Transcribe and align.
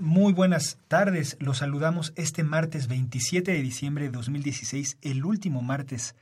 muy 0.00 0.32
buenas 0.32 0.78
tardes. 0.88 1.36
Los 1.40 1.58
saludamos 1.58 2.12
este 2.16 2.42
martes 2.42 2.88
27 2.88 3.52
de 3.52 3.62
diciembre 3.62 4.04
de 4.04 4.10
2016, 4.10 4.96
el 5.02 5.24
último 5.24 5.62
martes 5.62 6.14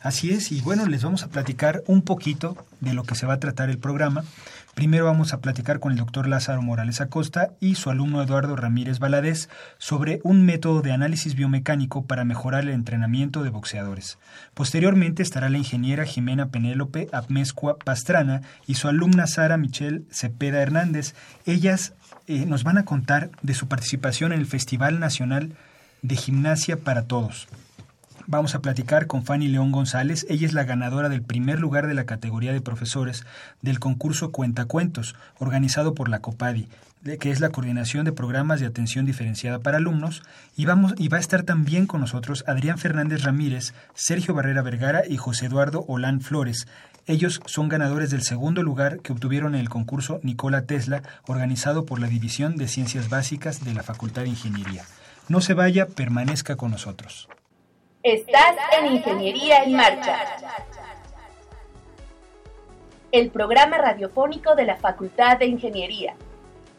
Así 0.02 0.32
es, 0.32 0.52
y 0.52 0.62
bueno, 0.62 0.88
les 0.88 1.04
vamos 1.04 1.22
a 1.22 1.28
platicar 1.28 1.84
un 1.86 2.02
poquito 2.02 2.58
de 2.80 2.94
lo 2.94 3.04
que 3.04 3.14
se 3.14 3.28
va 3.28 3.36
a 3.36 3.40
tratar 3.40 3.70
el 3.70 3.78
programa. 3.78 4.24
Primero 4.74 5.06
vamos 5.06 5.32
a 5.32 5.42
platicar 5.42 5.80
con 5.80 5.92
el 5.92 6.00
doctor 6.00 6.28
Lázaro 6.28 6.64
Morales 6.64 7.02
Acosta 7.02 7.52
y 7.60 7.76
su 7.76 7.92
alumno 7.92 8.24
Eduardo 8.24 8.56
Ramírez 8.56 8.98
Valadez 8.98 9.48
sobre 9.78 10.20
un 10.24 10.44
método 10.44 10.82
de 10.82 10.92
análisis 10.92 11.36
biomecánico 11.36 12.06
para 12.06 12.26
mejorar 12.26 12.64
el 12.64 12.70
entrenamiento 12.70 13.44
de 13.44 13.52
boxeadores. 13.52 14.18
Posteriormente 14.56 15.22
estará 15.22 15.50
la 15.50 15.60
ingeniera 15.60 16.06
Jimena 16.06 16.48
Penélope 16.48 17.08
Apmezcua 17.12 17.78
Pastrana 17.78 18.42
y 18.66 18.76
su 18.76 18.88
alumna 18.88 19.28
Sara 19.28 19.58
Michelle 19.58 20.04
Cepeda 20.10 20.64
Hernández. 20.64 21.14
Ellas 21.46 21.94
eh, 22.26 22.48
nos 22.48 22.64
van 22.64 22.80
a 22.80 22.86
contar 22.86 23.30
de 23.44 23.54
su 23.54 23.68
participación 23.68 24.32
en 24.32 24.40
el 24.40 24.48
Festival 24.48 25.00
Nacional 25.00 25.54
de 26.02 26.16
Gimnasia 26.16 26.78
para 26.78 27.04
Todos. 27.04 27.48
Vamos 28.28 28.56
a 28.56 28.62
platicar 28.62 29.08
con 29.08 29.24
Fanny 29.24 29.48
León 29.48 29.72
González. 29.72 30.26
Ella 30.30 30.46
es 30.46 30.54
la 30.54 30.64
ganadora 30.64 31.10
del 31.10 31.22
primer 31.22 31.60
lugar 31.60 31.88
de 31.88 31.94
la 31.94 32.06
categoría 32.06 32.54
de 32.54 32.62
profesores 32.62 33.26
del 33.62 33.80
concurso 33.80 34.32
Cuentacuentos, 34.32 35.16
organizado 35.40 35.94
por 35.96 36.08
la 36.08 36.20
COPADI, 36.20 36.68
que 37.20 37.32
es 37.32 37.40
la 37.40 37.50
Coordinación 37.50 38.06
de 38.06 38.12
Programas 38.12 38.60
de 38.60 38.68
Atención 38.68 39.06
Diferenciada 39.06 39.60
para 39.60 39.78
Alumnos. 39.78 40.22
Y, 40.56 40.66
vamos, 40.66 40.94
y 40.98 41.08
va 41.08 41.18
a 41.18 41.20
estar 41.22 41.44
también 41.44 41.88
con 41.88 42.02
nosotros 42.02 42.44
Adrián 42.48 42.78
Fernández 42.78 43.24
Ramírez, 43.24 43.74
Sergio 43.94 44.34
Barrera 44.34 44.62
Vergara 44.62 45.02
y 45.08 45.18
José 45.18 45.48
Eduardo 45.48 45.84
Olán 45.88 46.22
Flores. 46.22 46.68
Ellos 47.08 47.42
son 47.46 47.70
ganadores 47.70 48.12
del 48.12 48.22
segundo 48.22 48.62
lugar 48.62 49.00
que 49.00 49.14
obtuvieron 49.14 49.56
en 49.56 49.62
el 49.62 49.70
concurso 49.70 50.20
Nicola 50.22 50.64
Tesla, 50.64 51.02
organizado 51.26 51.86
por 51.86 52.00
la 52.00 52.08
División 52.08 52.56
de 52.56 52.68
Ciencias 52.68 53.10
Básicas 53.10 53.66
de 53.66 53.74
la 53.74 53.84
Facultad 53.84 54.22
de 54.22 54.30
Ingeniería. 54.30 54.84
No 55.28 55.42
se 55.42 55.56
vaya, 55.56 55.88
permanezca 55.88 56.56
con 56.56 56.72
nosotros. 56.72 57.28
Estás 58.04 58.56
en 58.80 58.96
Ingeniería 58.96 59.64
en 59.64 59.74
Marcha. 59.74 60.18
El 63.12 63.30
programa 63.30 63.78
radiofónico 63.78 64.56
de 64.56 64.66
la 64.66 64.78
Facultad 64.78 65.38
de 65.38 65.46
Ingeniería. 65.46 66.16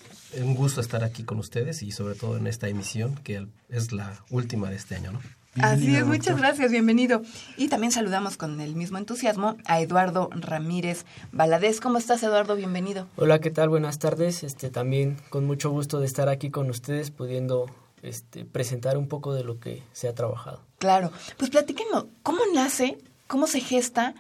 un 0.43 0.55
gusto 0.55 0.81
estar 0.81 1.05
aquí 1.05 1.25
con 1.25 1.39
ustedes 1.39 1.83
y 1.83 1.93
sobre 1.93 2.15
todo 2.15 2.37
en 2.37 2.47
esta 2.47 2.69
emisión 2.69 3.15
que 3.17 3.47
es 3.69 3.93
la 3.93 4.23
última 4.31 4.71
de 4.71 4.77
este 4.77 4.97
año, 4.97 5.13
¿no? 5.13 5.21
Así 5.63 5.95
es, 5.97 6.05
muchas 6.05 6.27
doctor. 6.27 6.41
gracias, 6.41 6.71
bienvenido. 6.71 7.23
Y 7.57 7.69
también 7.69 7.91
saludamos 7.91 8.37
con 8.37 8.61
el 8.61 8.77
mismo 8.77 8.99
entusiasmo 8.99 9.57
a 9.65 9.81
Eduardo 9.81 10.29
Ramírez 10.33 11.07
Valadez. 11.33 11.81
¿Cómo 11.81 11.97
estás, 11.97 12.23
Eduardo? 12.23 12.57
Bienvenido. 12.57 13.07
Hola, 13.17 13.41
¿qué 13.41 13.51
tal? 13.51 13.71
Buenas 13.71 13.99
tardes. 13.99 14.43
Este, 14.43 14.69
también 14.69 15.17
con 15.31 15.47
mucho 15.47 15.71
gusto 15.71 15.99
de 15.99 16.07
estar 16.07 16.29
aquí 16.29 16.51
con 16.51 16.69
ustedes, 16.69 17.11
pudiendo 17.11 17.71
este, 18.03 18.45
presentar 18.45 18.99
un 18.99 19.09
poco 19.09 19.33
de 19.33 19.45
lo 19.45 19.59
que 19.59 19.83
se 19.93 20.09
ha 20.09 20.15
trabajado. 20.15 20.61
Claro, 20.79 21.11
pues 21.39 21.51
platíquenos, 21.51 22.05
¿cómo 22.23 22.41
nace, 22.55 22.99
cómo 23.27 23.47
se 23.47 23.61
gesta 23.61 24.15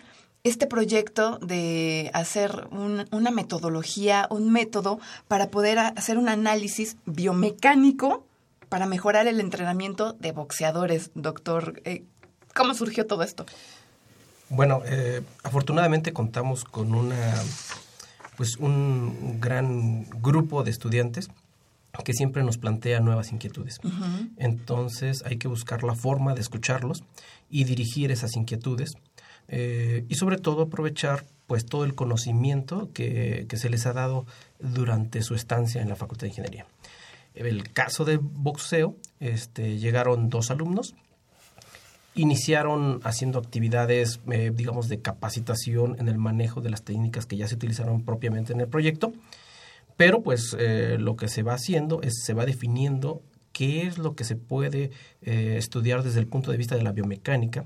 este 0.48 0.66
proyecto 0.66 1.38
de 1.38 2.10
hacer 2.14 2.68
un- 2.70 3.06
una 3.10 3.30
metodología, 3.30 4.26
un 4.30 4.50
método 4.52 4.98
para 5.28 5.50
poder 5.50 5.78
hacer 5.78 6.18
un 6.18 6.28
análisis 6.28 6.96
biomecánico 7.06 8.24
para 8.68 8.86
mejorar 8.86 9.26
el 9.26 9.40
entrenamiento 9.40 10.12
de 10.14 10.32
boxeadores, 10.32 11.10
doctor? 11.14 11.80
Eh, 11.84 12.04
¿Cómo 12.54 12.74
surgió 12.74 13.06
todo 13.06 13.22
esto? 13.22 13.46
Bueno, 14.48 14.82
eh, 14.86 15.22
afortunadamente 15.42 16.12
contamos 16.12 16.64
con 16.64 16.94
una, 16.94 17.34
pues 18.36 18.56
un 18.56 19.38
gran 19.40 20.04
grupo 20.22 20.62
de 20.62 20.70
estudiantes 20.70 21.28
que 22.04 22.12
siempre 22.12 22.42
nos 22.44 22.58
plantea 22.58 23.00
nuevas 23.00 23.32
inquietudes. 23.32 23.78
Entonces 24.36 25.22
hay 25.24 25.38
que 25.38 25.48
buscar 25.48 25.82
la 25.82 25.94
forma 25.94 26.34
de 26.34 26.40
escucharlos 26.42 27.02
y 27.50 27.64
dirigir 27.64 28.10
esas 28.12 28.36
inquietudes 28.36 28.92
eh, 29.48 30.04
y 30.08 30.14
sobre 30.14 30.38
todo 30.38 30.62
aprovechar 30.62 31.24
pues 31.46 31.64
todo 31.64 31.84
el 31.84 31.94
conocimiento 31.94 32.90
que, 32.92 33.46
que 33.48 33.56
se 33.56 33.70
les 33.70 33.86
ha 33.86 33.92
dado 33.92 34.26
durante 34.58 35.22
su 35.22 35.34
estancia 35.34 35.80
en 35.80 35.88
la 35.88 35.96
Facultad 35.96 36.22
de 36.22 36.28
Ingeniería. 36.28 36.66
El 37.34 37.70
caso 37.72 38.04
de 38.04 38.16
boxeo, 38.16 38.96
este, 39.20 39.78
llegaron 39.78 40.28
dos 40.28 40.50
alumnos 40.50 40.94
iniciaron 42.16 43.00
haciendo 43.04 43.38
actividades, 43.38 44.20
eh, 44.32 44.50
digamos, 44.52 44.88
de 44.88 45.00
capacitación 45.00 45.96
en 46.00 46.08
el 46.08 46.16
manejo 46.16 46.62
de 46.62 46.70
las 46.70 46.82
técnicas 46.82 47.26
que 47.26 47.36
ya 47.36 47.46
se 47.46 47.54
utilizaron 47.54 48.04
propiamente 48.04 48.54
en 48.54 48.60
el 48.60 48.68
proyecto, 48.68 49.12
pero 49.98 50.22
pues 50.22 50.56
eh, 50.58 50.96
lo 50.98 51.16
que 51.16 51.28
se 51.28 51.42
va 51.42 51.52
haciendo 51.52 52.00
es 52.00 52.22
se 52.24 52.32
va 52.32 52.46
definiendo 52.46 53.20
qué 53.52 53.86
es 53.86 53.98
lo 53.98 54.14
que 54.14 54.24
se 54.24 54.36
puede 54.36 54.90
estudiar 55.22 56.02
desde 56.02 56.20
el 56.20 56.26
punto 56.26 56.50
de 56.50 56.58
vista 56.58 56.74
de 56.74 56.82
la 56.82 56.92
biomecánica, 56.92 57.64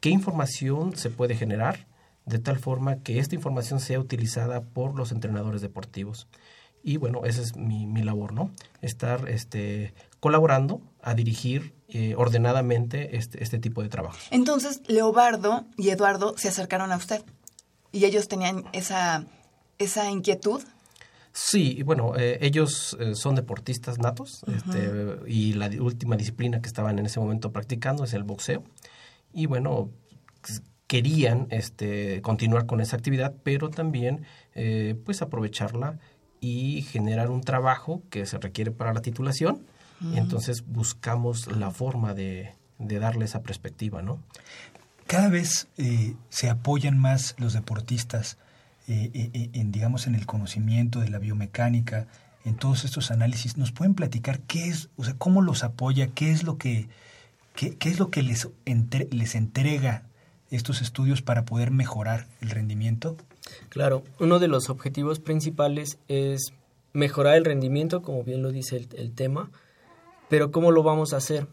qué 0.00 0.10
información 0.10 0.96
se 0.96 1.10
puede 1.10 1.34
generar 1.34 1.86
de 2.26 2.38
tal 2.38 2.58
forma 2.58 3.02
que 3.02 3.18
esta 3.18 3.34
información 3.34 3.80
sea 3.80 3.98
utilizada 3.98 4.62
por 4.62 4.96
los 4.96 5.12
entrenadores 5.12 5.62
deportivos. 5.62 6.28
Y 6.82 6.96
bueno, 6.96 7.24
esa 7.24 7.42
es 7.42 7.56
mi, 7.56 7.86
mi 7.86 8.02
labor, 8.02 8.32
¿no? 8.32 8.50
Estar 8.80 9.28
este, 9.28 9.92
colaborando 10.18 10.80
a 11.02 11.14
dirigir 11.14 11.74
eh, 11.88 12.14
ordenadamente 12.16 13.16
este, 13.16 13.42
este 13.42 13.58
tipo 13.58 13.82
de 13.82 13.88
trabajo. 13.88 14.16
Entonces, 14.30 14.80
Leobardo 14.86 15.66
y 15.76 15.90
Eduardo 15.90 16.36
se 16.38 16.48
acercaron 16.48 16.92
a 16.92 16.96
usted 16.96 17.22
y 17.92 18.04
ellos 18.04 18.28
tenían 18.28 18.64
esa, 18.72 19.26
esa 19.78 20.10
inquietud. 20.10 20.62
Sí, 21.32 21.82
bueno, 21.82 22.14
eh, 22.16 22.38
ellos 22.40 22.96
eh, 22.98 23.14
son 23.14 23.34
deportistas 23.34 23.98
natos 23.98 24.42
este, 24.46 25.18
y 25.26 25.52
la 25.52 25.68
última 25.80 26.16
disciplina 26.16 26.60
que 26.60 26.68
estaban 26.68 26.98
en 26.98 27.06
ese 27.06 27.20
momento 27.20 27.52
practicando 27.52 28.04
es 28.04 28.14
el 28.14 28.24
boxeo. 28.24 28.64
Y 29.32 29.46
bueno, 29.46 29.90
querían 30.86 31.46
este, 31.50 32.20
continuar 32.22 32.66
con 32.66 32.80
esa 32.80 32.96
actividad, 32.96 33.34
pero 33.42 33.70
también 33.70 34.24
pues 35.04 35.22
aprovecharla 35.22 35.98
y 36.40 36.82
generar 36.82 37.30
un 37.30 37.42
trabajo 37.42 38.02
que 38.10 38.26
se 38.26 38.38
requiere 38.38 38.70
para 38.72 38.92
la 38.92 39.00
titulación 39.00 39.62
entonces 40.14 40.64
buscamos 40.66 41.46
la 41.46 41.70
forma 41.70 42.14
de, 42.14 42.54
darle 42.78 43.26
esa 43.26 43.42
perspectiva, 43.42 44.02
¿no? 44.02 44.18
Cada 45.06 45.28
vez 45.28 45.68
eh, 45.76 46.14
se 46.30 46.48
apoyan 46.48 46.98
más 46.98 47.34
los 47.38 47.52
deportistas 47.52 48.38
eh, 48.88 49.10
eh, 49.12 49.50
en, 49.52 49.72
digamos, 49.72 50.06
en 50.06 50.14
el 50.14 50.24
conocimiento 50.24 51.00
de 51.00 51.10
la 51.10 51.18
biomecánica, 51.18 52.06
en 52.44 52.54
todos 52.54 52.84
estos 52.84 53.10
análisis. 53.10 53.56
¿Nos 53.56 53.72
pueden 53.72 53.94
platicar 53.94 54.40
qué 54.40 54.68
es, 54.68 54.88
o 54.96 55.04
sea, 55.04 55.14
cómo 55.14 55.42
los 55.42 55.64
apoya, 55.64 56.08
qué 56.08 56.30
es 56.30 56.44
lo 56.44 56.56
que, 56.56 56.88
qué, 57.54 57.76
es 57.80 57.98
lo 57.98 58.10
que 58.10 58.22
les, 58.22 58.48
les 59.10 59.34
entrega 59.34 60.04
estos 60.50 60.82
estudios 60.82 61.22
para 61.22 61.44
poder 61.44 61.70
mejorar 61.70 62.26
el 62.40 62.50
rendimiento? 62.50 63.16
Claro, 63.68 64.02
uno 64.18 64.38
de 64.38 64.48
los 64.48 64.70
objetivos 64.70 65.20
principales 65.20 65.98
es 66.08 66.52
mejorar 66.92 67.36
el 67.36 67.44
rendimiento, 67.44 68.02
como 68.02 68.24
bien 68.24 68.42
lo 68.42 68.50
dice 68.50 68.86
el 68.96 69.12
tema, 69.12 69.50
pero 70.28 70.50
¿cómo 70.50 70.70
lo 70.70 70.82
vamos 70.82 71.12
a 71.12 71.18
hacer? 71.18 71.46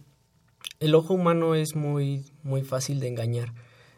El 0.80 0.94
ojo 0.94 1.16
humano 1.16 1.56
es 1.56 1.76
muy, 1.76 2.26
muy 2.44 2.64
fácil 2.64 3.00
de 3.00 3.08
engañar. 3.08 3.54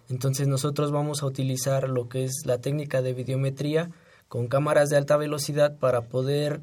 Entonces 0.10 0.48
nosotros 0.48 0.92
vamos 0.92 1.22
a 1.22 1.25
utilizar 1.25 1.90
lo 1.90 2.07
que 2.07 2.24
es 2.24 2.44
la 2.46 2.60
técnica 2.60 3.01
de 3.01 3.13
videometría 3.13 3.92
con 4.28 4.48
cámaras 4.48 4.90
de 4.90 4.98
alta 4.98 5.18
velocidad 5.18 5.78
para 5.78 6.01
poder 6.01 6.62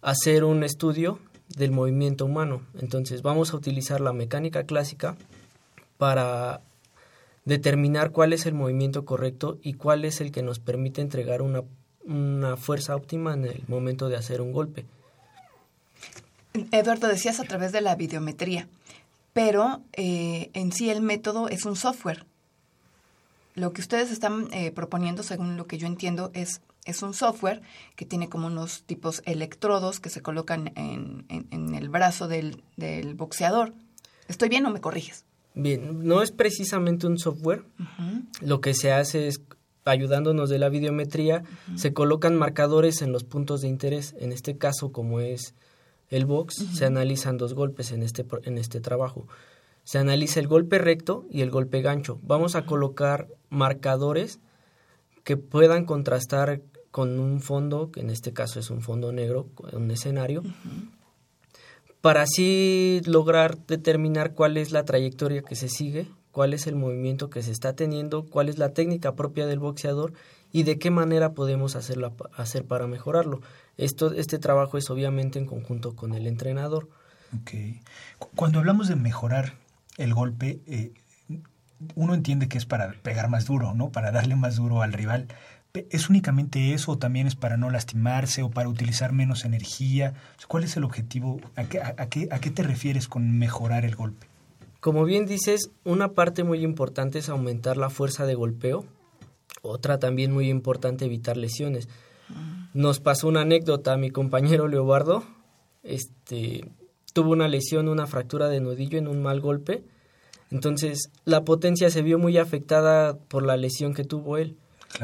hacer 0.00 0.44
un 0.44 0.64
estudio 0.64 1.18
del 1.48 1.70
movimiento 1.70 2.24
humano. 2.24 2.62
Entonces 2.78 3.22
vamos 3.22 3.52
a 3.52 3.56
utilizar 3.56 4.00
la 4.00 4.12
mecánica 4.12 4.64
clásica 4.64 5.16
para 5.98 6.60
determinar 7.44 8.10
cuál 8.10 8.32
es 8.32 8.46
el 8.46 8.54
movimiento 8.54 9.04
correcto 9.04 9.58
y 9.62 9.74
cuál 9.74 10.04
es 10.04 10.20
el 10.20 10.32
que 10.32 10.42
nos 10.42 10.58
permite 10.58 11.00
entregar 11.00 11.42
una, 11.42 11.62
una 12.04 12.56
fuerza 12.56 12.96
óptima 12.96 13.34
en 13.34 13.44
el 13.44 13.62
momento 13.68 14.08
de 14.08 14.16
hacer 14.16 14.40
un 14.40 14.52
golpe. 14.52 14.86
Eduardo, 16.70 17.08
decías 17.08 17.40
a 17.40 17.44
través 17.44 17.72
de 17.72 17.80
la 17.80 17.96
videometría, 17.96 18.68
pero 19.32 19.82
eh, 19.92 20.50
en 20.54 20.72
sí 20.72 20.88
el 20.90 21.02
método 21.02 21.48
es 21.48 21.64
un 21.64 21.76
software. 21.76 22.24
Lo 23.56 23.72
que 23.72 23.80
ustedes 23.80 24.10
están 24.10 24.48
eh, 24.52 24.70
proponiendo, 24.70 25.22
según 25.22 25.56
lo 25.56 25.66
que 25.66 25.78
yo 25.78 25.86
entiendo, 25.86 26.30
es, 26.32 26.60
es 26.84 27.02
un 27.02 27.14
software 27.14 27.62
que 27.96 28.04
tiene 28.04 28.28
como 28.28 28.46
unos 28.46 28.82
tipos 28.82 29.22
electrodos 29.24 30.00
que 30.00 30.10
se 30.10 30.22
colocan 30.22 30.72
en, 30.76 31.26
en, 31.28 31.74
el 31.74 31.88
brazo 31.88 32.28
del, 32.28 32.62
del, 32.76 33.14
boxeador. 33.14 33.72
¿Estoy 34.28 34.48
bien 34.48 34.66
o 34.66 34.70
me 34.70 34.80
corriges? 34.80 35.24
Bien, 35.54 36.06
no 36.06 36.22
es 36.22 36.32
precisamente 36.32 37.06
un 37.06 37.18
software. 37.18 37.64
Lo 38.40 38.60
que 38.60 38.74
se 38.74 38.92
hace 38.92 39.28
es 39.28 39.40
ayudándonos 39.84 40.48
de 40.48 40.58
la 40.58 40.68
videometría, 40.68 41.44
se 41.76 41.92
colocan 41.92 42.36
marcadores 42.36 43.02
en 43.02 43.12
los 43.12 43.24
puntos 43.24 43.60
de 43.60 43.68
interés, 43.68 44.14
en 44.18 44.32
este 44.32 44.56
caso 44.56 44.92
como 44.92 45.20
es 45.20 45.54
el 46.08 46.26
box, 46.26 46.54
se 46.72 46.86
analizan 46.86 47.36
dos 47.36 47.54
golpes 47.54 47.92
en 47.92 48.02
este, 48.02 48.24
en 48.44 48.58
este 48.58 48.80
trabajo. 48.80 49.26
Se 49.84 49.98
analiza 49.98 50.40
el 50.40 50.48
golpe 50.48 50.78
recto 50.78 51.26
y 51.30 51.42
el 51.42 51.50
golpe 51.50 51.82
gancho. 51.82 52.18
Vamos 52.22 52.54
a 52.54 52.64
colocar 52.64 53.28
marcadores 53.50 54.40
que 55.24 55.36
puedan 55.36 55.84
contrastar 55.84 56.62
con 56.94 57.18
un 57.18 57.40
fondo, 57.40 57.90
que 57.90 58.02
en 58.02 58.08
este 58.08 58.32
caso 58.32 58.60
es 58.60 58.70
un 58.70 58.80
fondo 58.80 59.10
negro, 59.10 59.48
un 59.72 59.90
escenario, 59.90 60.44
para 62.00 62.22
así 62.22 63.00
lograr 63.04 63.58
determinar 63.66 64.34
cuál 64.34 64.56
es 64.56 64.70
la 64.70 64.84
trayectoria 64.84 65.42
que 65.42 65.56
se 65.56 65.68
sigue, 65.68 66.06
cuál 66.30 66.54
es 66.54 66.68
el 66.68 66.76
movimiento 66.76 67.30
que 67.30 67.42
se 67.42 67.50
está 67.50 67.72
teniendo, 67.72 68.26
cuál 68.26 68.48
es 68.48 68.58
la 68.58 68.74
técnica 68.74 69.16
propia 69.16 69.44
del 69.46 69.58
boxeador 69.58 70.12
y 70.52 70.62
de 70.62 70.78
qué 70.78 70.92
manera 70.92 71.32
podemos 71.32 71.74
hacerla, 71.74 72.12
hacer 72.36 72.64
para 72.64 72.86
mejorarlo. 72.86 73.40
Esto, 73.76 74.12
este 74.12 74.38
trabajo 74.38 74.78
es 74.78 74.88
obviamente 74.88 75.40
en 75.40 75.46
conjunto 75.46 75.96
con 75.96 76.14
el 76.14 76.28
entrenador. 76.28 76.88
Okay. 77.42 77.80
Cuando 78.36 78.60
hablamos 78.60 78.86
de 78.86 78.94
mejorar 78.94 79.54
el 79.96 80.14
golpe, 80.14 80.60
eh, 80.68 80.92
uno 81.94 82.14
entiende 82.14 82.48
que 82.48 82.58
es 82.58 82.66
para 82.66 82.92
pegar 83.02 83.28
más 83.28 83.46
duro, 83.46 83.74
¿no? 83.74 83.90
Para 83.90 84.12
darle 84.12 84.36
más 84.36 84.56
duro 84.56 84.82
al 84.82 84.92
rival. 84.92 85.26
¿Es 85.74 86.08
únicamente 86.08 86.72
eso 86.72 86.92
o 86.92 86.98
también 86.98 87.26
es 87.26 87.34
para 87.34 87.56
no 87.56 87.68
lastimarse 87.68 88.44
o 88.44 88.50
para 88.50 88.68
utilizar 88.68 89.12
menos 89.12 89.44
energía? 89.44 90.14
¿Cuál 90.46 90.62
es 90.62 90.76
el 90.76 90.84
objetivo? 90.84 91.40
¿A 91.56 91.64
qué, 91.64 91.80
a 91.80 92.08
qué, 92.08 92.28
a 92.30 92.38
qué 92.38 92.50
te 92.50 92.62
refieres 92.62 93.08
con 93.08 93.36
mejorar 93.36 93.84
el 93.84 93.96
golpe? 93.96 94.28
Como 94.78 95.04
bien 95.04 95.26
dices, 95.26 95.72
una 95.82 96.12
parte 96.12 96.44
muy 96.44 96.62
importante 96.62 97.18
es 97.18 97.28
aumentar 97.28 97.76
la 97.76 97.90
fuerza 97.90 98.24
de 98.24 98.36
golpeo. 98.36 98.84
Otra 99.62 99.98
también 99.98 100.30
muy 100.30 100.48
importante, 100.48 101.06
evitar 101.06 101.36
lesiones. 101.36 101.88
Nos 102.72 103.00
pasó 103.00 103.26
una 103.26 103.40
anécdota 103.40 103.94
a 103.94 103.98
mi 103.98 104.10
compañero 104.10 104.68
Leobardo. 104.68 105.24
Este, 105.82 106.70
tuvo 107.12 107.32
una 107.32 107.48
lesión, 107.48 107.88
una 107.88 108.06
fractura 108.06 108.48
de 108.48 108.60
nudillo 108.60 108.96
en 108.96 109.08
un 109.08 109.20
mal 109.22 109.40
golpe. 109.40 109.82
Entonces, 110.52 111.10
la 111.24 111.44
potencia 111.44 111.90
se 111.90 112.02
vio 112.02 112.20
muy 112.20 112.38
afectada 112.38 113.18
por 113.18 113.44
la 113.44 113.56
lesión 113.56 113.92
que 113.92 114.04
tuvo 114.04 114.36
él. 114.36 114.56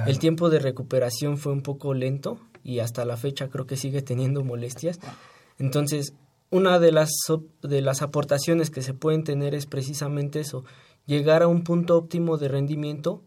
El 0.06 0.18
tiempo 0.18 0.50
de 0.50 0.60
recuperación 0.60 1.36
fue 1.36 1.52
un 1.52 1.62
poco 1.62 1.94
lento 1.94 2.38
y 2.62 2.78
hasta 2.78 3.04
la 3.04 3.16
fecha 3.16 3.48
creo 3.48 3.66
que 3.66 3.76
sigue 3.76 4.02
teniendo 4.02 4.44
molestias. 4.44 5.00
Entonces, 5.58 6.14
una 6.50 6.78
de 6.78 6.92
las, 6.92 7.10
de 7.62 7.80
las 7.80 8.02
aportaciones 8.02 8.70
que 8.70 8.82
se 8.82 8.94
pueden 8.94 9.24
tener 9.24 9.54
es 9.54 9.66
precisamente 9.66 10.40
eso, 10.40 10.64
llegar 11.06 11.42
a 11.42 11.48
un 11.48 11.64
punto 11.64 11.96
óptimo 11.96 12.38
de 12.38 12.48
rendimiento 12.48 13.22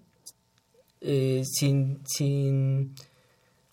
eh, 1.02 1.44
sin, 1.46 2.02
sin 2.06 2.96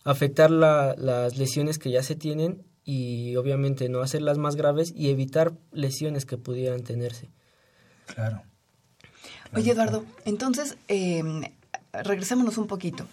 afectar 0.04 0.50
las 0.50 1.36
lesiones 1.36 1.78
que 1.78 1.90
ya 1.90 2.02
se 2.02 2.16
tienen 2.16 2.64
y 2.84 3.36
obviamente 3.36 3.88
no 3.88 4.00
hacerlas 4.00 4.38
más 4.38 4.56
graves 4.56 4.92
y 4.96 5.10
evitar 5.10 5.52
lesiones 5.72 6.26
que 6.26 6.38
pudieran 6.38 6.82
tenerse. 6.82 7.30
Claro. 8.06 8.42
Oye, 9.54 9.72
Eduardo, 9.72 10.04
entonces, 10.24 10.76
eh, 10.88 11.22
regresémonos 11.92 12.58
un 12.58 12.66
poquito. 12.66 13.06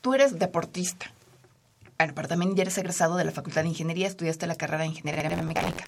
Tú 0.00 0.14
eres 0.14 0.38
deportista. 0.38 1.12
Bueno, 1.98 2.14
pero 2.14 2.28
también 2.28 2.56
ya 2.56 2.62
eres 2.62 2.78
egresado 2.78 3.16
de 3.16 3.24
la 3.24 3.30
Facultad 3.30 3.62
de 3.62 3.68
Ingeniería, 3.68 4.08
estudiaste 4.08 4.46
la 4.46 4.56
carrera 4.56 4.82
de 4.82 4.88
Ingeniería 4.88 5.42
Mecánica. 5.42 5.84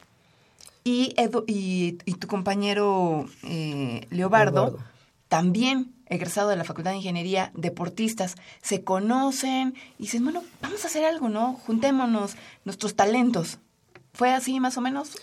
Y, 0.84 1.14
y, 1.46 1.98
y, 2.04 2.14
tu 2.14 2.28
compañero 2.28 3.26
eh, 3.42 4.06
Leobardo, 4.10 4.78
también 5.28 5.94
egresado 6.06 6.50
de 6.50 6.56
la 6.56 6.64
Facultad 6.64 6.90
de 6.90 6.98
Ingeniería, 6.98 7.50
deportistas, 7.54 8.36
se 8.62 8.84
conocen 8.84 9.74
y 9.98 10.02
dicen, 10.02 10.24
bueno, 10.24 10.44
vamos 10.60 10.84
a 10.84 10.88
hacer 10.88 11.04
algo, 11.04 11.28
¿no? 11.28 11.54
Juntémonos 11.54 12.36
nuestros 12.64 12.94
talentos. 12.94 13.58
¿Fue 14.12 14.32
así 14.32 14.60
más 14.60 14.76
o 14.76 14.80
menos? 14.80 15.16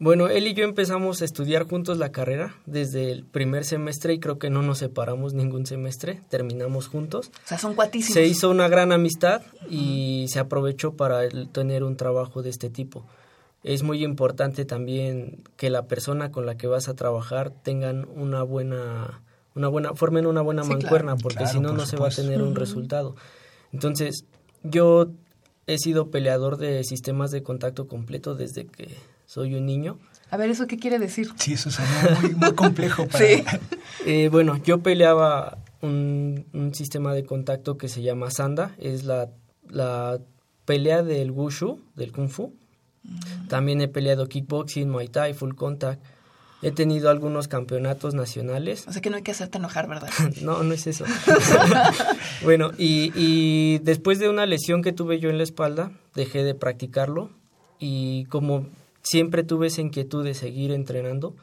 Bueno, 0.00 0.28
él 0.28 0.46
y 0.46 0.54
yo 0.54 0.64
empezamos 0.64 1.20
a 1.20 1.26
estudiar 1.26 1.68
juntos 1.68 1.98
la 1.98 2.10
carrera 2.10 2.54
desde 2.64 3.12
el 3.12 3.22
primer 3.22 3.66
semestre 3.66 4.14
y 4.14 4.18
creo 4.18 4.38
que 4.38 4.48
no 4.48 4.62
nos 4.62 4.78
separamos 4.78 5.34
ningún 5.34 5.66
semestre, 5.66 6.22
terminamos 6.30 6.88
juntos. 6.88 7.30
O 7.44 7.48
sea, 7.48 7.58
son 7.58 7.74
cuatísimos. 7.74 8.14
Se 8.14 8.24
hizo 8.24 8.48
una 8.48 8.66
gran 8.68 8.92
amistad 8.92 9.42
y 9.68 10.24
se 10.28 10.38
aprovechó 10.38 10.94
para 10.94 11.28
tener 11.52 11.84
un 11.84 11.98
trabajo 11.98 12.42
de 12.42 12.48
este 12.48 12.70
tipo. 12.70 13.04
Es 13.62 13.82
muy 13.82 14.02
importante 14.02 14.64
también 14.64 15.44
que 15.58 15.68
la 15.68 15.86
persona 15.86 16.32
con 16.32 16.46
la 16.46 16.56
que 16.56 16.66
vas 16.66 16.88
a 16.88 16.94
trabajar 16.94 17.50
tengan 17.50 18.08
una 18.16 18.42
buena 18.42 19.20
una 19.54 19.68
buena, 19.68 19.94
formen 19.94 20.24
una 20.24 20.40
buena 20.40 20.64
mancuerna, 20.64 21.16
porque 21.16 21.46
si 21.46 21.60
no, 21.60 21.74
no 21.74 21.84
se 21.84 21.98
va 21.98 22.08
a 22.08 22.10
tener 22.10 22.40
un 22.40 22.54
resultado. 22.54 23.16
Entonces, 23.70 24.24
yo 24.62 25.10
he 25.66 25.76
sido 25.76 26.10
peleador 26.10 26.56
de 26.56 26.84
sistemas 26.84 27.30
de 27.30 27.42
contacto 27.42 27.86
completo 27.86 28.34
desde 28.34 28.64
que 28.64 28.88
soy 29.30 29.54
un 29.54 29.64
niño. 29.64 29.96
A 30.32 30.36
ver, 30.36 30.50
¿eso 30.50 30.66
qué 30.66 30.76
quiere 30.76 30.98
decir? 30.98 31.28
Sí, 31.36 31.52
eso 31.52 31.70
suena 31.70 32.18
muy, 32.20 32.34
muy 32.34 32.52
complejo 32.56 33.06
para... 33.06 33.24
Sí. 33.24 33.44
Eh, 34.04 34.28
bueno, 34.28 34.60
yo 34.64 34.80
peleaba 34.80 35.58
un, 35.82 36.46
un 36.52 36.74
sistema 36.74 37.14
de 37.14 37.24
contacto 37.24 37.78
que 37.78 37.86
se 37.86 38.02
llama 38.02 38.32
Sanda, 38.32 38.74
es 38.78 39.04
la, 39.04 39.30
la 39.68 40.18
pelea 40.64 41.04
del 41.04 41.30
Wushu, 41.30 41.78
del 41.94 42.10
Kung 42.10 42.28
Fu. 42.28 42.52
También 43.48 43.80
he 43.80 43.86
peleado 43.86 44.26
kickboxing, 44.26 44.90
Muay 44.90 45.06
Thai, 45.06 45.32
full 45.32 45.54
contact. 45.54 46.02
He 46.60 46.72
tenido 46.72 47.08
algunos 47.08 47.46
campeonatos 47.46 48.14
nacionales. 48.14 48.88
O 48.88 48.92
sea 48.92 49.00
que 49.00 49.10
no 49.10 49.16
hay 49.16 49.22
que 49.22 49.30
hacerte 49.30 49.58
enojar, 49.58 49.88
¿verdad? 49.88 50.10
No, 50.42 50.64
no 50.64 50.74
es 50.74 50.88
eso. 50.88 51.04
bueno, 52.42 52.72
y, 52.76 53.12
y 53.14 53.78
después 53.78 54.18
de 54.18 54.28
una 54.28 54.44
lesión 54.44 54.82
que 54.82 54.92
tuve 54.92 55.20
yo 55.20 55.30
en 55.30 55.38
la 55.38 55.44
espalda, 55.44 55.92
dejé 56.16 56.42
de 56.42 56.56
practicarlo 56.56 57.30
y 57.78 58.24
como 58.24 58.66
siempre 59.02 59.44
tuve 59.44 59.68
esa 59.68 59.80
inquietud 59.80 60.24
de 60.24 60.34
seguir 60.34 60.72
entrenando, 60.72 61.34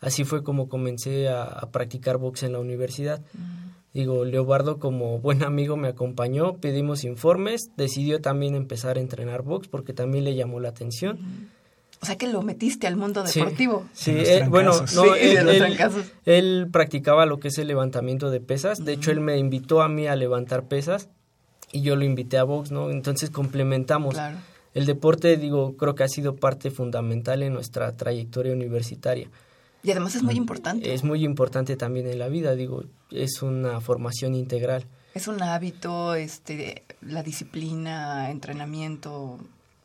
así 0.00 0.24
fue 0.24 0.42
como 0.42 0.68
comencé 0.68 1.28
a, 1.28 1.44
a 1.44 1.70
practicar 1.70 2.18
box 2.18 2.42
en 2.42 2.52
la 2.52 2.58
universidad. 2.58 3.22
Digo, 3.94 4.24
Leobardo 4.24 4.78
como 4.78 5.18
buen 5.18 5.42
amigo 5.44 5.76
me 5.76 5.88
acompañó, 5.88 6.56
pedimos 6.56 7.04
informes, 7.04 7.70
decidió 7.76 8.20
también 8.20 8.54
empezar 8.54 8.96
a 8.96 9.00
entrenar 9.00 9.42
box 9.42 9.68
porque 9.68 9.92
también 9.92 10.24
le 10.24 10.34
llamó 10.34 10.60
la 10.60 10.70
atención. 10.70 11.50
O 12.02 12.06
sea 12.06 12.16
que 12.16 12.26
lo 12.26 12.42
metiste 12.42 12.88
al 12.88 12.96
mundo 12.96 13.22
deportivo. 13.22 13.84
Sí, 13.92 14.12
De 14.12 14.38
eh, 14.38 14.48
bueno, 14.48 14.72
no, 14.72 14.86
Sí, 14.86 15.00
él, 16.24 16.68
practicaba 16.72 17.26
lo 17.26 17.38
que 17.38 17.48
es 17.48 17.58
el 17.58 17.68
levantamiento 17.68 18.30
de 18.30 18.40
pesas. 18.40 18.84
De 18.84 18.94
hecho, 18.94 19.12
él 19.12 19.20
me 19.20 19.38
invitó 19.38 19.82
a 19.82 19.88
mí 19.88 20.08
a 20.08 20.16
levantar 20.16 20.64
pesas 20.64 21.10
y 21.70 21.82
yo 21.82 21.94
lo 21.94 22.04
invité 22.04 22.38
a 22.38 22.42
box, 22.42 22.72
¿no? 22.72 22.90
Entonces 22.90 23.30
complementamos. 23.30 24.14
Claro. 24.14 24.36
El 24.74 24.86
deporte, 24.86 25.36
digo, 25.36 25.76
creo 25.76 25.94
que 25.94 26.02
ha 26.04 26.08
sido 26.08 26.36
parte 26.36 26.70
fundamental 26.70 27.42
en 27.42 27.52
nuestra 27.52 27.92
trayectoria 27.92 28.52
universitaria. 28.52 29.28
Y 29.82 29.90
además 29.90 30.14
es 30.14 30.22
muy 30.22 30.34
importante. 30.34 30.94
Es 30.94 31.02
muy 31.02 31.24
importante 31.24 31.76
también 31.76 32.06
en 32.06 32.18
la 32.18 32.28
vida, 32.28 32.54
digo, 32.54 32.84
es 33.10 33.42
una 33.42 33.80
formación 33.80 34.34
integral. 34.34 34.86
Es 35.14 35.28
un 35.28 35.42
hábito, 35.42 36.14
este, 36.14 36.84
la 37.02 37.22
disciplina, 37.22 38.30
entrenamiento. 38.30 39.38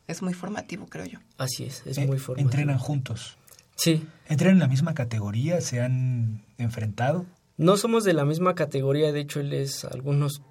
Es 0.06 0.22
muy 0.22 0.32
formativo, 0.34 0.86
creo 0.86 1.04
yo. 1.04 1.18
Así 1.36 1.64
es, 1.64 1.82
es 1.86 1.98
Eh, 1.98 2.06
muy 2.06 2.18
formativo. 2.18 2.48
Entrenan 2.48 2.78
juntos. 2.78 3.36
Sí, 3.76 4.06
¿Entrenan 4.28 4.56
en 4.56 4.60
la 4.60 4.68
misma 4.68 4.94
categoría? 4.94 5.60
¿Se 5.60 5.80
han 5.80 6.42
enfrentado? 6.58 7.26
no 7.58 7.76
somos 7.76 8.04
de 8.04 8.12
la 8.12 8.24
misma 8.24 8.54
categoría, 8.54 9.10
de 9.10 9.18
hecho 9.20 9.40
él 9.40 9.52
es 9.52 9.84
algunos 9.84 10.42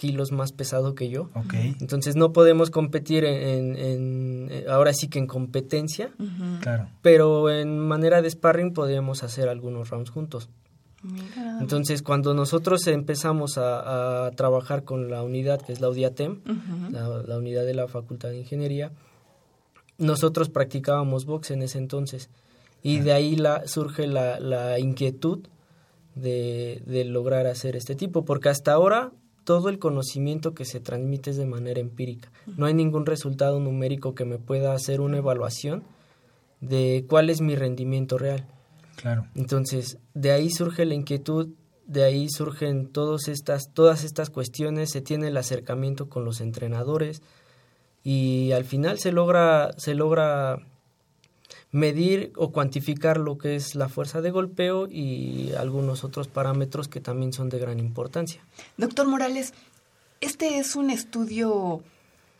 kilos 0.00 0.32
más 0.32 0.52
pesado 0.52 0.94
que 0.94 1.10
yo. 1.10 1.28
Ok. 1.34 1.52
Entonces 1.78 2.16
no 2.16 2.32
podemos 2.32 2.70
competir 2.70 3.26
en, 3.26 3.36
en- 3.36 3.76
en- 3.76 4.48
eh, 4.50 4.64
ahora 4.70 4.94
sí 4.94 5.08
que 5.08 5.18
en 5.18 5.26
competencia, 5.26 6.10
Claro. 6.62 6.88
pero 7.02 7.50
en 7.50 7.78
manera 7.78 8.22
de 8.22 8.30
sparring 8.30 8.72
podríamos 8.72 9.22
hacer 9.22 9.50
algunos 9.50 9.90
rounds 9.90 10.08
juntos. 10.08 10.48
Mira. 11.02 11.58
Entonces 11.60 12.00
cuando 12.02 12.32
nosotros 12.32 12.86
empezamos 12.86 13.58
a, 13.58 14.26
a 14.26 14.30
trabajar 14.30 14.84
con 14.84 15.10
la 15.10 15.22
unidad 15.22 15.60
que 15.60 15.72
es 15.74 15.80
la 15.82 15.90
UDIATEM, 15.90 16.40
Ujú. 16.44 16.90
la, 16.92 17.22
la 17.22 17.36
unidad 17.38 17.66
de 17.66 17.74
la 17.74 17.86
Facultad 17.86 18.30
de 18.30 18.38
Ingeniería, 18.38 18.92
nosotros 19.98 20.48
practicábamos 20.48 21.26
box 21.26 21.50
en 21.50 21.62
ese 21.62 21.76
entonces 21.78 22.30
y 22.82 23.00
de 23.00 23.12
ahí 23.12 23.36
la, 23.36 23.66
surge 23.66 24.06
la, 24.06 24.40
la 24.40 24.78
inquietud 24.78 25.40
de, 26.14 26.82
de 26.86 27.04
lograr 27.04 27.46
hacer 27.46 27.76
este 27.76 27.94
tipo, 27.94 28.24
porque 28.24 28.48
hasta 28.48 28.72
ahora 28.72 29.12
todo 29.44 29.68
el 29.68 29.78
conocimiento 29.78 30.54
que 30.54 30.64
se 30.64 30.80
transmite 30.80 31.30
es 31.30 31.36
de 31.36 31.46
manera 31.46 31.80
empírica. 31.80 32.30
No 32.46 32.66
hay 32.66 32.74
ningún 32.74 33.06
resultado 33.06 33.60
numérico 33.60 34.14
que 34.14 34.24
me 34.24 34.38
pueda 34.38 34.72
hacer 34.72 35.00
una 35.00 35.18
evaluación 35.18 35.84
de 36.60 37.04
cuál 37.08 37.30
es 37.30 37.40
mi 37.40 37.56
rendimiento 37.56 38.18
real. 38.18 38.46
Claro. 38.96 39.26
Entonces, 39.34 39.98
de 40.14 40.32
ahí 40.32 40.50
surge 40.50 40.84
la 40.84 40.94
inquietud, 40.94 41.48
de 41.86 42.04
ahí 42.04 42.28
surgen 42.28 42.86
todas 42.86 43.28
estas, 43.28 43.72
todas 43.72 44.04
estas 44.04 44.30
cuestiones, 44.30 44.90
se 44.90 45.00
tiene 45.00 45.28
el 45.28 45.36
acercamiento 45.36 46.08
con 46.08 46.24
los 46.24 46.40
entrenadores 46.40 47.22
y 48.04 48.52
al 48.52 48.64
final 48.64 48.98
se 48.98 49.12
logra, 49.12 49.72
se 49.76 49.94
logra 49.94 50.66
medir 51.72 52.32
o 52.36 52.50
cuantificar 52.50 53.18
lo 53.18 53.38
que 53.38 53.54
es 53.54 53.74
la 53.74 53.88
fuerza 53.88 54.20
de 54.20 54.30
golpeo 54.30 54.88
y 54.88 55.52
algunos 55.56 56.02
otros 56.02 56.28
parámetros 56.28 56.88
que 56.88 57.00
también 57.00 57.32
son 57.32 57.48
de 57.48 57.58
gran 57.58 57.78
importancia. 57.78 58.42
Doctor 58.76 59.06
Morales, 59.06 59.54
¿este 60.20 60.58
es 60.58 60.74
un 60.74 60.90
estudio 60.90 61.82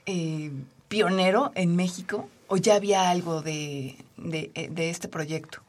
eh, 0.06 0.50
pionero 0.88 1.52
en 1.54 1.76
México 1.76 2.28
o 2.48 2.56
ya 2.56 2.74
había 2.74 3.08
algo 3.10 3.42
de, 3.42 3.96
de, 4.16 4.50
eh, 4.54 4.68
de 4.68 4.90
este 4.90 5.06
proyecto? 5.06 5.60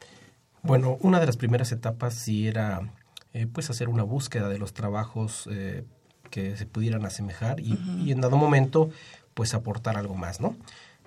Bueno, 0.62 0.96
una 1.00 1.20
de 1.20 1.26
las 1.26 1.36
primeras 1.36 1.70
etapas 1.72 2.14
sí 2.14 2.48
era 2.48 2.92
eh, 3.32 3.46
pues 3.46 3.70
hacer 3.70 3.88
una 3.88 4.02
búsqueda 4.02 4.48
de 4.48 4.58
los 4.58 4.72
trabajos 4.72 5.48
eh, 5.50 5.84
que 6.30 6.56
se 6.56 6.66
pudieran 6.66 7.04
asemejar 7.06 7.60
y, 7.60 7.78
y 8.04 8.10
en 8.10 8.20
dado 8.20 8.36
momento 8.36 8.90
pues 9.34 9.54
aportar 9.54 9.96
algo 9.96 10.14
más, 10.14 10.40
¿no? 10.40 10.56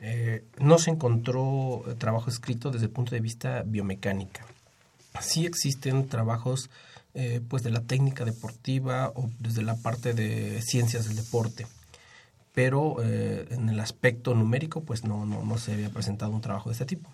Eh, 0.02 0.44
no 0.60 0.78
se 0.78 0.92
encontró 0.92 1.84
eh, 1.88 1.96
trabajo 1.96 2.30
escrito 2.30 2.72
desde 2.72 2.86
el 2.86 2.92
punto 2.92 3.12
de 3.16 3.22
vista 3.22 3.64
biomecánica. 3.66 4.46
Sí 5.22 5.46
existen 5.46 6.08
trabajos 6.08 6.70
eh, 7.14 7.42
pues 7.48 7.64
de 7.64 7.72
la 7.72 7.82
técnica 7.82 8.26
deportiva 8.26 9.12
o 9.16 9.30
desde 9.40 9.62
la 9.62 9.76
parte 9.78 10.14
de 10.14 10.62
ciencias 10.62 11.08
del 11.08 11.16
deporte, 11.16 11.66
pero 12.54 13.02
en 13.02 13.70
el 13.70 13.80
aspecto 13.80 14.34
numérico 14.36 14.82
pues 14.82 15.04
no, 15.06 15.26
no, 15.26 15.44
no 15.44 15.58
se 15.58 15.74
había 15.74 15.90
presentado 15.90 16.32
un 16.32 16.42
trabajo 16.42 16.70
de 16.70 16.74
este 16.74 16.86
tipo. 16.86 17.10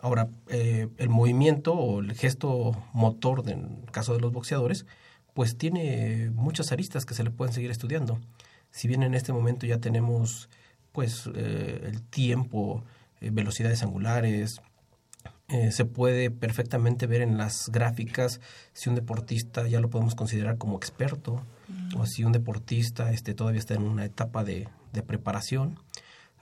Ahora, 0.00 0.28
el 0.48 1.08
movimiento 1.08 1.74
o 1.74 2.00
el 2.00 2.12
gesto 2.14 2.76
motor, 2.92 3.42
de- 3.42 3.52
en 3.52 3.80
el 3.84 3.90
caso 3.90 4.14
de 4.14 4.20
los 4.20 4.32
boxeadores, 4.32 4.86
pues 5.34 5.56
tiene 5.58 6.30
muchas 6.34 6.70
aristas 6.72 7.04
que 7.04 7.14
se 7.14 7.24
le 7.24 7.30
pueden 7.30 7.52
seguir 7.54 7.70
estudiando. 7.72 8.18
Si 8.70 8.86
bien 8.86 9.02
en 9.02 9.14
este 9.14 9.32
momento 9.32 9.66
ya 9.66 9.78
tenemos 9.78 10.48
pues 10.98 11.30
eh, 11.32 11.80
el 11.84 12.02
tiempo, 12.02 12.82
eh, 13.20 13.30
velocidades 13.30 13.84
angulares, 13.84 14.60
eh, 15.46 15.70
se 15.70 15.84
puede 15.84 16.32
perfectamente 16.32 17.06
ver 17.06 17.22
en 17.22 17.38
las 17.38 17.68
gráficas 17.70 18.40
si 18.72 18.88
un 18.88 18.96
deportista 18.96 19.68
ya 19.68 19.78
lo 19.78 19.90
podemos 19.90 20.16
considerar 20.16 20.58
como 20.58 20.76
experto 20.76 21.40
o 21.96 22.04
si 22.04 22.24
un 22.24 22.32
deportista 22.32 23.12
este, 23.12 23.32
todavía 23.32 23.60
está 23.60 23.74
en 23.74 23.82
una 23.82 24.06
etapa 24.06 24.42
de, 24.42 24.66
de 24.92 25.02
preparación. 25.04 25.78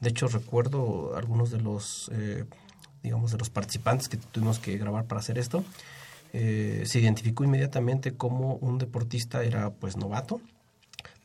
De 0.00 0.08
hecho, 0.08 0.26
recuerdo 0.26 1.14
algunos 1.18 1.50
de 1.50 1.60
los, 1.60 2.10
digamos, 3.02 3.32
de 3.32 3.36
los 3.36 3.50
participantes 3.50 4.08
que 4.08 4.16
tuvimos 4.16 4.58
que 4.58 4.78
grabar 4.78 5.04
para 5.04 5.20
hacer 5.20 5.36
esto. 5.36 5.66
se 6.32 6.98
identificó 6.98 7.44
inmediatamente 7.44 8.12
como 8.12 8.54
un 8.54 8.78
deportista 8.78 9.44
era 9.44 9.68
pues 9.68 9.98
novato, 9.98 10.40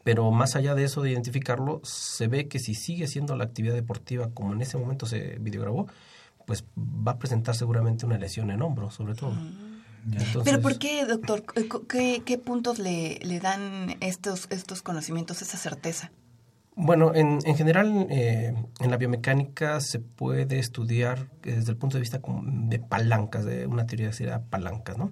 pero 0.04 0.32
más 0.32 0.56
allá 0.56 0.76
de 0.76 0.84
eso 0.84 1.02
de 1.02 1.12
identificarlo, 1.12 1.82
se 1.84 2.28
ve 2.28 2.48
que 2.48 2.60
si 2.60 2.74
sigue 2.74 3.08
siendo 3.08 3.36
la 3.36 3.44
actividad 3.44 3.74
deportiva 3.74 4.30
como 4.34 4.54
en 4.54 4.62
ese 4.62 4.78
momento 4.78 5.06
se 5.06 5.38
videograbó, 5.40 5.88
pues 6.46 6.66
va 6.78 7.14
a 7.14 7.20
presentar 7.20 7.56
seguramente 7.56 8.06
una 8.06 8.18
lesión 8.18 8.52
en 8.52 8.62
hombro, 8.62 8.90
sobre 8.90 9.16
todo. 9.16 9.34
Entonces, 10.06 10.42
¿Pero 10.44 10.62
por 10.62 10.80
qué, 10.80 11.06
doctor? 11.06 11.44
Eh, 11.56 11.70
¿Qué, 11.88 12.24
qué 12.26 12.38
puntos 12.38 12.80
le, 12.80 13.20
le 13.22 13.40
dan 13.40 13.96
estos, 14.00 14.48
estos 14.50 14.82
conocimientos, 14.82 15.42
esa 15.42 15.58
certeza? 15.58 16.12
Bueno, 16.76 17.14
en, 17.14 17.40
en 17.46 17.56
general, 17.56 18.08
eh, 18.10 18.56
en 18.80 18.92
la 18.92 18.98
biomecánica 18.98 19.80
se 19.82 20.00
puede 20.00 20.58
estudiar 20.58 21.30
desde 21.44 21.72
el 21.72 21.78
punto 21.78 21.98
de 21.98 22.02
vista 22.02 22.22
como 22.22 22.42
de 22.46 22.80
palancas, 22.80 23.46
de 23.46 23.68
una 23.68 23.86
teoría 23.86 24.08
que 24.08 24.14
sería 24.14 24.42
palancas, 24.50 24.98
¿no? 24.98 25.10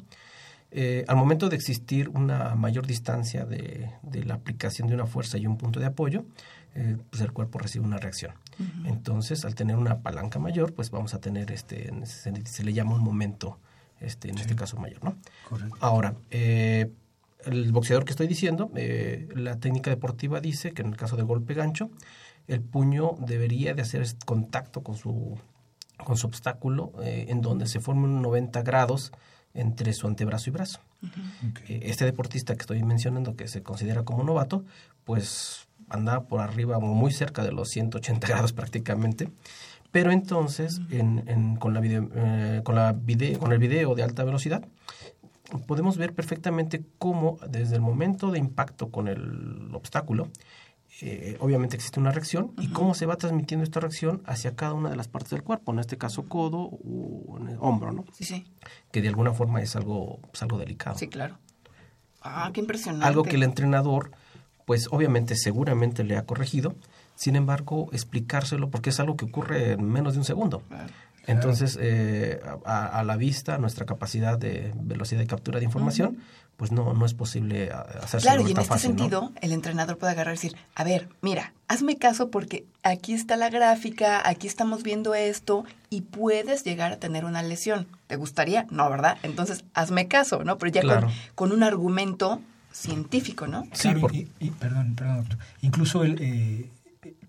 Eh, 0.71 1.03
al 1.07 1.15
momento 1.15 1.49
de 1.49 1.55
existir 1.55 2.09
una 2.09 2.55
mayor 2.55 2.85
distancia 2.85 3.45
de, 3.45 3.91
de 4.03 4.23
la 4.23 4.35
aplicación 4.35 4.87
de 4.87 4.93
una 4.93 5.07
fuerza 5.07 5.37
y 5.37 5.47
un 5.47 5.57
punto 5.57 5.79
de 5.79 5.87
apoyo, 5.87 6.25
eh, 6.75 6.97
pues 7.09 7.21
el 7.21 7.31
cuerpo 7.31 7.59
recibe 7.59 7.85
una 7.85 7.97
reacción. 7.97 8.33
Entonces, 8.85 9.45
al 9.45 9.55
tener 9.55 9.77
una 9.77 9.99
palanca 9.99 10.37
mayor, 10.37 10.73
pues 10.73 10.91
vamos 10.91 11.13
a 11.13 11.21
tener, 11.21 11.51
este, 11.51 11.91
se, 12.05 12.45
se 12.45 12.63
le 12.63 12.73
llama 12.73 12.95
un 12.95 13.01
momento, 13.01 13.57
este, 14.01 14.29
en 14.29 14.37
este 14.37 14.55
caso 14.55 14.77
mayor, 14.77 15.03
¿no? 15.03 15.15
Correcto. 15.47 15.77
Ahora, 15.79 16.15
eh, 16.29 16.91
el 17.45 17.71
boxeador 17.71 18.05
que 18.05 18.11
estoy 18.11 18.27
diciendo, 18.27 18.69
eh, 18.75 19.29
la 19.33 19.59
técnica 19.59 19.89
deportiva 19.89 20.41
dice 20.41 20.73
que 20.73 20.81
en 20.81 20.89
el 20.89 20.97
caso 20.97 21.15
de 21.15 21.23
golpe 21.23 21.53
gancho, 21.53 21.89
el 22.47 22.61
puño 22.61 23.15
debería 23.19 23.73
de 23.73 23.81
hacer 23.81 24.05
contacto 24.25 24.83
con 24.83 24.95
su, 24.95 25.39
con 26.03 26.17
su 26.17 26.27
obstáculo, 26.27 26.91
eh, 27.01 27.27
en 27.29 27.41
donde 27.41 27.65
se 27.67 27.79
forme 27.79 28.03
un 28.03 28.21
90 28.21 28.61
grados 28.63 29.11
entre 29.53 29.93
su 29.93 30.07
antebrazo 30.07 30.49
y 30.49 30.53
brazo. 30.53 30.79
Eh, 31.67 31.79
Este 31.83 32.05
deportista 32.05 32.55
que 32.55 32.61
estoy 32.61 32.83
mencionando, 32.83 33.35
que 33.35 33.47
se 33.47 33.63
considera 33.63 34.03
como 34.03 34.23
novato, 34.23 34.63
pues 35.05 35.67
anda 35.89 36.21
por 36.21 36.39
arriba 36.41 36.77
o 36.77 36.81
muy 36.81 37.11
cerca 37.11 37.43
de 37.43 37.51
los 37.51 37.69
180 37.69 38.27
grados 38.27 38.53
prácticamente. 38.59 39.29
Pero 39.91 40.11
entonces, 40.11 40.81
en, 40.91 41.23
en- 41.27 41.55
con, 41.55 41.73
la 41.73 41.79
video- 41.79 42.09
eh, 42.13 42.61
con, 42.63 42.75
la 42.75 42.91
video, 42.93 43.39
con 43.39 43.51
el 43.51 43.57
video 43.59 43.95
de 43.95 44.03
alta 44.03 44.23
velocidad, 44.23 44.63
podemos 45.65 45.97
ver 45.97 46.13
perfectamente 46.13 46.83
cómo 46.99 47.39
desde 47.49 47.75
el 47.75 47.81
momento 47.81 48.29
de 48.29 48.37
impacto 48.37 48.89
con 48.91 49.07
el 49.07 49.69
obstáculo, 49.73 50.27
eh, 51.01 51.37
obviamente 51.39 51.75
existe 51.75 51.99
una 51.99 52.11
reacción 52.11 52.51
y 52.59 52.67
cómo 52.69 52.93
se 52.93 53.05
va 53.05 53.15
transmitiendo 53.15 53.63
esta 53.63 53.79
reacción 53.79 54.21
hacia 54.25 54.55
cada 54.55 54.73
una 54.73 54.89
de 54.89 54.95
las 54.95 55.07
partes 55.07 55.31
del 55.31 55.43
cuerpo, 55.43 55.71
en 55.71 55.79
este 55.79 55.97
caso 55.97 56.27
codo 56.27 56.57
o 56.57 57.37
en 57.39 57.49
el 57.49 57.57
hombro, 57.59 57.91
¿no? 57.91 58.05
Sí, 58.13 58.25
sí. 58.25 58.45
Que 58.91 59.01
de 59.01 59.07
alguna 59.07 59.33
forma 59.33 59.61
es 59.61 59.75
algo, 59.75 60.19
pues, 60.29 60.41
algo 60.41 60.57
delicado. 60.57 60.97
Sí, 60.97 61.07
claro. 61.07 61.37
Ah, 62.21 62.51
qué 62.53 62.59
impresionante. 62.59 63.05
Algo 63.05 63.23
que 63.23 63.37
el 63.37 63.43
entrenador, 63.43 64.11
pues 64.65 64.87
obviamente 64.91 65.35
seguramente 65.35 66.03
le 66.03 66.17
ha 66.17 66.25
corregido, 66.25 66.75
sin 67.15 67.35
embargo, 67.35 67.89
explicárselo 67.93 68.69
porque 68.69 68.89
es 68.89 68.99
algo 68.99 69.15
que 69.15 69.25
ocurre 69.25 69.73
en 69.73 69.89
menos 69.89 70.13
de 70.13 70.19
un 70.19 70.25
segundo. 70.25 70.63
Entonces, 71.27 71.77
eh, 71.79 72.41
a, 72.65 72.85
a, 72.87 73.03
la 73.03 73.15
vista, 73.15 73.57
nuestra 73.57 73.85
capacidad 73.85 74.37
de 74.37 74.73
velocidad 74.75 75.19
de 75.21 75.27
captura 75.27 75.59
de 75.59 75.65
información, 75.65 76.17
pues 76.59 76.71
no, 76.73 76.93
no 76.93 77.05
es 77.05 77.13
posible 77.13 77.71
hacerse 77.71 78.25
Claro, 78.27 78.41
y 78.41 78.49
en 78.49 78.55
tan 78.55 78.63
este 78.63 78.73
fácil, 78.75 78.91
¿no? 78.91 78.97
sentido, 78.99 79.31
el 79.41 79.53
entrenador 79.53 79.97
puede 79.97 80.11
agarrar 80.11 80.33
y 80.33 80.37
decir, 80.37 80.57
a 80.75 80.83
ver, 80.83 81.07
mira, 81.21 81.53
hazme 81.69 81.95
caso 81.97 82.29
porque 82.29 82.65
aquí 82.83 83.13
está 83.13 83.37
la 83.37 83.49
gráfica, 83.49 84.27
aquí 84.27 84.45
estamos 84.45 84.83
viendo 84.83 85.15
esto 85.15 85.63
y 85.89 86.01
puedes 86.01 86.65
llegar 86.65 86.91
a 86.91 86.97
tener 86.97 87.23
una 87.23 87.41
lesión. 87.43 87.87
¿Te 88.07 88.17
gustaría? 88.17 88.67
No, 88.71 88.89
¿verdad? 88.89 89.17
Entonces, 89.23 89.63
hazme 89.73 90.09
caso, 90.09 90.43
¿no? 90.43 90.57
Pero 90.57 90.69
ya 90.73 90.81
Claro. 90.81 91.07
con, 91.35 91.49
con 91.49 91.51
un 91.57 91.63
argumento 91.63 92.41
científico, 92.73 93.47
¿no? 93.47 93.63
Sí, 93.71 93.83
Claro, 93.83 94.01
por- 94.01 94.13
y, 94.13 94.27
y- 94.41 94.51
perdón, 94.51 94.95
perdón, 94.95 95.17
doctor. 95.19 95.37
Incluso 95.61 96.03
él 96.03 96.17
eh, 96.19 96.69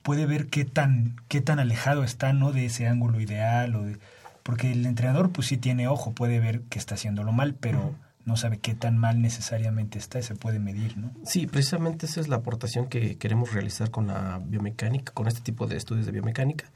puede 0.03 0.27
ver 0.27 0.49
qué 0.49 0.65
tan, 0.65 1.15
qué 1.29 1.41
tan 1.41 1.61
alejado 1.61 2.03
está, 2.03 2.33
¿no? 2.33 2.51
De 2.53 2.67
ese 2.67 2.89
ángulo 2.89 3.21
ideal 3.21 3.77
o 3.77 3.83
de... 3.85 3.97
Porque 4.43 4.73
el 4.73 4.87
entrenador, 4.87 5.31
pues 5.31 5.47
sí 5.47 5.57
tiene 5.57 5.87
ojo, 5.87 6.13
puede 6.13 6.41
ver 6.41 6.63
que 6.63 6.79
está 6.81 6.95
haciéndolo 6.97 7.31
mal, 7.31 7.55
pero 7.55 7.95
no 8.25 8.37
sabe 8.37 8.59
qué 8.59 8.75
tan 8.75 8.99
mal 8.99 9.21
necesariamente 9.23 9.99
está 9.99 10.19
y 10.19 10.23
se 10.23 10.35
puede 10.35 10.59
medir, 10.59 10.97
¿no? 10.99 11.13
Sí, 11.25 11.47
precisamente 11.47 12.07
esa 12.07 12.21
es 12.21 12.29
la 12.29 12.37
aportación 12.37 12.87
que 12.89 13.17
queremos 13.17 13.53
realizar 13.53 13.91
con 13.91 14.07
la 14.09 14.41
biomecánica, 14.45 15.13
con 15.13 15.27
este 15.27 15.41
tipo 15.41 15.67
de 15.67 15.77
estudios 15.77 16.07
de 16.07 16.13
biomecánica, 16.13 16.67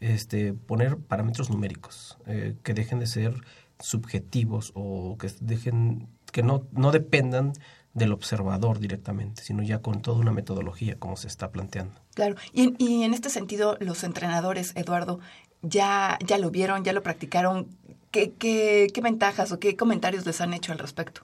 este, 0.00 0.52
poner 0.52 0.96
parámetros 0.98 1.50
numéricos 1.50 2.18
eh, 2.26 2.54
que 2.62 2.74
dejen 2.74 2.98
de 3.00 3.06
ser 3.06 3.34
subjetivos 3.78 4.72
o 4.74 5.16
que 5.18 5.30
dejen 5.40 6.08
que 6.32 6.42
no, 6.42 6.66
no 6.72 6.90
dependan 6.92 7.52
del 7.94 8.12
observador 8.12 8.78
directamente, 8.78 9.42
sino 9.42 9.62
ya 9.62 9.78
con 9.80 10.02
toda 10.02 10.18
una 10.20 10.32
metodología 10.32 10.96
como 10.98 11.16
se 11.16 11.28
está 11.28 11.50
planteando. 11.50 11.94
Claro. 12.14 12.36
Y, 12.52 12.64
en- 12.64 12.76
y 12.78 13.04
en 13.04 13.14
este 13.14 13.30
sentido, 13.30 13.76
los 13.80 14.04
entrenadores, 14.04 14.72
Eduardo, 14.76 15.18
ya, 15.62 16.18
ya 16.26 16.36
lo 16.38 16.50
vieron, 16.50 16.84
ya 16.84 16.92
lo 16.92 17.02
practicaron. 17.02 17.68
¿Qué, 18.16 18.32
qué, 18.38 18.86
qué 18.94 19.00
ventajas 19.02 19.52
o 19.52 19.58
qué 19.58 19.76
comentarios 19.76 20.24
les 20.24 20.40
han 20.40 20.54
hecho 20.54 20.72
al 20.72 20.78
respecto? 20.78 21.20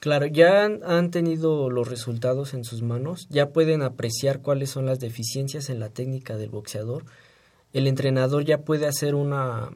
Claro, 0.00 0.26
ya 0.26 0.64
han, 0.66 0.80
han 0.84 1.10
tenido 1.10 1.70
los 1.70 1.88
resultados 1.88 2.52
en 2.52 2.64
sus 2.64 2.82
manos, 2.82 3.26
ya 3.30 3.48
pueden 3.48 3.80
apreciar 3.80 4.40
cuáles 4.42 4.68
son 4.68 4.84
las 4.84 5.00
deficiencias 5.00 5.70
en 5.70 5.80
la 5.80 5.88
técnica 5.88 6.36
del 6.36 6.50
boxeador. 6.50 7.04
El 7.72 7.86
entrenador 7.86 8.44
ya 8.44 8.58
puede 8.58 8.86
hacer 8.86 9.14
una, 9.14 9.70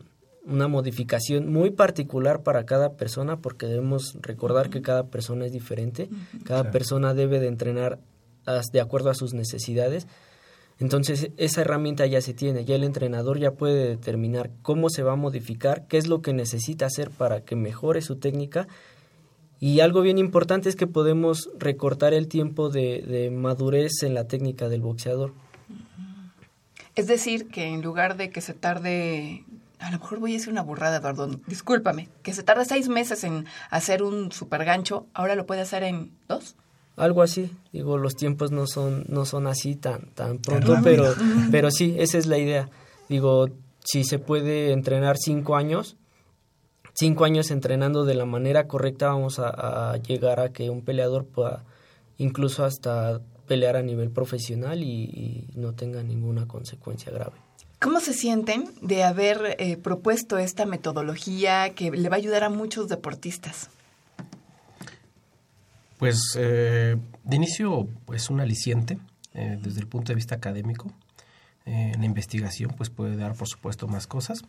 una 0.44 0.68
modificación 0.68 1.50
muy 1.50 1.70
particular 1.70 2.42
para 2.42 2.66
cada 2.66 2.92
persona 2.96 3.38
porque 3.38 3.64
debemos 3.64 4.18
recordar 4.20 4.68
que 4.68 4.82
cada 4.82 5.04
persona 5.06 5.46
es 5.46 5.52
diferente, 5.52 6.10
cada 6.44 6.70
persona 6.70 7.14
debe 7.14 7.40
de 7.40 7.48
entrenar 7.48 7.98
as- 8.44 8.70
de 8.70 8.82
acuerdo 8.82 9.08
a 9.08 9.14
sus 9.14 9.32
necesidades. 9.32 10.06
Entonces 10.80 11.30
esa 11.36 11.60
herramienta 11.60 12.06
ya 12.06 12.20
se 12.20 12.34
tiene, 12.34 12.64
ya 12.64 12.74
el 12.74 12.84
entrenador 12.84 13.38
ya 13.38 13.52
puede 13.52 13.86
determinar 13.86 14.50
cómo 14.62 14.88
se 14.88 15.02
va 15.02 15.12
a 15.12 15.16
modificar, 15.16 15.86
qué 15.86 15.98
es 15.98 16.08
lo 16.08 16.22
que 16.22 16.32
necesita 16.32 16.86
hacer 16.86 17.10
para 17.10 17.44
que 17.44 17.54
mejore 17.54 18.00
su 18.00 18.16
técnica 18.16 18.66
y 19.60 19.80
algo 19.80 20.00
bien 20.00 20.16
importante 20.16 20.70
es 20.70 20.76
que 20.76 20.86
podemos 20.86 21.50
recortar 21.58 22.14
el 22.14 22.28
tiempo 22.28 22.70
de, 22.70 23.30
madurez 23.30 24.02
en 24.02 24.14
la 24.14 24.26
técnica 24.26 24.70
del 24.70 24.80
boxeador. 24.80 25.34
Es 26.96 27.06
decir, 27.06 27.48
que 27.48 27.66
en 27.66 27.82
lugar 27.82 28.16
de 28.16 28.30
que 28.30 28.40
se 28.40 28.54
tarde, 28.54 29.44
a 29.78 29.90
lo 29.90 29.98
mejor 29.98 30.18
voy 30.18 30.32
a 30.32 30.34
decir 30.38 30.50
una 30.50 30.62
burrada, 30.62 30.96
Eduardo, 30.96 31.28
discúlpame, 31.46 32.08
que 32.22 32.32
se 32.32 32.42
tarde 32.42 32.64
seis 32.64 32.88
meses 32.88 33.22
en 33.22 33.44
hacer 33.68 34.02
un 34.02 34.32
super 34.32 34.64
gancho, 34.64 35.06
ahora 35.12 35.34
lo 35.34 35.44
puede 35.44 35.60
hacer 35.60 35.82
en 35.82 36.10
dos. 36.26 36.56
Algo 37.00 37.22
así, 37.22 37.50
digo, 37.72 37.96
los 37.96 38.14
tiempos 38.14 38.50
no 38.52 38.66
son, 38.66 39.04
no 39.08 39.24
son 39.24 39.46
así 39.46 39.74
tan, 39.74 40.10
tan 40.14 40.38
pronto, 40.38 40.76
pero, 40.84 41.14
pero 41.50 41.70
sí, 41.70 41.94
esa 41.98 42.18
es 42.18 42.26
la 42.26 42.36
idea. 42.36 42.68
Digo, 43.08 43.48
si 43.82 44.04
se 44.04 44.18
puede 44.18 44.72
entrenar 44.72 45.16
cinco 45.18 45.56
años, 45.56 45.96
cinco 46.92 47.24
años 47.24 47.50
entrenando 47.50 48.04
de 48.04 48.14
la 48.14 48.26
manera 48.26 48.68
correcta, 48.68 49.08
vamos 49.08 49.38
a, 49.38 49.92
a 49.92 49.96
llegar 49.96 50.40
a 50.40 50.52
que 50.52 50.68
un 50.68 50.82
peleador 50.82 51.24
pueda 51.24 51.64
incluso 52.18 52.64
hasta 52.64 53.20
pelear 53.46 53.76
a 53.76 53.82
nivel 53.82 54.10
profesional 54.10 54.82
y, 54.82 54.86
y 54.86 55.48
no 55.54 55.72
tenga 55.72 56.02
ninguna 56.02 56.46
consecuencia 56.46 57.10
grave. 57.10 57.36
¿Cómo 57.80 58.00
se 58.00 58.12
sienten 58.12 58.70
de 58.82 59.04
haber 59.04 59.56
eh, 59.58 59.78
propuesto 59.78 60.36
esta 60.36 60.66
metodología 60.66 61.74
que 61.74 61.90
le 61.90 62.10
va 62.10 62.16
a 62.16 62.18
ayudar 62.18 62.44
a 62.44 62.50
muchos 62.50 62.88
deportistas? 62.88 63.70
Pues 66.00 66.18
eh, 66.36 66.96
de 67.24 67.36
inicio 67.36 67.86
es 68.12 68.30
un 68.30 68.40
aliciente 68.40 68.98
eh, 69.34 69.58
desde 69.62 69.80
el 69.80 69.86
punto 69.86 70.08
de 70.12 70.16
vista 70.16 70.34
académico. 70.34 70.90
Eh, 71.66 71.92
en 71.94 72.00
la 72.00 72.06
investigación 72.06 72.72
pues 72.76 72.90
puede 72.90 73.16
dar 73.16 73.34
por 73.34 73.46
supuesto 73.46 73.86
más 73.86 74.06
cosas. 74.08 74.42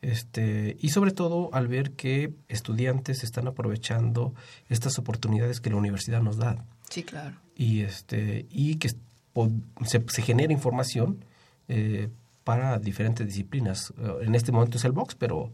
Este, 0.00 0.76
y 0.80 0.88
sobre 0.90 1.10
todo 1.12 1.50
al 1.52 1.68
ver 1.68 1.90
que 1.92 2.32
estudiantes 2.48 3.22
están 3.24 3.46
aprovechando 3.48 4.32
estas 4.68 4.98
oportunidades 4.98 5.60
que 5.60 5.70
la 5.70 5.76
universidad 5.76 6.22
nos 6.22 6.38
da 6.38 6.64
Sí, 6.88 7.02
claro. 7.04 7.36
y 7.56 7.82
este 7.82 8.46
y 8.50 8.76
que 8.76 8.88
se, 8.88 10.04
se 10.08 10.22
genera 10.22 10.52
información 10.52 11.24
eh, 11.68 12.08
para 12.44 12.78
diferentes 12.80 13.26
disciplinas. 13.26 13.92
Eh, 13.98 14.24
En 14.26 14.34
este 14.34 14.50
momento 14.52 14.76
es 14.78 14.84
el 14.84 14.92
box, 14.92 15.14
pero 15.14 15.52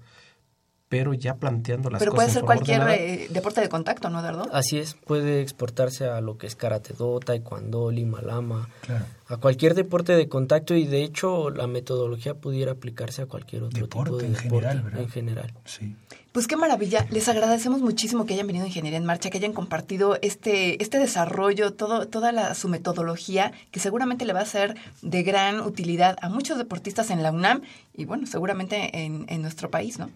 pero 0.89 1.13
ya 1.13 1.35
planteando 1.37 1.91
las 1.91 1.99
Pero 1.99 2.13
cosas 2.13 2.17
puede 2.17 2.29
en 2.29 2.35
ser 2.35 2.45
cualquier 2.45 2.83
eh, 2.89 3.27
deporte 3.31 3.61
de 3.61 3.69
contacto, 3.69 4.09
¿no, 4.09 4.21
Eduardo? 4.21 4.49
Así 4.53 4.79
es, 4.79 4.95
puede 4.95 5.43
exportarse 5.43 6.07
a 6.07 6.21
lo 6.21 6.39
que 6.39 6.47
es 6.47 6.57
karate 6.57 6.95
do, 6.95 7.21
taekwondo, 7.21 7.91
lima 7.91 8.23
lama, 8.23 8.69
Claro. 8.81 9.05
a 9.29 9.37
cualquier 9.37 9.75
deporte 9.75 10.17
de 10.17 10.29
contacto 10.29 10.75
y 10.75 10.87
de 10.87 11.03
hecho 11.03 11.51
la 11.51 11.67
metodología 11.67 12.35
pudiera 12.35 12.73
aplicarse 12.73 13.23
a 13.23 13.27
cualquier 13.27 13.65
otro 13.65 13.81
Deporte 13.83 14.11
tipo 14.11 14.19
de 14.19 14.27
en 14.27 14.33
deporte 14.33 14.49
general, 14.69 14.83
¿verdad? 14.83 15.01
en 15.03 15.09
general. 15.11 15.53
Sí. 15.67 15.95
Pues 16.33 16.47
qué 16.47 16.57
maravilla. 16.57 17.07
Les 17.11 17.29
agradecemos 17.29 17.81
muchísimo 17.81 18.25
que 18.25 18.35
hayan 18.35 18.47
venido 18.47 18.65
a 18.65 18.69
Ingeniería 18.69 18.99
en 18.99 19.05
Marcha, 19.05 19.29
que 19.29 19.39
hayan 19.39 19.53
compartido 19.53 20.19
este, 20.23 20.81
este 20.83 20.99
desarrollo, 20.99 21.73
todo, 21.73 22.07
toda 22.07 22.33
la, 22.33 22.55
su 22.55 22.69
metodología, 22.69 23.53
que 23.73 23.81
seguramente 23.81 24.25
le 24.25 24.33
va 24.35 24.41
a 24.41 24.47
ser 24.47 24.77
de 25.03 25.23
gran 25.23 25.61
utilidad 25.61 26.17
a 26.23 26.29
muchos 26.29 26.57
deportistas 26.57 27.11
en 27.11 27.23
la 27.23 27.33
UNAM 27.33 27.63
y 27.95 28.05
bueno, 28.05 28.27
seguramente 28.27 29.05
en, 29.05 29.25
en 29.29 29.43
nuestro 29.43 29.71
país, 29.71 29.99
¿no? 29.99 30.11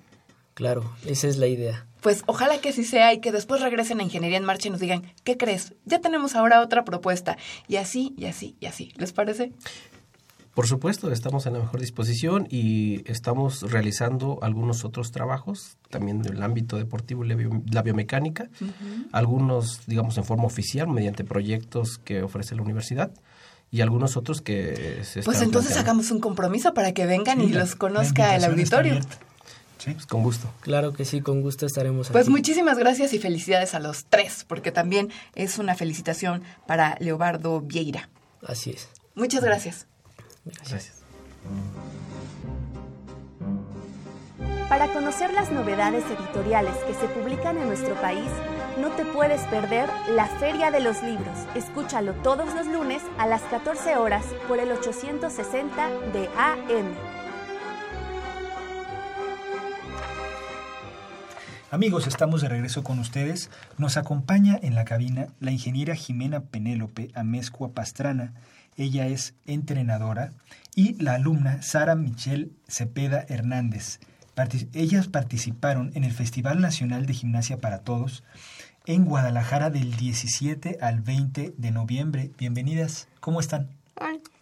Claro, 0.54 0.90
esa 1.06 1.28
es 1.28 1.36
la 1.38 1.46
idea. 1.46 1.86
Pues 2.02 2.24
ojalá 2.26 2.58
que 2.60 2.70
así 2.70 2.84
sea 2.84 3.12
y 3.14 3.20
que 3.20 3.32
después 3.32 3.60
regresen 3.62 4.00
a 4.00 4.02
Ingeniería 4.02 4.36
en 4.38 4.44
Marcha 4.44 4.68
y 4.68 4.70
nos 4.70 4.80
digan, 4.80 5.02
¿qué 5.24 5.36
crees? 5.36 5.74
Ya 5.86 6.00
tenemos 6.00 6.34
ahora 6.34 6.60
otra 6.60 6.84
propuesta. 6.84 7.36
Y 7.68 7.76
así, 7.76 8.12
y 8.18 8.26
así, 8.26 8.56
y 8.60 8.66
así. 8.66 8.92
¿Les 8.96 9.12
parece? 9.12 9.52
Por 10.54 10.66
supuesto, 10.66 11.10
estamos 11.10 11.46
en 11.46 11.54
la 11.54 11.60
mejor 11.60 11.80
disposición 11.80 12.46
y 12.50 13.10
estamos 13.10 13.62
realizando 13.70 14.38
algunos 14.42 14.84
otros 14.84 15.10
trabajos, 15.10 15.78
también 15.88 16.20
en 16.26 16.34
el 16.34 16.42
ámbito 16.42 16.76
deportivo 16.76 17.24
y 17.24 17.28
la, 17.28 17.34
bio- 17.36 17.62
la 17.70 17.80
biomecánica, 17.80 18.50
algunos, 19.12 19.86
digamos, 19.86 20.18
en 20.18 20.24
forma 20.24 20.44
oficial, 20.44 20.88
mediante 20.88 21.24
proyectos 21.24 21.98
que 22.04 22.22
ofrece 22.22 22.54
la 22.54 22.60
universidad, 22.62 23.12
y 23.70 23.80
algunos 23.80 24.18
otros 24.18 24.42
que 24.42 25.00
se 25.04 25.22
Pues 25.22 25.36
están 25.36 25.44
entonces 25.44 25.72
planteando. 25.72 25.80
hagamos 25.80 26.10
un 26.10 26.20
compromiso 26.20 26.74
para 26.74 26.92
que 26.92 27.06
vengan 27.06 27.38
Sí, 27.40 27.46
y 27.46 27.48
la- 27.52 27.60
los 27.60 27.74
conozca 27.74 28.36
el 28.36 28.44
auditorio. 28.44 29.00
Sí. 29.82 29.92
Pues 29.94 30.06
con 30.06 30.22
gusto. 30.22 30.48
Claro 30.60 30.92
que 30.92 31.04
sí, 31.04 31.20
con 31.22 31.40
gusto 31.42 31.66
estaremos 31.66 32.08
Pues 32.10 32.26
aquí. 32.26 32.30
muchísimas 32.30 32.78
gracias 32.78 33.12
y 33.14 33.18
felicidades 33.18 33.74
a 33.74 33.80
los 33.80 34.04
tres, 34.04 34.44
porque 34.46 34.70
también 34.70 35.10
es 35.34 35.58
una 35.58 35.74
felicitación 35.74 36.42
para 36.66 36.96
Leobardo 37.00 37.60
Vieira. 37.60 38.08
Así 38.46 38.70
es. 38.70 38.88
Muchas 39.16 39.42
gracias. 39.42 39.86
Gracias. 40.44 40.92
Para 44.68 44.88
conocer 44.92 45.32
las 45.34 45.50
novedades 45.50 46.04
editoriales 46.06 46.74
que 46.86 46.94
se 46.94 47.06
publican 47.08 47.58
en 47.58 47.66
nuestro 47.66 47.94
país, 48.00 48.30
no 48.78 48.88
te 48.92 49.04
puedes 49.04 49.40
perder 49.42 49.90
la 50.10 50.26
Feria 50.26 50.70
de 50.70 50.80
los 50.80 51.02
Libros. 51.02 51.36
Escúchalo 51.54 52.14
todos 52.22 52.54
los 52.54 52.66
lunes 52.66 53.02
a 53.18 53.26
las 53.26 53.42
14 53.42 53.96
horas 53.96 54.24
por 54.48 54.60
el 54.60 54.72
860 54.72 55.90
de 56.14 56.28
AM. 56.38 56.94
Amigos, 61.72 62.06
estamos 62.06 62.42
de 62.42 62.50
regreso 62.50 62.84
con 62.84 62.98
ustedes. 62.98 63.48
Nos 63.78 63.96
acompaña 63.96 64.58
en 64.62 64.74
la 64.74 64.84
cabina 64.84 65.28
la 65.40 65.52
ingeniera 65.52 65.94
Jimena 65.94 66.40
Penélope 66.40 67.10
Amezcua 67.14 67.72
Pastrana. 67.72 68.34
Ella 68.76 69.06
es 69.06 69.32
entrenadora. 69.46 70.32
Y 70.74 71.02
la 71.02 71.14
alumna 71.14 71.62
Sara 71.62 71.94
Michelle 71.94 72.50
Cepeda 72.68 73.24
Hernández. 73.26 74.00
Parti- 74.34 74.68
ellas 74.74 75.08
participaron 75.08 75.92
en 75.94 76.04
el 76.04 76.12
Festival 76.12 76.60
Nacional 76.60 77.06
de 77.06 77.14
Gimnasia 77.14 77.56
para 77.58 77.78
Todos 77.78 78.22
en 78.84 79.06
Guadalajara 79.06 79.70
del 79.70 79.96
17 79.96 80.76
al 80.82 81.00
20 81.00 81.54
de 81.56 81.70
noviembre. 81.70 82.32
Bienvenidas. 82.38 83.08
¿Cómo 83.20 83.40
están? 83.40 83.68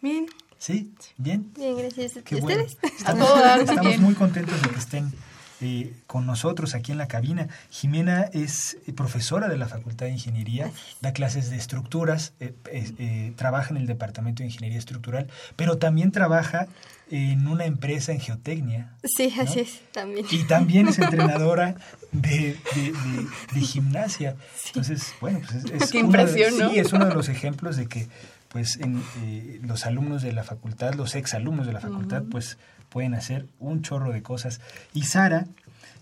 Bien, 0.03 0.27
¿Sí? 0.59 0.93
¿Bien? 1.17 1.53
bien, 1.57 1.77
gracias. 1.77 2.15
Qué 2.25 2.39
¿Y 2.39 2.41
bueno. 2.41 2.65
ustedes? 2.65 2.93
Estamos, 2.99 3.29
estamos 3.61 3.99
muy 3.99 4.15
contentos 4.15 4.61
de 4.63 4.69
que 4.71 4.79
estén 4.79 5.13
eh, 5.61 5.93
con 6.07 6.27
nosotros 6.27 6.75
aquí 6.75 6.93
en 6.93 6.99
la 6.99 7.09
cabina. 7.09 7.49
Jimena 7.71 8.23
es 8.33 8.79
eh, 8.87 8.93
profesora 8.93 9.49
de 9.49 9.57
la 9.59 9.67
Facultad 9.69 10.07
de 10.07 10.13
Ingeniería, 10.13 10.71
da 11.01 11.13
clases 11.13 11.51
de 11.51 11.57
estructuras, 11.57 12.33
eh, 12.41 13.33
trabaja 13.37 13.71
en 13.71 13.77
el 13.77 13.87
Departamento 13.87 14.43
de 14.43 14.47
Ingeniería 14.49 14.79
Estructural, 14.79 15.29
pero 15.57 15.79
también 15.79 16.13
trabaja 16.13 16.67
en 17.13 17.49
una 17.49 17.65
empresa 17.65 18.13
en 18.13 18.21
geotecnia. 18.21 18.93
Sí, 19.03 19.33
así 19.39 19.61
es, 19.61 19.81
también. 19.93 20.27
Y 20.31 20.45
también 20.45 20.87
es 20.89 20.99
entrenadora 21.01 21.75
de, 22.13 22.57
de- 22.75 22.93
de- 22.93 23.27
de 23.53 23.61
gimnasia. 23.61 24.37
Entonces, 24.69 25.13
bueno, 25.21 25.41
pues 25.41 25.65
es, 25.65 25.83
es 25.83 25.91
Qué 25.91 26.03
uno 26.05 26.13
de- 26.13 26.23
impresión, 26.23 26.59
¿no? 26.59 26.71
sí, 26.71 26.79
es 26.79 26.93
uno 26.93 27.07
de 27.07 27.15
los 27.15 27.29
ejemplos 27.29 27.77
de 27.77 27.87
que 27.87 28.09
pues 28.49 28.77
en, 28.81 29.03
eh, 29.23 29.61
los 29.63 29.87
alumnos 29.87 30.23
de 30.23 30.33
la 30.33 30.43
facultad, 30.45 30.95
los 30.95 31.15
exalumnos 31.15 31.67
de 31.67 31.73
la 31.73 31.81
facultad, 31.81 32.23
pues 32.31 32.59
pueden 32.91 33.15
hacer 33.15 33.47
un 33.59 33.83
chorro 33.83 34.13
de 34.13 34.23
cosas. 34.23 34.61
Y 34.93 35.03
Sara 35.05 35.47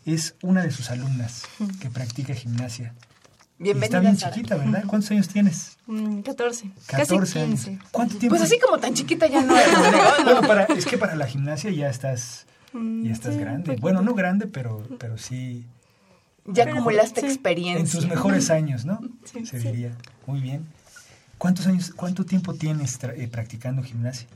es 0.04 0.34
una 0.42 0.62
de 0.62 0.70
sus 0.70 0.90
alumnas 0.90 1.44
que 1.80 1.90
practica 1.90 2.34
gimnasia. 2.34 2.94
Bienvenida, 3.60 3.86
está 3.86 4.00
bien 4.00 4.16
Sara. 4.16 4.34
chiquita, 4.34 4.56
¿verdad? 4.56 4.84
¿Cuántos 4.86 5.10
años 5.10 5.28
tienes? 5.28 5.78
Mm, 5.86 6.20
14. 6.20 6.70
14 6.86 7.16
Casi 7.16 7.38
años. 7.40 7.64
15. 7.64 7.78
¿Cuánto 7.90 8.16
tiempo? 8.16 8.36
Pues 8.36 8.42
así 8.48 8.58
como 8.60 8.78
tan 8.78 8.94
chiquita 8.94 9.26
ya 9.26 9.42
no 9.42 9.56
es. 9.58 9.66
Bueno, 10.24 10.40
para- 10.42 10.64
es 10.64 10.86
que 10.86 10.96
para 10.98 11.14
la 11.16 11.26
gimnasia 11.26 11.70
ya 11.70 11.88
estás, 11.88 12.46
Mm, 12.72 13.06
ya 13.06 13.12
estás 13.12 13.32
sí, 13.34 13.40
grande. 13.40 13.76
Bueno, 13.80 14.02
no 14.02 14.14
grande, 14.14 14.46
pero, 14.46 14.86
pero 14.98 15.16
sí 15.16 15.64
Ya 16.44 16.64
acumulaste 16.64 17.22
sí. 17.22 17.26
experiencia. 17.26 17.80
en 17.80 17.90
tus 17.90 18.06
mejores 18.06 18.50
años, 18.50 18.84
¿no? 18.84 19.00
Sí. 19.24 19.46
Se 19.46 19.58
diría. 19.58 19.92
Muy 20.26 20.40
bien. 20.42 20.66
¿Cuántos 21.38 21.66
años, 21.66 21.92
cuánto 21.96 22.26
tiempo 22.26 22.52
tienes 22.54 22.98
eh, 23.02 23.26
practicando 23.32 23.82
gimnasia? 23.82 24.28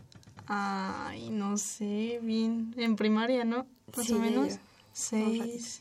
Ay, 0.55 1.31
no 1.31 1.57
sé, 1.57 2.19
bien. 2.23 2.75
En 2.77 2.95
primaria, 2.97 3.45
¿no? 3.45 3.67
Más 3.97 4.07
Sí, 4.07 4.13
o 4.13 4.19
menos. 4.19 4.59
Seis. 4.93 5.81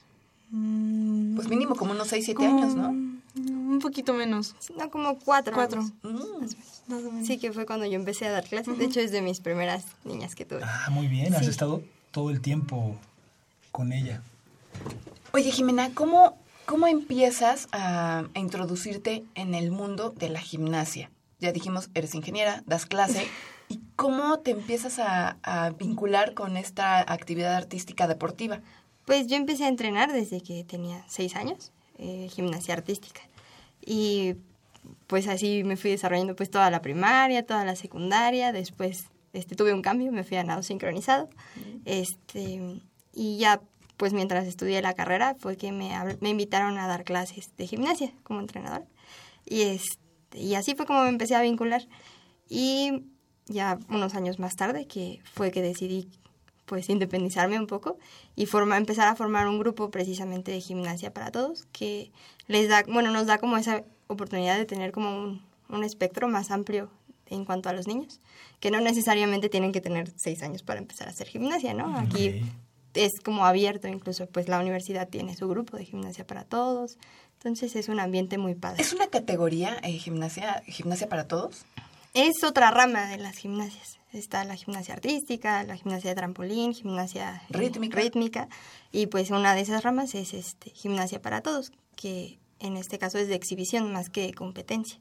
Mm, 0.52 1.36
Pues 1.36 1.50
mínimo 1.50 1.76
como 1.76 1.92
unos 1.92 2.08
6, 2.08 2.24
7 2.26 2.38
como- 2.38 2.58
años, 2.58 2.76
¿no? 2.76 2.90
Un 2.90 3.80
poquito 3.82 4.14
menos. 4.14 4.56
No, 4.78 4.90
como 4.90 5.18
cuatro. 5.20 5.54
Cuatro. 5.54 5.82
Mm. 6.04 6.42
Más 6.88 7.04
o 7.04 7.12
menos. 7.12 7.28
Sí, 7.28 7.38
que 7.38 7.52
fue 7.52 7.66
cuando 7.66 7.86
yo 7.86 7.94
empecé 7.96 8.28
a 8.28 8.32
dar 8.32 8.46
clases. 8.46 8.78
De 8.78 8.86
hecho, 8.86 9.00
es 9.02 9.12
de 9.12 9.22
mis 9.22 9.40
primeras 9.42 9.84
niñas 10.06 10.36
que 10.36 10.46
tuve. 10.46 10.62
Ah, 10.64 10.90
muy 10.90 11.08
bien. 11.08 11.34
Has 11.34 11.44
Sí. 11.46 11.50
estado 11.52 11.82
todo 12.12 12.30
el 12.30 12.40
tiempo 12.42 12.96
con 13.72 13.92
ella. 13.94 14.22
Oye, 15.34 15.52
Jimena, 15.52 15.92
¿cómo, 15.94 16.38
cómo 16.66 16.88
empiezas 16.88 17.68
a, 17.72 18.26
a 18.34 18.40
introducirte 18.40 19.24
en 19.36 19.54
el 19.56 19.72
mundo 19.72 20.14
de 20.18 20.30
la 20.30 20.40
gimnasia? 20.42 21.10
Ya 21.40 21.52
dijimos, 21.54 21.90
eres 21.94 22.14
ingeniera, 22.16 22.64
das 22.68 22.86
clase. 22.86 23.26
¿Y 23.72 23.80
cómo 23.96 24.40
te 24.40 24.52
empiezas 24.52 25.00
a, 25.00 25.38
a 25.44 25.70
vincular 25.70 26.34
con 26.34 26.58
esta 26.58 27.00
actividad 27.00 27.56
artística 27.56 28.06
deportiva? 28.06 28.60
Pues 29.06 29.28
yo 29.28 29.38
empecé 29.38 29.64
a 29.64 29.70
entrenar 29.70 30.12
desde 30.12 30.42
que 30.42 30.66
tenía 30.66 31.06
seis 31.08 31.38
años, 31.38 31.72
eh, 31.98 32.28
gimnasia 32.30 32.74
artística. 32.74 33.22
Y 33.80 34.36
pues 35.08 35.30
así 35.30 35.64
me 35.64 35.78
fui 35.78 35.92
desarrollando 35.92 36.36
pues 36.36 36.52
toda 36.52 36.70
la 36.70 36.82
primaria, 36.82 37.46
toda 37.46 37.64
la 37.64 37.78
secundaria, 37.78 38.52
después 38.52 39.06
este, 39.32 39.56
tuve 39.56 39.74
un 39.74 39.82
cambio, 39.82 40.12
me 40.12 40.26
fui 40.26 40.36
a 40.36 40.44
nado 40.44 40.64
sincronizado. 40.64 41.30
Este, 41.86 42.82
y 43.14 43.38
ya 43.38 43.62
pues 43.96 44.12
mientras 44.12 44.48
estudié 44.48 44.82
la 44.82 44.96
carrera 44.96 45.36
fue 45.40 45.56
que 45.56 45.72
me, 45.72 45.92
me 46.20 46.30
invitaron 46.30 46.78
a 46.78 46.88
dar 46.88 47.06
clases 47.06 47.56
de 47.56 47.68
gimnasia 47.68 48.12
como 48.24 48.42
entrenador. 48.42 48.86
Y, 49.46 49.62
este, 49.62 50.40
y 50.40 50.56
así 50.56 50.76
fue 50.76 50.86
como 50.86 51.04
me 51.04 51.10
empecé 51.10 51.36
a 51.36 51.42
vincular. 51.42 51.88
Y 52.50 53.06
ya 53.48 53.80
unos 53.90 54.16
años 54.16 54.40
más 54.40 54.56
tarde 54.56 54.86
que 54.86 55.20
fue 55.24 55.52
que 55.52 55.62
decidí 55.62 56.10
pues 56.66 56.90
independizarme 56.90 57.60
un 57.60 57.68
poco 57.68 57.98
y 58.36 58.46
forma, 58.46 58.78
empezar 58.78 59.08
a 59.08 59.16
formar 59.16 59.48
un 59.48 59.60
grupo 59.60 59.92
precisamente 59.92 60.52
de 60.52 60.62
gimnasia 60.62 61.14
para 61.14 61.32
todos 61.32 61.66
que 61.74 62.12
les 62.48 62.70
da, 62.70 62.84
bueno, 62.88 63.12
nos 63.12 63.28
da 63.28 63.40
como 63.40 63.58
esa 63.58 63.84
oportunidad 64.08 64.58
de 64.58 64.66
tener 64.66 64.92
como 64.92 65.22
un, 65.22 65.42
un 65.68 65.84
espectro 65.84 66.28
más 66.28 66.50
amplio 66.50 66.90
en 67.28 67.46
cuanto 67.46 67.70
a 67.70 67.74
los 67.74 67.88
niños, 67.88 68.20
que 68.60 68.72
no 68.72 68.80
necesariamente 68.82 69.50
tienen 69.50 69.72
que 69.72 69.82
tener 69.82 70.12
seis 70.16 70.44
años 70.44 70.64
para 70.64 70.80
empezar 70.80 71.08
a 71.08 71.12
hacer 71.12 71.28
gimnasia, 71.28 71.74
¿no? 71.74 71.98
Aquí 71.98 72.42
es 72.94 73.20
como 73.22 73.46
abierto, 73.46 73.88
incluso 73.88 74.28
pues 74.28 74.48
la 74.48 74.60
universidad 74.60 75.08
tiene 75.08 75.36
su 75.36 75.48
grupo 75.48 75.78
de 75.78 75.86
gimnasia 75.86 76.28
para 76.28 76.44
todos, 76.44 76.98
entonces 77.36 77.76
es 77.76 77.90
un 77.90 78.00
ambiente 78.00 78.38
muy 78.38 78.54
padre. 78.54 78.82
¿Es 78.82 78.94
una 78.94 79.08
categoría 79.08 79.80
eh, 79.84 79.94
gimnasia, 79.94 80.62
gimnasia 80.68 81.08
para 81.08 81.28
todos? 81.28 81.66
Es 82.14 82.44
otra 82.44 82.72
rama 82.72 83.08
de 83.08 83.18
las 83.18 83.38
gimnasias. 83.38 84.00
Está 84.12 84.44
la 84.44 84.56
gimnasia 84.56 84.94
artística, 84.94 85.64
la 85.64 85.78
gimnasia 85.78 86.10
de 86.10 86.16
trampolín, 86.18 86.74
gimnasia 86.74 87.42
eh, 87.50 87.58
Rítmica. 87.58 87.98
rítmica, 87.98 88.50
y 88.92 89.08
pues 89.08 89.32
una 89.32 89.56
de 89.56 89.62
esas 89.62 89.84
ramas 89.84 90.14
es 90.16 90.34
este 90.34 90.72
gimnasia 90.72 91.22
para 91.22 91.42
todos, 91.42 91.72
que 91.96 92.38
en 92.60 92.76
este 92.76 93.00
caso 93.00 93.18
es 93.18 93.30
de 93.30 93.36
exhibición 93.36 93.94
más 93.94 94.10
que 94.10 94.24
de 94.28 94.34
competencia 94.34 95.00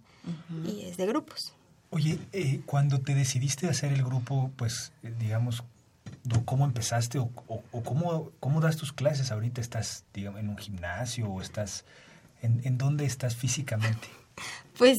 y 0.65 0.83
es 0.83 0.97
de 0.97 1.07
grupos. 1.07 1.53
Oye, 1.91 2.21
eh, 2.33 2.61
cuando 2.67 3.01
te 3.01 3.17
decidiste 3.17 3.69
hacer 3.69 3.93
el 3.93 4.05
grupo, 4.05 4.53
pues, 4.57 4.93
digamos, 5.19 5.65
¿cómo 6.45 6.65
empezaste 6.65 7.19
o, 7.19 7.31
o- 7.49 7.65
o 7.73 7.83
cómo, 7.83 8.31
cómo 8.39 8.61
das 8.61 8.77
tus 8.77 8.93
clases 8.93 9.33
ahorita? 9.33 9.61
¿Estás, 9.61 10.05
digamos, 10.15 10.39
en 10.41 10.49
un 10.51 10.57
gimnasio 10.59 11.29
o 11.29 11.41
estás... 11.43 11.85
¿En, 12.43 12.61
en 12.65 12.79
dónde 12.79 13.05
estás 13.07 13.35
físicamente? 13.35 14.07
Pues 14.79 14.97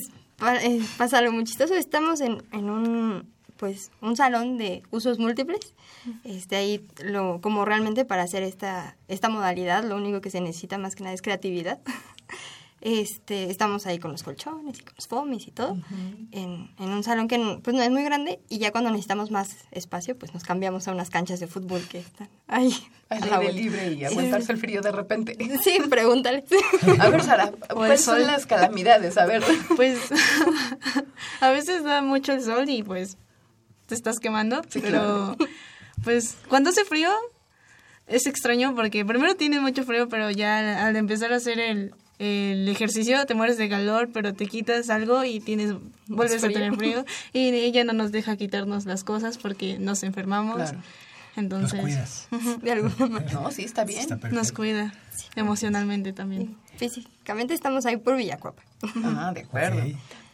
pasa 0.98 1.20
algo 1.20 1.32
muy. 1.32 1.44
Estamos 1.44 2.22
en, 2.22 2.44
en 2.52 2.70
un 2.70 3.32
pues 3.58 3.92
un 4.02 4.18
salón 4.18 4.58
de 4.58 4.82
usos 4.90 5.20
múltiples. 5.20 5.76
Este 6.24 6.56
ahí 6.56 6.84
lo 7.04 7.42
como 7.42 7.64
realmente 7.64 8.06
para 8.06 8.24
hacer 8.24 8.42
esta 8.42 8.98
esta 9.08 9.30
modalidad 9.30 9.84
lo 9.84 9.98
único 9.98 10.20
que 10.20 10.32
se 10.32 10.42
necesita 10.42 10.80
más 10.80 10.96
que 10.96 11.04
nada 11.04 11.14
es 11.14 11.22
creatividad. 11.22 11.80
Este, 12.84 13.52
estamos 13.52 13.86
ahí 13.86 14.00
con 14.00 14.12
los 14.12 14.24
colchones 14.24 14.80
y 14.80 14.82
con 14.82 14.96
los 14.96 15.08
fomes 15.08 15.46
y 15.48 15.52
todo, 15.52 15.78
en, 16.32 16.72
en 16.80 16.90
un 16.90 17.04
salón 17.04 17.28
que 17.28 17.38
no- 17.38 17.60
pues 17.62 17.76
no 17.76 17.84
es 17.84 17.92
muy 17.92 18.04
grande 18.04 18.40
y 18.50 18.58
ya 18.58 18.72
cuando 18.72 18.90
necesitamos 18.90 19.30
más 19.30 19.56
espacio 19.70 20.18
pues 20.18 20.34
nos 20.34 20.44
cambiamos 20.44 20.88
a 20.88 20.92
unas 20.92 21.12
canchas 21.12 21.40
de 21.40 21.46
fútbol 21.46 21.82
que 21.88 22.00
están 22.00 22.28
ahí. 22.48 22.74
Al 23.10 23.22
aire 23.24 23.54
libre 23.54 23.94
y 23.94 24.04
aguantarse 24.06 24.52
el 24.54 24.58
frío 24.58 24.82
de 24.82 24.92
repente. 24.92 25.38
Sí, 25.64 25.78
pregúntale. 25.90 26.44
A 27.00 27.10
ver, 27.10 27.22
Sara, 27.24 27.52
¿cuáles 27.72 28.02
son 28.02 28.18
sol. 28.18 28.26
las 28.28 28.46
calamidades? 28.48 29.18
A 29.18 29.26
ver. 29.28 29.44
Pues 29.76 30.00
a 31.42 31.50
veces 31.52 31.84
da 31.84 32.02
mucho 32.02 32.34
el 32.34 32.42
sol 32.42 32.68
y 32.70 32.84
pues 32.84 33.18
te 33.86 33.96
estás 33.96 34.20
quemando, 34.20 34.62
Sí, 34.70 34.80
pero 34.82 35.36
pues 36.04 36.36
cuando 36.48 36.70
hace 36.72 36.84
frío 36.86 37.10
es 38.08 38.26
extraño 38.26 38.74
porque 38.76 39.06
primero 39.06 39.36
tienes 39.36 39.62
mucho 39.62 39.84
frío, 39.84 40.08
pero 40.10 40.32
ya 40.32 40.86
al 40.88 40.96
empezar 40.96 41.32
a 41.34 41.36
hacer 41.38 41.60
el, 41.60 41.94
el 42.22 42.70
ejercicio 42.70 43.26
te 43.26 43.34
mueres 43.34 43.58
de 43.58 43.68
calor, 43.68 44.10
pero 44.14 44.36
te 44.36 44.46
quitas 44.46 44.92
algo 44.92 45.24
y 45.24 45.40
tienes 45.40 45.74
vuelves 46.08 46.44
a 46.44 46.50
tener 46.50 46.76
frío 46.76 47.04
y 47.34 47.50
ella 47.50 47.84
no 47.84 47.94
nos 47.94 48.12
deja 48.12 48.38
quitarnos 48.38 48.86
las 48.86 49.04
cosas 49.04 49.40
porque 49.40 49.80
nos 49.80 50.04
enfermamos. 50.04 50.56
Claro. 50.56 50.80
Entonces, 51.36 51.80
cuidas. 51.80 52.28
De 52.62 52.72
alguna 52.74 53.08
manera. 53.08 53.34
No, 53.34 53.50
sí, 53.50 53.64
está 53.64 53.86
bien. 53.86 54.02
Está 54.02 54.30
nos 54.30 54.52
cuida 54.52 54.94
emocionalmente 55.36 56.14
también. 56.14 56.58
Físicamente 56.78 57.56
estamos 57.56 57.88
ahí 57.88 57.98
por 57.98 58.16
Villacuapa. 58.16 58.62
Ah, 59.04 59.32
de 59.34 59.42
acuerdo. 59.42 59.82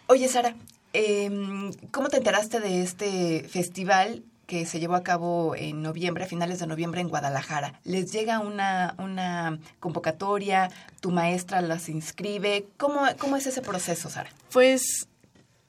Oye, 0.08 0.28
Sara, 0.28 0.56
em, 0.92 1.72
¿cómo 1.92 2.10
te 2.10 2.18
enteraste 2.18 2.60
de 2.60 2.82
este 2.82 3.46
festival 3.48 4.24
que 4.48 4.66
se 4.66 4.80
llevó 4.80 4.96
a 4.96 5.04
cabo 5.04 5.56
en 5.56 5.82
noviembre, 5.82 6.24
a 6.24 6.28
finales 6.28 6.60
de 6.60 6.68
noviembre 6.68 7.02
en 7.02 7.10
Guadalajara? 7.10 7.80
¿Les 7.84 8.12
llega 8.12 8.40
una, 8.40 8.96
una 8.98 9.60
convocatoria? 9.80 10.72
¿Tu 11.02 11.12
maestra 11.12 11.62
las 11.62 11.90
inscribe? 11.90 12.66
¿Cómo, 12.78 13.02
¿Cómo 13.20 13.36
es 13.36 13.46
ese 13.46 13.62
proceso, 13.62 14.10
Sara? 14.10 14.30
Pues 14.52 15.08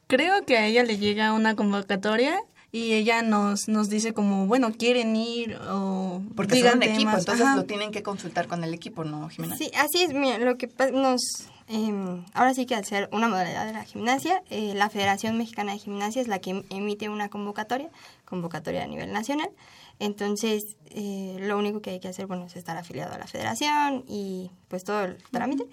creo 0.06 0.46
que 0.46 0.56
a 0.56 0.66
ella 0.66 0.84
le 0.84 0.96
llega 0.96 1.32
una 1.32 1.56
convocatoria 1.56 2.40
y 2.70 2.92
ella 2.92 3.22
nos, 3.22 3.66
nos 3.68 3.88
dice 3.88 4.12
como, 4.12 4.46
bueno, 4.46 4.72
quieren 4.72 5.16
ir 5.16 5.56
o 5.70 6.20
Porque 6.36 6.56
digan 6.56 6.72
son 6.72 6.78
un 6.78 6.82
equipo, 6.84 6.98
temas. 7.00 7.18
entonces 7.20 7.46
Ajá. 7.46 7.56
lo 7.56 7.64
tienen 7.64 7.90
que 7.90 8.02
consultar 8.02 8.46
con 8.46 8.62
el 8.64 8.74
equipo, 8.74 9.04
¿no, 9.04 9.28
Jimena? 9.30 9.56
Sí, 9.56 9.70
así 9.76 10.02
es. 10.02 10.12
Mira, 10.12 10.38
lo 10.38 10.56
que 10.58 10.68
nos. 10.92 11.20
em, 11.66 12.24
ahora 12.34 12.52
sí 12.54 12.66
que 12.66 12.74
al 12.74 12.84
ser 12.84 13.08
una 13.12 13.28
modalidad 13.28 13.64
de 13.66 13.72
la 13.72 13.84
gimnasia, 13.84 14.42
eh, 14.50 14.72
la 14.74 14.88
Federación 14.90 15.36
Mexicana 15.38 15.72
de 15.72 15.78
Gimnasia 15.78 16.20
es 16.22 16.28
la 16.28 16.38
que 16.40 16.50
em- 16.50 16.62
emite 16.70 17.08
una 17.08 17.28
convocatoria, 17.30 17.88
convocatoria 18.26 18.84
a 18.84 18.86
nivel 18.86 19.12
nacional. 19.12 19.50
Entonces, 20.00 20.62
eh, 20.90 21.36
lo 21.40 21.58
único 21.58 21.80
que 21.82 21.90
hay 21.90 22.00
que 22.00 22.08
hacer, 22.08 22.26
bueno, 22.26 22.46
es 22.46 22.54
estar 22.56 22.76
afiliado 22.76 23.14
a 23.14 23.18
la 23.18 23.26
federación 23.26 24.04
y 24.06 24.50
pues 24.68 24.84
todo 24.84 25.04
el 25.04 25.16
trámite. 25.32 25.64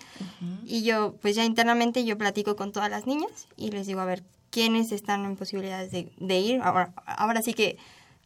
Y 0.65 0.83
yo, 0.83 1.15
pues 1.21 1.35
ya 1.35 1.43
internamente 1.45 2.03
yo 2.05 2.17
platico 2.17 2.55
con 2.55 2.71
todas 2.71 2.89
las 2.89 3.05
niñas 3.05 3.47
y 3.55 3.69
les 3.71 3.85
digo, 3.85 3.99
a 4.01 4.05
ver, 4.05 4.23
quiénes 4.55 4.91
están 4.93 5.25
en 5.25 5.35
posibilidades 5.35 5.91
de, 5.91 6.11
de 6.17 6.39
ir. 6.39 6.61
Ahora, 6.61 6.93
ahora 7.05 7.41
sí 7.41 7.53
que 7.53 7.77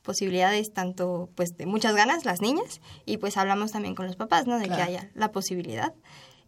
posibilidades 0.03 0.71
tanto 0.73 1.29
pues 1.35 1.57
de 1.57 1.65
muchas 1.65 1.95
ganas 1.95 2.23
las 2.25 2.39
niñas 2.41 2.81
y 3.05 3.17
pues 3.17 3.35
hablamos 3.37 3.71
también 3.71 3.95
con 3.95 4.05
los 4.07 4.15
papás, 4.15 4.45
¿no? 4.47 4.57
De 4.59 4.65
Claro. 4.67 4.77
que 4.77 4.87
haya 4.89 5.09
la 5.15 5.31
posibilidad. 5.31 5.93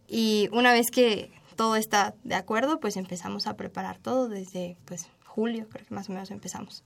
Y 0.08 0.48
una 0.52 0.72
vez 0.72 0.90
que 0.90 1.30
todo 1.56 1.74
está 1.76 2.14
de 2.24 2.34
acuerdo, 2.36 2.78
pues 2.80 2.96
empezamos 2.96 3.46
a 3.46 3.56
preparar 3.56 3.98
todo 3.98 4.28
desde 4.28 4.76
pues 4.84 5.08
julio, 5.24 5.66
creo 5.68 5.84
que 5.86 5.94
más 5.94 6.08
o 6.08 6.12
menos 6.12 6.30
empezamos. 6.30 6.84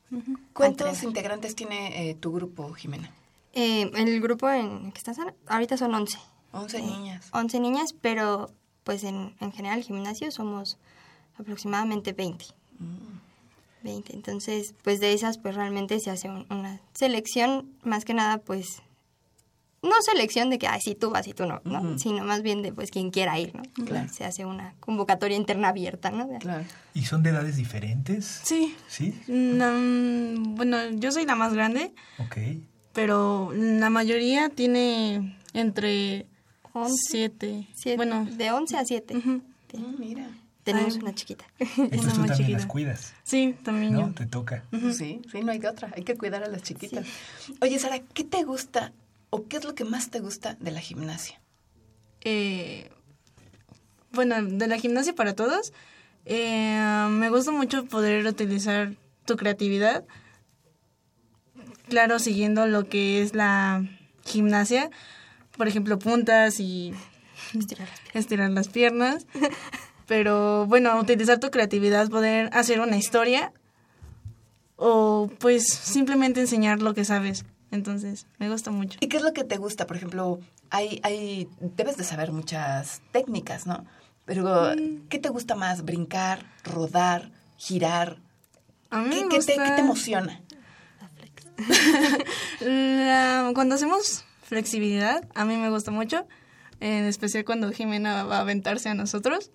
¿Cuántos 0.55 1.03
integrantes 1.03 1.55
tiene 1.55 2.11
eh, 2.11 2.15
tu 2.15 2.33
grupo, 2.33 2.73
Jimena? 2.73 3.11
Eh, 3.53 3.91
el 3.95 4.21
grupo 4.21 4.49
en 4.51 4.91
que 4.93 4.99
estás 4.99 5.19
ahorita 5.49 5.77
son 5.77 5.95
11. 5.95 6.19
11 6.53 6.79
Eh, 6.79 6.83
niñas. 6.83 7.29
11 7.33 7.61
niñas, 7.61 7.93
pero 8.01 8.51
pues 8.85 9.05
en, 9.05 9.35
en 9.41 9.53
general 9.53 9.79
el 9.81 9.85
gimnasio 9.85 10.31
somos 10.31 10.79
aproximadamente 11.39 12.13
20. 12.13 12.45
Mm. 12.79 13.17
20. 13.85 14.15
Entonces, 14.15 14.75
pues 14.83 14.99
de 15.01 15.13
esas 15.13 15.39
pues 15.39 15.55
realmente 15.55 16.01
se 16.01 16.11
hace 16.11 16.29
un- 16.29 16.47
una 16.51 16.81
selección, 16.95 17.71
más 17.85 18.05
que 18.05 18.15
nada 18.15 18.39
pues 18.39 18.83
no 19.83 19.93
selección 20.03 20.51
de 20.51 20.59
que, 20.59 20.67
ay, 20.67 20.81
sí, 20.81 20.97
tú 20.97 21.11
vas 21.11 21.29
y 21.29 21.33
tú 21.35 21.47
no, 21.47 21.61
¿no? 21.65 21.97
Sino 21.99 22.25
más 22.25 22.43
bien 22.43 22.63
de 22.63 22.73
pues 22.73 22.91
quien 22.91 23.11
quiera 23.13 23.39
ir, 23.39 23.55
¿no? 23.55 23.63
Claro. 23.85 24.09
Se 24.13 24.25
hace 24.25 24.45
una 24.45 24.75
convocatoria 24.81 25.37
interna 25.37 25.69
abierta, 25.69 26.11
¿no? 26.11 26.29
Claro. 26.41 26.65
¿Y 26.95 27.03
son 27.05 27.23
de 27.23 27.31
edades 27.31 27.55
diferentes? 27.57 28.41
Sí. 28.43 28.75
¿Sí? 28.89 29.15
Mm, 29.29 30.55
bueno, 30.57 30.91
yo 30.93 31.13
soy 31.13 31.25
la 31.25 31.37
más 31.37 31.53
grande, 31.55 31.93
Ok. 32.19 32.37
pero 32.93 33.53
la 33.55 33.91
mayoría 33.91 34.49
tiene 34.49 35.37
entre 35.53 36.27
Once. 36.73 36.97
siete. 37.11 37.69
Siete- 37.77 37.97
Bueno, 37.97 38.25
de 38.25 38.51
11 38.51 38.77
a 38.79 38.85
7. 38.85 39.17
ujú. 39.17 39.43
Mm, 39.75 40.01
mira. 40.01 40.27
Tenemos 40.67 40.95
Ay. 40.97 41.01
una 41.03 41.15
chiquita. 41.15 41.45
Entonces 41.59 41.89
tú 41.91 41.97
muy 41.97 42.03
también 42.29 42.37
chiquita. 42.37 42.59
las 42.59 42.67
cuidas, 42.67 43.15
sí, 43.23 43.55
también 43.63 43.93
¿no? 43.95 44.09
yo. 44.09 44.15
Te 44.15 44.27
toca. 44.27 44.65
Sí, 44.93 45.23
sí, 45.31 45.41
no 45.45 45.53
hay 45.53 45.59
de 45.61 45.69
otra. 45.69 45.93
Hay 45.97 46.03
que 46.03 46.17
cuidar 46.17 46.43
a 46.43 46.49
las 46.49 46.63
chiquitas. 46.63 47.07
Oye, 47.61 47.79
Sara, 47.79 48.01
¿qué 48.01 48.25
te 48.25 48.43
gusta 48.43 48.93
o 49.31 49.47
qué 49.47 49.59
es 49.59 49.65
lo 49.65 49.75
que 49.77 49.85
más 49.85 50.11
te 50.11 50.19
gusta 50.19 50.57
de 50.59 50.73
la 50.73 50.81
gimnasia? 50.81 51.41
Eh, 52.23 52.91
bueno, 54.11 54.43
de 54.43 54.67
la 54.67 54.77
gimnasia 54.79 55.15
para 55.15 55.35
todos, 55.37 55.73
eh, 56.25 57.07
me 57.11 57.31
gusta 57.31 57.53
mucho 57.53 57.85
poder 57.85 58.27
utilizar 58.27 58.93
tu 59.25 59.37
creatividad. 59.37 60.05
Claro, 61.89 62.19
siguiendo 62.19 62.67
lo 62.67 62.89
que 62.89 63.23
es 63.23 63.35
la 63.37 63.85
gimnasia, 64.25 64.91
por 65.57 65.69
ejemplo, 65.69 65.99
puntas 66.01 66.59
y 66.59 66.93
Estirar 67.57 67.89
las 67.89 68.01
piernas. 68.01 68.17
estirar 68.17 68.51
las 68.51 68.69
piernas. 68.69 69.27
Pero 70.07 70.67
bueno, 70.67 70.99
utilizar 71.01 71.39
tu 71.41 71.51
creatividad, 71.51 72.09
poder 72.09 72.49
hacer 72.53 72.81
una 72.81 72.97
historia 72.97 73.53
o 74.77 75.31
pues 75.39 75.67
simplemente 75.69 76.41
enseñar 76.41 76.81
lo 76.83 76.95
que 76.95 77.05
sabes. 77.05 77.45
Entonces, 77.73 78.27
me 78.39 78.49
gusta 78.49 78.71
mucho. 78.71 78.99
¿Y 79.01 79.09
qué 79.09 79.17
es 79.17 79.23
lo 79.23 79.33
que 79.33 79.43
te 79.45 79.57
gusta? 79.57 79.87
Por 79.87 79.97
ejemplo, 79.97 80.39
hay, 80.71 81.01
hay, 81.03 81.49
debes 81.61 81.97
de 81.97 82.05
saber 82.05 82.31
muchas 82.33 83.03
técnicas, 83.13 83.67
¿no? 83.67 83.85
Pero, 84.25 84.73
¿qué 85.09 85.19
te 85.19 85.29
gusta 85.29 85.55
más? 85.57 85.85
¿Brincar, 85.85 86.47
rodar, 86.65 87.31
girar? 87.57 88.19
A 88.91 89.01
mí 89.01 89.11
¿Qué, 89.11 89.25
me 89.25 89.29
qué 89.31 89.39
te, 89.41 89.55
qué 89.55 89.71
te 89.71 89.81
emociona? 89.81 90.41
La- 92.61 93.51
cuando 93.55 93.75
hacemos 93.75 94.25
flexibilidad, 94.43 95.27
a 95.35 95.45
mí 95.45 95.57
me 95.57 95.71
gusta 95.71 95.91
mucho, 95.91 96.27
en 96.81 97.05
especial 97.07 97.45
cuando 97.45 97.71
Jimena 97.73 98.25
va 98.25 98.39
a 98.39 98.41
aventarse 98.41 98.89
a 98.89 98.95
nosotros. 98.95 99.51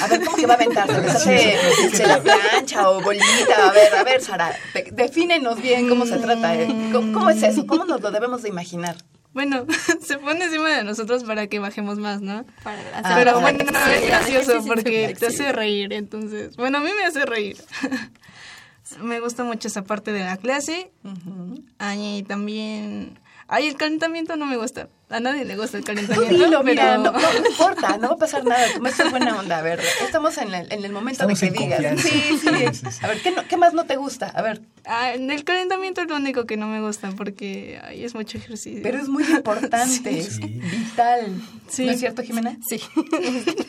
A 0.00 0.06
ver, 0.08 0.24
¿cómo 0.24 0.36
que 0.36 0.46
va 0.46 0.54
a 0.54 0.56
aventar? 0.56 0.88
¿Se 0.88 1.00
les 1.00 1.14
hace 1.14 1.56
se 1.96 2.06
la 2.06 2.20
plancha 2.22 2.90
o 2.90 3.00
bolita? 3.00 3.68
A 3.68 3.72
ver, 3.72 3.94
a 3.94 4.04
ver, 4.04 4.20
Sara, 4.20 4.52
de- 4.74 4.90
defínenos 4.92 5.60
bien 5.62 5.88
cómo 5.88 6.04
se 6.06 6.18
trata. 6.18 6.54
¿eh? 6.56 6.66
¿Cómo, 6.92 7.12
cómo 7.12 7.30
es 7.30 7.42
eso? 7.42 7.66
¿Cómo 7.66 7.84
nos 7.84 8.00
lo 8.00 8.10
debemos 8.10 8.42
de 8.42 8.48
imaginar? 8.48 8.96
Bueno, 9.34 9.66
se 10.00 10.18
pone 10.18 10.46
encima 10.46 10.70
de 10.70 10.84
nosotros 10.84 11.22
para 11.24 11.46
que 11.46 11.58
bajemos 11.58 11.98
más, 11.98 12.20
¿no? 12.22 12.44
Para 12.64 12.78
Ah, 12.94 13.12
Pero 13.16 13.32
para 13.34 13.38
bueno, 13.40 13.58
que 13.58 13.64
no, 13.72 13.84
se 13.84 13.96
es 13.98 14.06
gracioso 14.06 14.64
porque 14.66 15.14
te 15.18 15.26
hace 15.26 15.52
reír, 15.52 15.92
entonces, 15.92 16.56
bueno, 16.56 16.78
a 16.78 16.80
mí 16.80 16.90
me 16.98 17.04
hace 17.04 17.24
reír. 17.26 17.56
me 19.02 19.20
gusta 19.20 19.44
mucho 19.44 19.68
esa 19.68 19.84
parte 19.84 20.12
de 20.12 20.24
la 20.24 20.36
clase. 20.38 20.90
Ahí 21.78 22.24
también... 22.26 23.18
Ay, 23.50 23.66
el 23.66 23.76
calentamiento 23.76 24.36
no 24.36 24.44
me 24.44 24.58
gusta. 24.58 24.90
A 25.08 25.20
nadie 25.20 25.46
le 25.46 25.56
gusta 25.56 25.78
el 25.78 25.82
Tú 25.82 25.86
calentamiento. 25.86 26.34
dilo, 26.44 26.62
mira, 26.62 26.98
pero- 26.98 27.02
no, 27.02 27.12
no, 27.12 27.40
no 27.40 27.48
importa, 27.48 27.96
no 27.96 28.08
va 28.08 28.14
a 28.14 28.18
pasar 28.18 28.44
nada. 28.44 28.66
Tú 28.74 28.80
me 28.82 28.90
estás 28.90 29.10
buena 29.10 29.38
onda. 29.38 29.56
A 29.58 29.62
ver, 29.62 29.80
estamos 30.04 30.36
en 30.36 30.52
el, 30.54 30.70
en 30.70 30.84
el 30.84 30.92
momento 30.92 31.22
Estamos 31.26 31.40
de 31.40 31.50
que 31.52 31.58
digas. 31.64 31.78
confianza. 31.78 32.08
Sí, 32.08 32.20
sí. 32.20 32.38
Sí, 32.38 32.74
sí, 32.74 32.90
sí. 32.92 33.04
A 33.04 33.08
ver, 33.08 33.22
¿qué, 33.22 33.30
no- 33.30 33.48
¿qué 33.48 33.56
más 33.56 33.72
no 33.72 33.86
te 33.86 33.96
gusta? 33.96 34.26
A 34.28 34.42
ver, 34.42 34.60
Ah, 34.84 35.12
en 35.14 35.30
el 35.30 35.44
calentamiento 35.44 36.02
es 36.02 36.08
lo 36.08 36.16
único 36.16 36.44
que 36.44 36.56
no 36.58 36.66
me 36.66 36.80
gusta 36.82 37.10
porque 37.12 37.80
ay, 37.84 38.04
es 38.04 38.14
mucho 38.14 38.36
ejercicio. 38.38 38.80
pero 38.82 38.98
es 38.98 39.08
muy 39.08 39.24
importante, 39.24 40.18
es 40.18 40.36
Sí. 40.36 40.42
vital. 40.42 41.40
Sí. 41.68 41.86
¿No 41.86 41.92
es 41.92 42.00
cierto, 42.00 42.22
Jimena? 42.22 42.56
Sí. 42.68 42.80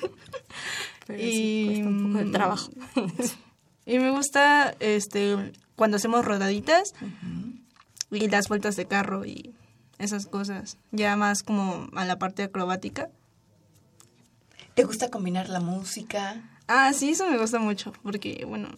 Pero 1.07 1.19
Y- 1.23 1.31
sí, 1.31 1.65
cuesta 1.67 1.87
un 1.89 2.11
poco 2.13 2.25
de 2.25 2.31
trabajo. 2.31 2.69
Y 3.85 3.97
me 3.97 4.11
gusta 4.11 4.75
este 4.79 5.35
cuando 5.75 5.97
hacemos 5.97 6.23
rodaditas 6.23 6.83
y 8.11 8.27
las 8.27 8.47
vueltas 8.47 8.75
de 8.75 8.85
carro 8.85 9.25
y 9.25 9.55
esas 9.99 10.25
cosas. 10.25 10.77
Ya 10.91 11.15
más 11.15 11.43
como 11.43 11.87
a 11.95 12.05
la 12.05 12.17
parte 12.17 12.43
acrobática. 12.43 13.09
¿Te 14.73 14.83
gusta 14.85 15.09
combinar 15.09 15.49
la 15.49 15.59
música? 15.59 16.41
Ah, 16.67 16.93
sí, 16.93 17.11
eso 17.11 17.29
me 17.29 17.37
gusta 17.37 17.59
mucho 17.59 17.91
porque, 18.03 18.45
bueno, 18.47 18.69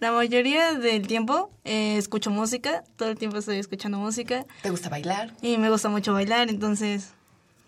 la 0.00 0.12
mayoría 0.12 0.74
del 0.74 1.06
tiempo 1.06 1.50
eh, 1.64 1.96
escucho 1.96 2.30
música, 2.30 2.84
todo 2.96 3.10
el 3.10 3.16
tiempo 3.18 3.38
estoy 3.38 3.58
escuchando 3.58 3.98
música 3.98 4.44
¿Te 4.62 4.70
gusta 4.70 4.88
bailar? 4.88 5.34
y 5.40 5.56
me 5.58 5.70
gusta 5.70 5.88
mucho 5.88 6.12
bailar, 6.12 6.50
entonces, 6.50 7.10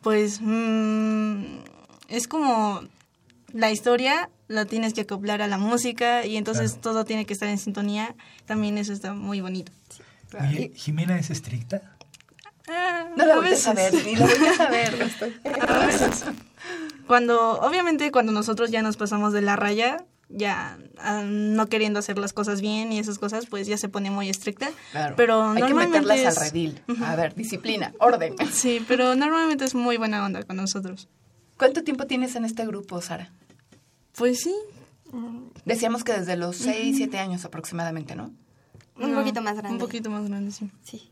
pues, 0.02 0.40
mm, 0.42 1.42
es 2.08 2.26
como 2.28 2.82
la 3.52 3.70
historia 3.70 4.30
la 4.48 4.64
tienes 4.66 4.92
que 4.94 5.02
acoplar 5.02 5.40
a 5.42 5.46
la 5.46 5.56
música 5.58 6.26
y 6.26 6.36
entonces 6.36 6.72
Claro. 6.72 6.82
todo 6.82 7.04
tiene 7.04 7.24
que 7.24 7.32
estar 7.32 7.48
en 7.48 7.56
sintonía. 7.58 8.14
También 8.44 8.76
eso 8.76 8.92
está 8.92 9.14
muy 9.14 9.40
bonito. 9.40 9.72
Oye, 10.38 10.72
¿Jimena 10.74 11.18
es 11.18 11.30
estricta? 11.30 11.96
Ah, 12.68 13.06
No 13.16 13.24
lo 13.26 13.32
a 13.34 13.40
ver, 13.40 13.92
ni 14.04 14.14
lo 14.16 14.26
voltees 14.26 14.60
a 14.60 14.68
ver. 14.70 14.94
Estoy- 15.02 15.34
A 15.68 15.86
veces. 15.86 16.24
Cuando, 17.06 17.58
obviamente, 17.60 18.10
cuando 18.12 18.32
nosotros 18.32 18.70
ya 18.70 18.82
nos 18.82 18.96
pasamos 18.96 19.32
de 19.32 19.42
la 19.42 19.56
raya, 19.56 20.04
ya 20.28 20.78
ah, 20.98 21.22
no 21.26 21.66
queriendo 21.66 21.98
hacer 21.98 22.18
las 22.18 22.32
cosas 22.32 22.60
bien 22.60 22.92
y 22.92 22.98
esas 22.98 23.18
cosas, 23.18 23.46
pues 23.46 23.66
ya 23.66 23.76
se 23.76 23.88
pone 23.88 24.10
muy 24.10 24.28
estricta. 24.28 24.70
Claro. 24.92 25.14
Pero 25.16 25.42
Hay 25.42 25.54
que 25.56 25.60
normalmente 25.60 26.00
meterlas 26.00 26.20
es- 26.34 26.38
al 26.38 26.44
redil. 26.50 26.80
A 27.04 27.16
ver, 27.16 27.34
disciplina, 27.34 27.92
orden. 27.98 28.34
Sí, 28.52 28.84
pero 28.86 29.14
normalmente 29.16 29.64
es 29.64 29.74
muy 29.74 29.96
buena 29.96 30.24
onda 30.24 30.42
con 30.44 30.56
nosotros. 30.56 31.08
¿Cuánto 31.58 31.82
tiempo 31.84 32.06
tienes 32.06 32.34
en 32.36 32.44
este 32.44 32.64
grupo, 32.66 33.00
Sara? 33.02 33.30
Pues 34.16 34.40
sí. 34.40 34.54
Decíamos 35.64 36.04
que 36.04 36.12
desde 36.12 36.36
los 36.36 36.56
6, 36.56 36.96
7 36.96 37.18
años 37.18 37.44
aproximadamente, 37.44 38.14
¿no? 38.16 38.30
Un 38.96 39.12
No, 39.12 39.18
poquito 39.18 39.42
más 39.42 39.54
grande. 39.56 39.72
Un 39.72 39.78
poquito 39.78 40.10
más 40.10 40.26
grande, 40.28 40.52
sí. 40.52 40.70
Sí. 40.84 41.10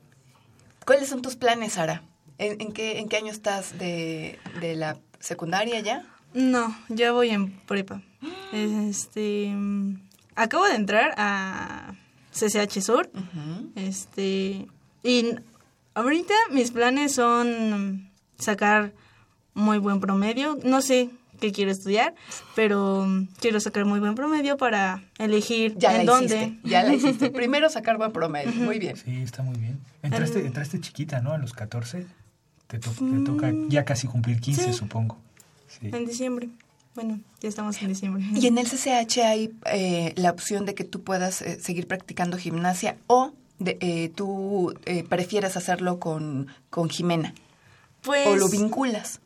¿Cuáles 0.87 1.09
son 1.09 1.23
tus 1.23 1.37
planes, 1.37 1.75
Sara? 1.75 2.03
¿En, 2.39 2.61
en 2.61 2.73
qué, 2.73 2.99
en 2.99 3.09
qué 3.09 3.17
año 3.17 3.33
estás 3.33 3.79
de, 3.79 4.39
de 4.61 4.75
la 4.75 4.99
secundaria 5.19 5.81
ya? 5.81 6.05
No, 6.33 6.77
ya 6.89 7.13
voy 7.13 7.31
en 7.31 7.53
prepa. 7.61 8.03
Este, 8.53 9.55
acabo 10.35 10.65
de 10.67 10.75
entrar 10.75 11.15
a 11.17 11.95
CCH 12.33 12.81
Sur. 12.81 13.11
Este, 13.75 14.67
y 15.03 15.35
ahorita 15.95 16.35
mis 16.51 16.71
planes 16.71 17.15
son 17.15 18.11
sacar 18.39 18.93
muy 19.55 19.79
buen 19.79 20.01
promedio. 20.01 20.59
No 20.63 20.83
sé 20.83 21.11
qué 21.41 21.53
quiero 21.53 21.71
estudiar, 21.71 22.15
pero 22.55 23.05
mm, 23.07 23.29
quiero 23.41 23.59
sacar 23.61 23.85
muy 23.85 23.99
buen 23.99 24.15
promedio 24.15 24.57
para 24.57 25.03
elegir 25.19 25.75
Ya 25.77 25.99
en 25.99 26.07
la 26.07 26.13
dónde. 26.13 26.37
hiciste, 26.45 26.69
ya 26.69 26.83
la 26.85 26.95
hiciste. 26.95 27.31
Primero 27.41 27.69
sacar 27.71 27.97
buen 27.97 28.13
promedio, 28.13 28.53
muy 28.53 28.79
bien. 28.79 28.97
Sí, 28.97 29.23
está 29.23 29.43
muy 29.43 29.59
bien. 29.59 29.81
Entraste, 30.03 30.47
entraste 30.47 30.81
chiquita, 30.81 31.21
¿no? 31.21 31.33
A 31.33 31.39
los 31.39 31.53
14. 31.53 32.07
Te, 32.69 32.79
to- 32.79 32.91
te 32.93 33.25
toca 33.27 33.53
ya 33.69 33.85
casi 33.85 34.07
cumplir 34.07 34.41
15, 34.41 34.65
Sí. 34.67 34.73
supongo. 34.73 35.19
Sí. 35.67 35.89
En 35.93 36.07
diciembre. 36.07 36.49
Bueno, 36.95 37.21
ya 37.41 37.49
estamos 37.49 37.81
en 37.83 37.89
diciembre. 37.89 38.25
Y 38.35 38.47
en 38.47 38.59
el 38.59 38.67
CCH 38.67 39.19
hay 39.25 39.53
eh, 39.67 40.13
la 40.17 40.31
opción 40.31 40.67
de 40.67 40.75
que 40.75 40.85
tú 40.85 41.03
puedas 41.03 41.41
eh, 41.43 41.59
seguir 41.61 41.87
practicando 41.87 42.37
gimnasia 42.37 42.97
o 43.07 43.33
de, 43.61 43.77
eh, 43.81 44.11
tú 44.15 44.75
eh, 44.87 45.05
prefieres 45.09 45.57
hacerlo 45.57 45.99
con, 46.01 46.49
con 46.71 46.89
Jimena 46.91 47.33
pues, 48.03 48.27
o 48.27 48.35
lo 48.37 48.49
vinculas. 48.49 49.21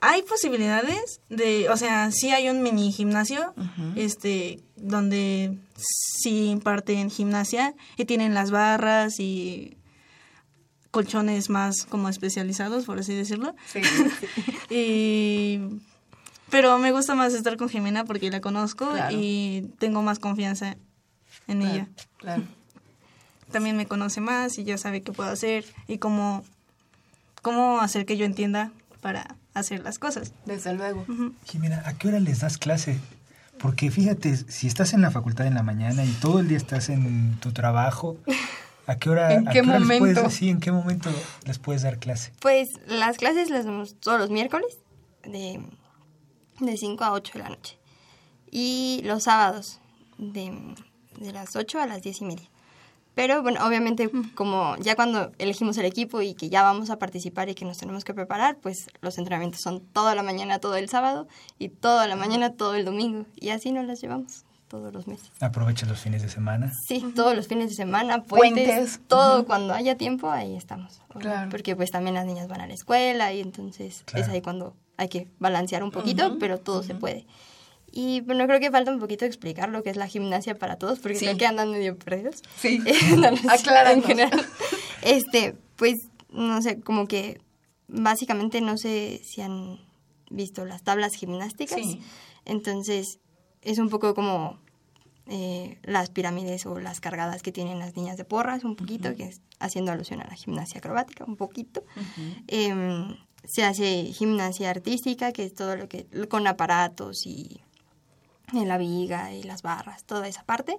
Hay 0.00 0.22
posibilidades 0.22 1.20
de, 1.28 1.68
o 1.70 1.76
sea, 1.76 2.10
sí 2.12 2.30
hay 2.30 2.48
un 2.48 2.62
mini 2.62 2.92
gimnasio, 2.92 3.52
este, 3.96 4.62
donde 4.76 5.58
sí 5.76 6.50
imparten 6.50 7.10
gimnasia 7.10 7.74
y 7.96 8.04
tienen 8.04 8.32
las 8.32 8.50
barras 8.52 9.18
y 9.18 9.76
colchones 10.92 11.50
más 11.50 11.84
como 11.84 12.08
especializados, 12.08 12.84
por 12.84 12.98
así 13.00 13.14
decirlo. 13.14 13.54
Sí. 13.66 13.80
Y 14.70 15.60
pero 16.50 16.78
me 16.78 16.92
gusta 16.92 17.14
más 17.14 17.34
estar 17.34 17.56
con 17.56 17.68
Jimena 17.68 18.04
porque 18.04 18.30
la 18.30 18.40
conozco 18.40 18.88
Claro. 18.90 19.16
y 19.18 19.70
tengo 19.78 20.02
más 20.02 20.18
confianza 20.18 20.76
en 21.46 21.60
Claro, 21.60 21.74
ella. 21.74 21.88
claro. 22.18 22.42
También 23.50 23.76
me 23.76 23.86
conoce 23.86 24.20
más 24.20 24.58
y 24.58 24.64
ya 24.64 24.76
sabe 24.78 25.02
qué 25.02 25.12
puedo 25.12 25.30
hacer 25.30 25.64
y 25.88 25.98
cómo 25.98 26.44
cómo 27.42 27.80
hacer 27.80 28.04
que 28.06 28.16
yo 28.16 28.24
entienda 28.26 28.70
para 29.00 29.36
hacer 29.58 29.80
las 29.82 29.98
cosas. 29.98 30.32
Desde 30.46 30.72
luego. 30.74 31.04
Jimena, 31.44 31.82
¿a 31.86 31.94
qué 31.94 32.08
hora 32.08 32.20
les 32.20 32.40
das 32.40 32.58
clase? 32.58 32.98
Porque 33.58 33.90
fíjate, 33.90 34.36
si 34.36 34.66
estás 34.66 34.92
en 34.92 35.00
la 35.02 35.10
facultad 35.10 35.46
en 35.46 35.54
la 35.54 35.62
mañana 35.62 36.04
y 36.04 36.10
todo 36.12 36.40
el 36.40 36.48
día 36.48 36.56
estás 36.56 36.88
en 36.90 37.36
tu 37.40 37.52
trabajo, 37.52 38.16
¿a 38.86 38.96
qué 38.96 39.10
hora, 39.10 39.32
¿En 39.34 39.48
a 39.48 39.50
qué 39.52 39.60
hora 39.62 39.78
les 39.80 39.98
puedes- 39.98 40.00
momento? 40.16 40.30
sí, 40.30 40.48
¿en 40.48 40.60
qué 40.60 40.70
momento 40.70 41.10
les 41.44 41.58
puedes 41.58 41.82
dar 41.82 41.98
clase? 41.98 42.32
Pues 42.40 42.70
las 42.86 43.16
clases 43.18 43.50
las 43.50 43.64
damos 43.64 43.96
todos 44.00 44.20
los 44.20 44.30
miércoles 44.30 44.78
de, 45.24 45.60
de 46.60 46.76
5 46.76 47.02
a 47.04 47.12
8 47.12 47.32
de 47.34 47.38
la 47.40 47.48
noche. 47.50 47.78
Y 48.50 49.00
los 49.04 49.24
sábados 49.24 49.80
de, 50.18 50.56
de 51.18 51.32
las 51.32 51.56
8 51.56 51.80
a 51.80 51.86
las 51.86 52.00
10 52.02 52.20
y 52.20 52.24
media. 52.24 52.48
Pero 53.18 53.42
bueno, 53.42 53.66
obviamente 53.66 54.08
como 54.36 54.76
ya 54.76 54.94
cuando 54.94 55.32
elegimos 55.38 55.76
el 55.76 55.86
equipo 55.86 56.22
y 56.22 56.34
que 56.34 56.50
ya 56.50 56.62
vamos 56.62 56.88
a 56.88 57.00
participar 57.00 57.48
y 57.48 57.56
que 57.56 57.64
nos 57.64 57.76
tenemos 57.76 58.04
que 58.04 58.14
preparar, 58.14 58.58
pues 58.62 58.86
los 59.00 59.18
entrenamientos 59.18 59.60
son 59.60 59.80
toda 59.80 60.14
la 60.14 60.22
mañana 60.22 60.60
todo 60.60 60.76
el 60.76 60.88
sábado 60.88 61.26
y 61.58 61.68
toda 61.68 62.06
la 62.06 62.14
mañana 62.14 62.52
todo 62.52 62.76
el 62.76 62.84
domingo. 62.84 63.26
Y 63.34 63.48
así 63.48 63.72
nos 63.72 63.86
las 63.86 64.00
llevamos 64.00 64.44
todos 64.68 64.92
los 64.94 65.08
meses. 65.08 65.32
Aprovecha 65.40 65.84
los 65.86 65.98
fines 65.98 66.22
de 66.22 66.28
semana. 66.28 66.70
Sí, 66.86 67.12
todos 67.16 67.34
los 67.34 67.48
fines 67.48 67.70
de 67.70 67.74
semana, 67.74 68.22
puentes, 68.22 68.66
Puentes. 68.68 69.00
todo 69.08 69.46
cuando 69.46 69.74
haya 69.74 69.96
tiempo, 69.96 70.30
ahí 70.30 70.54
estamos. 70.54 71.00
Claro. 71.18 71.50
Porque 71.50 71.74
pues 71.74 71.90
también 71.90 72.14
las 72.14 72.24
niñas 72.24 72.46
van 72.46 72.60
a 72.60 72.68
la 72.68 72.74
escuela 72.74 73.32
y 73.32 73.40
entonces 73.40 74.04
Claro. 74.04 74.26
es 74.26 74.30
ahí 74.30 74.42
cuando 74.42 74.76
hay 74.96 75.08
que 75.08 75.26
balancear 75.40 75.82
un 75.82 75.90
poquito, 75.90 76.38
pero 76.38 76.58
todo 76.58 76.84
se 76.84 76.94
puede. 76.94 77.26
Y 78.00 78.20
bueno, 78.20 78.46
creo 78.46 78.60
que 78.60 78.70
falta 78.70 78.92
un 78.92 79.00
poquito 79.00 79.24
explicar 79.24 79.70
lo 79.70 79.82
que 79.82 79.90
es 79.90 79.96
la 79.96 80.06
gimnasia 80.06 80.56
para 80.56 80.76
todos, 80.76 81.00
porque 81.00 81.18
Sí. 81.18 81.24
creo 81.24 81.36
que 81.36 81.46
andan 81.46 81.72
medio 81.72 81.98
perdidos. 81.98 82.44
Sí. 82.56 82.78
No, 83.16 83.28
no. 83.32 83.90
En 83.90 84.02
general. 84.04 84.46
Este, 85.02 85.56
pues, 85.74 85.96
no 86.30 86.62
sé, 86.62 86.78
como 86.80 87.08
que 87.08 87.40
básicamente 87.88 88.60
no 88.60 88.78
sé 88.78 89.20
si 89.24 89.40
han 89.40 89.80
visto 90.30 90.64
las 90.64 90.84
tablas 90.84 91.14
gimnásticas. 91.14 91.80
Sí. 91.80 92.00
Entonces, 92.44 93.18
es 93.62 93.78
un 93.78 93.88
poco 93.88 94.14
como 94.14 94.60
eh, 95.26 95.80
las 95.82 96.10
pirámides 96.10 96.66
o 96.66 96.78
las 96.78 97.00
cargadas 97.00 97.42
que 97.42 97.50
tienen 97.50 97.80
las 97.80 97.96
niñas 97.96 98.16
de 98.16 98.24
porras, 98.24 98.62
un 98.62 98.76
poquito, 98.76 99.16
que 99.16 99.24
es 99.24 99.40
haciendo 99.58 99.90
alusión 99.90 100.20
a 100.20 100.28
la 100.28 100.36
gimnasia 100.36 100.78
acrobática, 100.78 101.24
un 101.24 101.34
poquito. 101.36 101.82
Em, 102.46 103.16
se 103.42 103.64
hace 103.64 104.04
gimnasia 104.12 104.70
artística, 104.70 105.32
que 105.32 105.46
es 105.46 105.54
todo 105.54 105.74
lo 105.74 105.88
que, 105.88 106.06
con 106.28 106.46
aparatos 106.46 107.26
y 107.26 107.60
en 108.52 108.68
la 108.68 108.78
viga 108.78 109.32
y 109.32 109.42
las 109.42 109.62
barras, 109.62 110.04
toda 110.04 110.28
esa 110.28 110.44
parte. 110.44 110.78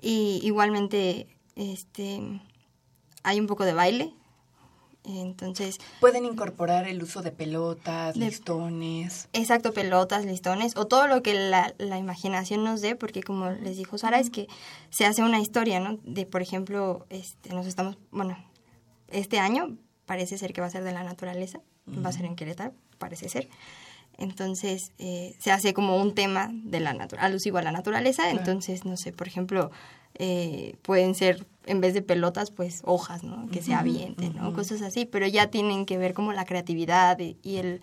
Y 0.00 0.40
igualmente, 0.42 1.26
este, 1.56 2.20
hay 3.22 3.40
un 3.40 3.46
poco 3.46 3.64
de 3.64 3.72
baile. 3.74 4.14
Entonces, 5.04 5.78
Pueden 6.00 6.24
incorporar 6.24 6.86
el 6.86 7.02
uso 7.02 7.22
de 7.22 7.32
pelotas, 7.32 8.14
De- 8.14 8.26
listones. 8.26 9.28
Exacto, 9.32 9.72
pelotas, 9.72 10.24
listones 10.24 10.76
o 10.76 10.86
todo 10.86 11.08
lo 11.08 11.22
que 11.24 11.34
la, 11.34 11.74
la 11.78 11.98
imaginación 11.98 12.62
nos 12.62 12.80
dé, 12.82 12.94
porque 12.94 13.20
como 13.22 13.50
les 13.50 13.76
dijo 13.76 13.98
Sara, 13.98 14.20
es 14.20 14.30
que 14.30 14.46
se 14.90 15.04
hace 15.04 15.22
una 15.24 15.40
historia, 15.40 15.80
¿no? 15.80 15.98
De, 16.04 16.24
por 16.24 16.40
ejemplo, 16.40 17.04
este, 17.10 17.50
nos 17.52 17.66
estamos, 17.66 17.98
bueno, 18.12 18.36
este 19.08 19.40
año 19.40 19.76
parece 20.06 20.38
ser 20.38 20.52
que 20.52 20.60
va 20.60 20.68
a 20.68 20.70
ser 20.70 20.84
de 20.84 20.92
la 20.92 21.02
naturaleza, 21.02 21.60
va 22.04 22.10
a 22.10 22.12
ser 22.12 22.24
en 22.24 22.36
Querétaro, 22.36 22.72
parece 22.98 23.28
ser. 23.28 23.48
Entonces, 24.22 24.92
eh, 24.98 25.34
se 25.38 25.50
hace 25.50 25.74
como 25.74 25.96
un 25.96 26.14
tema 26.14 26.50
de 26.52 26.80
la 26.80 26.90
alusivo 27.18 27.58
a 27.58 27.62
la 27.62 27.72
naturaleza, 27.72 28.30
entonces, 28.30 28.84
no 28.84 28.96
sé, 28.96 29.12
por 29.12 29.26
ejemplo, 29.28 29.70
eh, 30.14 30.76
pueden 30.82 31.14
ser, 31.14 31.46
en 31.66 31.80
vez 31.80 31.94
de 31.94 32.02
pelotas, 32.02 32.50
pues 32.50 32.82
hojas, 32.84 33.24
¿no? 33.24 33.48
Que 33.50 33.62
se 33.62 33.72
avienten, 33.74 34.36
¿no? 34.36 34.52
Cosas 34.52 34.82
así, 34.82 35.04
pero 35.06 35.26
ya 35.26 35.48
tienen 35.48 35.86
que 35.86 35.98
ver 35.98 36.14
como 36.14 36.32
la 36.32 36.44
creatividad 36.44 37.18
y, 37.18 37.36
y 37.42 37.56
el 37.56 37.80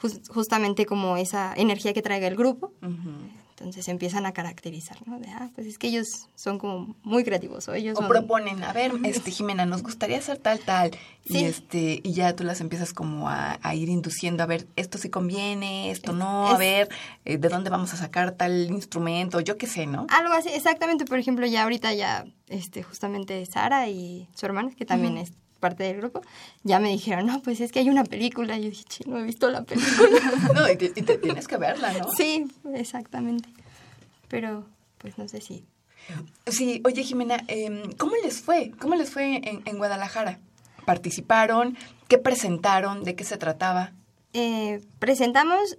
jus- 0.00 0.20
justamente 0.28 0.84
como 0.86 1.16
esa 1.16 1.54
energía 1.56 1.92
que 1.92 2.02
traiga 2.02 2.26
el 2.26 2.36
grupo. 2.36 2.72
Entonces 3.60 3.84
se 3.84 3.90
empiezan 3.90 4.24
a 4.24 4.32
caracterizar, 4.32 4.96
¿no? 5.06 5.20
De, 5.20 5.28
ah, 5.28 5.50
pues 5.54 5.66
es 5.66 5.76
que 5.76 5.88
ellos 5.88 6.06
son 6.34 6.58
como 6.58 6.96
muy 7.02 7.24
creativos 7.24 7.68
o 7.68 7.74
ellos 7.74 7.94
O 7.98 8.00
son... 8.00 8.08
proponen, 8.08 8.64
a 8.64 8.72
ver, 8.72 8.92
este 9.04 9.30
Jimena, 9.30 9.66
nos 9.66 9.82
gustaría 9.82 10.16
hacer 10.16 10.38
tal, 10.38 10.58
tal. 10.60 10.90
Y 11.26 11.32
Sí. 11.34 11.44
este, 11.44 12.00
y 12.02 12.12
ya 12.14 12.34
tú 12.34 12.42
las 12.42 12.62
empiezas 12.62 12.94
como 12.94 13.28
a, 13.28 13.58
a 13.60 13.74
ir 13.74 13.90
induciendo, 13.90 14.42
a 14.42 14.46
ver, 14.46 14.66
esto 14.76 14.96
sí 14.96 15.10
conviene, 15.10 15.90
esto 15.90 16.14
no, 16.14 16.48
a 16.48 16.56
ver, 16.56 16.88
eh, 17.26 17.36
de 17.36 17.48
dónde 17.50 17.68
vamos 17.68 17.92
a 17.92 17.98
sacar 17.98 18.32
tal 18.32 18.70
instrumento, 18.70 19.40
yo 19.40 19.58
qué 19.58 19.66
sé, 19.66 19.86
¿no? 19.86 20.06
Algo 20.08 20.32
así, 20.32 20.48
exactamente. 20.48 21.04
Por 21.04 21.18
ejemplo, 21.18 21.44
ya 21.46 21.64
ahorita 21.64 21.92
ya, 21.92 22.24
este, 22.48 22.82
justamente 22.82 23.44
Sara 23.44 23.88
y 23.90 24.26
su 24.34 24.46
hermana, 24.46 24.70
que 24.74 24.86
también 24.86 25.18
es 25.18 25.32
parte 25.60 25.84
del 25.84 25.98
grupo, 25.98 26.22
ya 26.64 26.80
me 26.80 26.88
dijeron, 26.88 27.26
no, 27.26 27.40
pues 27.42 27.60
es 27.60 27.70
que 27.70 27.78
hay 27.78 27.88
una 27.88 28.04
película. 28.04 28.58
Y 28.58 28.64
yo 28.64 28.70
dije, 28.70 28.84
"Chi, 28.84 29.04
no 29.06 29.18
he 29.18 29.22
visto 29.22 29.50
la 29.50 29.62
película. 29.62 30.20
No, 30.54 30.68
y 30.68 30.76
te, 30.76 30.86
y 30.86 31.02
te 31.02 31.18
tienes 31.18 31.46
que 31.46 31.56
verla, 31.56 31.92
¿no? 31.92 32.10
sí, 32.12 32.46
exactamente. 32.74 33.48
Pero, 34.28 34.66
pues 34.98 35.18
no 35.18 35.28
sé 35.28 35.40
si... 35.40 35.64
Sí, 36.46 36.80
oye 36.84 37.04
Jimena, 37.04 37.44
em, 37.46 37.92
¿cómo 37.92 38.12
les 38.24 38.40
fue? 38.40 38.72
¿Cómo 38.80 38.96
les 38.96 39.10
fue 39.10 39.36
en, 39.36 39.62
en 39.64 39.78
Guadalajara? 39.78 40.40
¿Participaron? 40.84 41.76
¿Qué 42.08 42.18
presentaron? 42.18 43.04
¿De 43.04 43.14
qué 43.14 43.22
se 43.22 43.36
trataba? 43.36 43.92
Eh, 44.32 44.80
presentamos, 44.98 45.78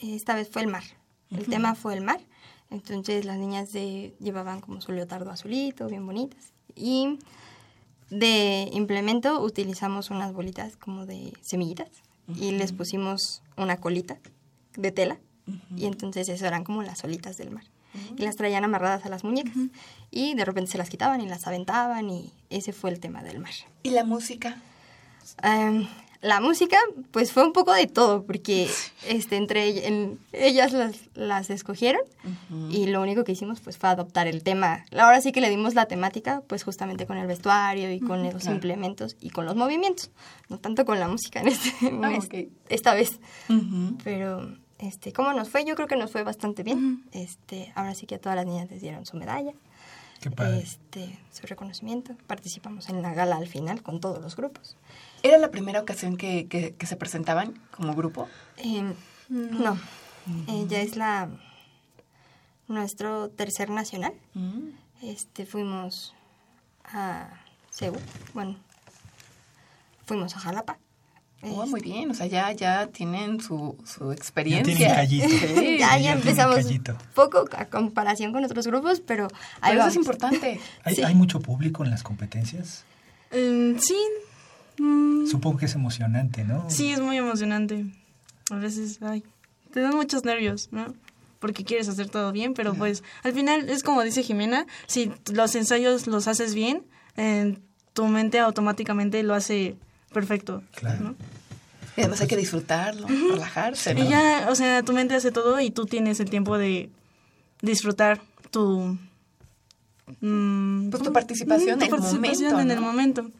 esta 0.00 0.34
vez 0.34 0.48
fue 0.50 0.62
el 0.62 0.68
mar. 0.68 0.82
El 1.30 1.46
tema 1.46 1.74
fue 1.74 1.94
el 1.94 2.02
mar. 2.02 2.20
Entonces 2.70 3.24
las 3.24 3.38
niñas 3.38 3.72
de, 3.72 4.14
llevaban 4.18 4.60
como 4.60 4.80
su 4.80 4.92
leotardo 4.92 5.30
azulito, 5.30 5.86
bien 5.88 6.06
bonitas. 6.06 6.52
Y 6.74 7.18
de 8.12 8.68
implemento 8.72 9.42
utilizamos 9.42 10.10
unas 10.10 10.34
bolitas 10.34 10.76
como 10.76 11.06
de 11.06 11.32
semillitas 11.40 11.88
y 12.38 12.50
les 12.50 12.72
pusimos 12.72 13.42
una 13.56 13.78
colita 13.78 14.18
de 14.76 14.92
tela. 14.92 15.18
Y 15.74 15.86
entonces 15.86 16.28
eso 16.28 16.46
eran 16.46 16.62
como 16.62 16.82
las 16.82 17.02
olitas 17.04 17.38
del 17.38 17.50
mar. 17.50 17.64
Y 18.16 18.22
las 18.22 18.36
traían 18.36 18.64
amarradas 18.64 19.06
a 19.06 19.08
las 19.08 19.24
muñecas. 19.24 19.54
Y 20.10 20.34
de 20.34 20.44
repente 20.44 20.70
se 20.70 20.78
las 20.78 20.90
quitaban 20.90 21.22
y 21.22 21.26
las 21.26 21.46
aventaban 21.46 22.10
y 22.10 22.30
ese 22.50 22.74
fue 22.74 22.90
el 22.90 23.00
tema 23.00 23.22
del 23.22 23.38
mar. 23.38 23.52
¿Y 23.82 23.90
la 23.90 24.04
música? 24.04 24.60
Em, 25.42 25.88
la 26.22 26.40
música, 26.40 26.78
pues 27.10 27.32
fue 27.32 27.44
un 27.44 27.52
poco 27.52 27.72
de 27.74 27.86
todo, 27.86 28.24
porque 28.24 28.70
este, 29.08 29.36
entre 29.36 29.86
en- 29.88 30.18
ellas 30.32 30.72
las, 30.72 30.96
las 31.14 31.50
escogieron 31.50 32.00
y 32.70 32.86
lo 32.86 33.02
único 33.02 33.24
que 33.24 33.32
hicimos 33.32 33.60
pues 33.60 33.76
fue 33.76 33.88
adoptar 33.90 34.26
el 34.28 34.42
tema. 34.42 34.84
Ahora 34.96 35.20
sí 35.20 35.32
que 35.32 35.40
le 35.40 35.50
dimos 35.50 35.74
la 35.74 35.86
temática, 35.86 36.42
pues 36.46 36.62
justamente 36.64 37.06
con 37.06 37.18
el 37.18 37.26
vestuario 37.26 37.92
y 37.92 38.00
con 38.00 38.22
los 38.22 38.34
claro. 38.42 38.54
implementos 38.54 39.16
y 39.20 39.30
con 39.30 39.44
los 39.46 39.56
movimientos, 39.56 40.10
no 40.48 40.58
tanto 40.58 40.84
con 40.84 40.98
la 41.00 41.08
música 41.08 41.40
en 41.40 41.48
este- 41.48 41.86
en 41.86 42.04
Ah, 42.04 42.14
este- 42.16 42.50
esta 42.68 42.94
vez. 42.94 43.18
Pero, 44.04 44.56
este, 44.78 45.12
¿cómo 45.12 45.32
nos 45.32 45.48
fue? 45.48 45.64
Yo 45.64 45.74
creo 45.74 45.88
que 45.88 45.96
nos 45.96 46.10
fue 46.12 46.22
bastante 46.22 46.62
bien. 46.62 47.04
Este, 47.12 47.72
ahora 47.74 47.94
sí 47.94 48.06
que 48.06 48.14
a 48.16 48.18
todas 48.20 48.36
las 48.36 48.46
niñas 48.46 48.70
les 48.70 48.80
dieron 48.80 49.04
su 49.06 49.16
medalla. 49.16 49.52
Qué 50.22 50.30
padre. 50.30 50.60
Este, 50.60 51.18
su 51.32 51.46
reconocimiento. 51.46 52.16
Participamos 52.26 52.88
en 52.88 53.02
la 53.02 53.12
gala 53.12 53.36
al 53.36 53.46
final 53.48 53.82
con 53.82 54.00
todos 54.00 54.22
los 54.22 54.36
grupos. 54.36 54.76
¿Era 55.22 55.36
la 55.36 55.50
primera 55.50 55.80
ocasión 55.80 56.16
que, 56.16 56.46
que- 56.48 56.74
que 56.74 56.86
se 56.86 56.96
presentaban 56.96 57.60
como 57.76 57.94
grupo? 57.94 58.28
Em, 58.56 58.94
no, 59.28 59.76
ella 60.48 60.80
es 60.80 60.96
la 60.96 61.28
nuestro 62.68 63.28
tercer 63.30 63.70
nacional. 63.70 64.14
Este 65.02 65.44
fuimos 65.46 66.14
a 66.84 67.28
Ceú, 67.70 67.96
bueno, 68.34 68.56
fuimos 70.06 70.36
a 70.36 70.38
Jalapa. 70.40 70.78
Oh, 71.44 71.64
Este, 71.64 71.70
muy 71.70 71.80
bien, 71.80 72.10
o 72.10 72.14
sea, 72.14 72.26
ya, 72.26 72.52
ya 72.52 72.86
tienen 72.86 73.40
su, 73.40 73.76
su 73.84 74.12
experiencia. 74.12 74.74
tienen 74.76 74.94
callito. 74.94 75.28
Sí. 75.28 75.76
ya, 75.80 75.98
ya 75.98 76.12
empezamos 76.12 76.64
poco 77.14 77.44
a 77.56 77.64
comparación 77.66 78.32
con 78.32 78.44
otros 78.44 78.66
grupos, 78.66 79.00
pero 79.00 79.26
ahí 79.60 79.72
Pero 79.72 79.80
eso 79.80 79.88
es 79.90 79.96
importante. 79.96 80.60
¿Hay, 80.84 80.94
Sí. 80.94 81.02
hay 81.02 81.14
mucho 81.14 81.40
público 81.40 81.84
en 81.84 81.90
las 81.90 82.02
competencias? 82.04 82.84
Mm, 83.32 83.78
sí, 83.78 83.96
mm, 84.78 85.26
Supongo 85.26 85.58
que 85.58 85.66
es 85.66 85.74
emocionante, 85.74 86.44
¿no? 86.44 86.68
sí, 86.70 86.92
es 86.92 87.00
muy 87.00 87.16
emocionante. 87.16 87.86
A 88.50 88.56
veces, 88.56 88.98
ay, 89.02 89.24
te 89.72 89.80
dan 89.80 89.94
muchos 89.96 90.24
nervios, 90.24 90.68
¿no? 90.70 90.94
Porque 91.40 91.64
quieres 91.64 91.88
hacer 91.88 92.08
todo 92.08 92.30
bien, 92.30 92.54
pero 92.54 92.74
pues 92.74 93.02
al 93.24 93.32
final 93.32 93.68
es 93.68 93.82
como 93.82 94.02
dice 94.04 94.22
Jimena, 94.22 94.66
si 94.86 95.10
los 95.32 95.54
ensayos 95.56 96.06
los 96.06 96.28
haces 96.28 96.54
bien, 96.54 96.84
eh, 97.16 97.58
tu 97.94 98.06
mente 98.06 98.38
automáticamente 98.38 99.22
lo 99.24 99.34
hace 99.34 99.74
perfecto, 100.12 100.62
Claro. 100.74 101.00
¿no? 101.02 101.14
Y 101.96 102.00
además 102.02 102.20
hay 102.20 102.26
que 102.28 102.36
disfrutarlo, 102.36 103.06
relajarse, 103.06 103.94
¿no? 103.94 104.02
Y 104.04 104.08
ya, 104.08 104.46
o 104.50 104.54
sea, 104.54 104.82
tu 104.82 104.92
mente 104.92 105.14
hace 105.14 105.30
todo 105.32 105.60
y 105.60 105.70
tú 105.70 105.86
tienes 105.86 106.20
el 106.20 106.30
tiempo 106.30 106.56
de 106.58 106.90
disfrutar 107.60 108.20
tu... 108.50 108.98
mm, 110.20 110.90
Pues 110.90 110.98
tu 111.02 111.08
¿cómo? 111.08 111.12
participación, 111.12 111.78
tu 111.78 111.84
el 111.84 111.90
participación 111.90 112.52
momento, 112.52 112.60
en 112.60 112.68
¿no? 112.68 112.74
el 112.74 112.80
momento. 112.80 113.30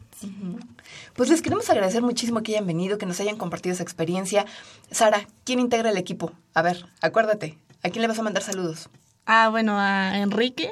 Pues 1.15 1.29
les 1.29 1.41
queremos 1.41 1.69
agradecer 1.69 2.01
muchísimo 2.01 2.41
que 2.43 2.53
hayan 2.53 2.65
venido, 2.67 2.97
que 2.97 3.05
nos 3.05 3.19
hayan 3.19 3.37
compartido 3.37 3.73
esa 3.73 3.83
experiencia. 3.83 4.45
Sara, 4.91 5.27
¿quién 5.43 5.59
integra 5.59 5.89
el 5.89 5.97
equipo? 5.97 6.31
A 6.53 6.61
ver, 6.61 6.85
acuérdate, 7.01 7.57
¿a 7.83 7.89
quién 7.89 8.01
le 8.01 8.07
vas 8.07 8.19
a 8.19 8.23
mandar 8.23 8.41
saludos? 8.43 8.89
Ah, 9.25 9.49
bueno, 9.49 9.77
a 9.79 10.17
Enrique, 10.19 10.71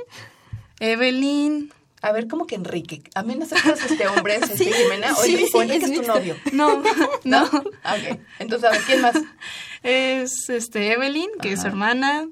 Evelyn, 0.79 1.71
A 2.03 2.11
ver, 2.11 2.27
¿cómo 2.27 2.47
que 2.47 2.55
Enrique? 2.55 3.03
A 3.13 3.21
mí 3.23 3.35
no 3.35 3.45
se 3.45 3.55
este 3.55 4.07
hombre, 4.07 4.35
es 4.35 4.43
este 4.49 4.57
Sí, 4.65 4.71
Jimena. 4.71 5.13
sí, 5.15 5.35
Oye, 5.35 5.47
sí, 5.47 5.57
Enrique 5.57 5.85
es 5.85 5.91
es, 5.91 6.01
tu 6.01 6.07
novio. 6.07 6.35
No, 6.53 6.81
no. 7.23 7.49
Ah, 7.83 7.95
Ok. 7.95 8.19
Entonces, 8.39 8.67
a 8.69 8.71
ver, 8.71 8.81
¿quién 8.85 9.01
más? 9.01 9.15
Es 9.83 10.49
este 10.49 10.93
Evelyn, 10.93 11.29
que 11.41 11.53
es 11.53 11.61
su 11.61 11.67
hermana. 11.67 12.27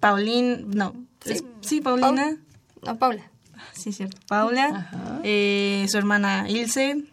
Paulín, 0.00 0.70
no. 0.70 0.94
es- 1.24 1.44
Sí, 1.60 1.80
Paulina. 1.80 2.36
No, 2.82 2.98
Paula. 2.98 3.30
Sí, 3.72 3.92
cierto. 3.92 4.16
Paula. 4.26 4.64
Ajá. 4.90 5.20
eh, 5.22 5.86
su 5.88 5.98
hermana 5.98 6.46
Ilse. 6.48 7.04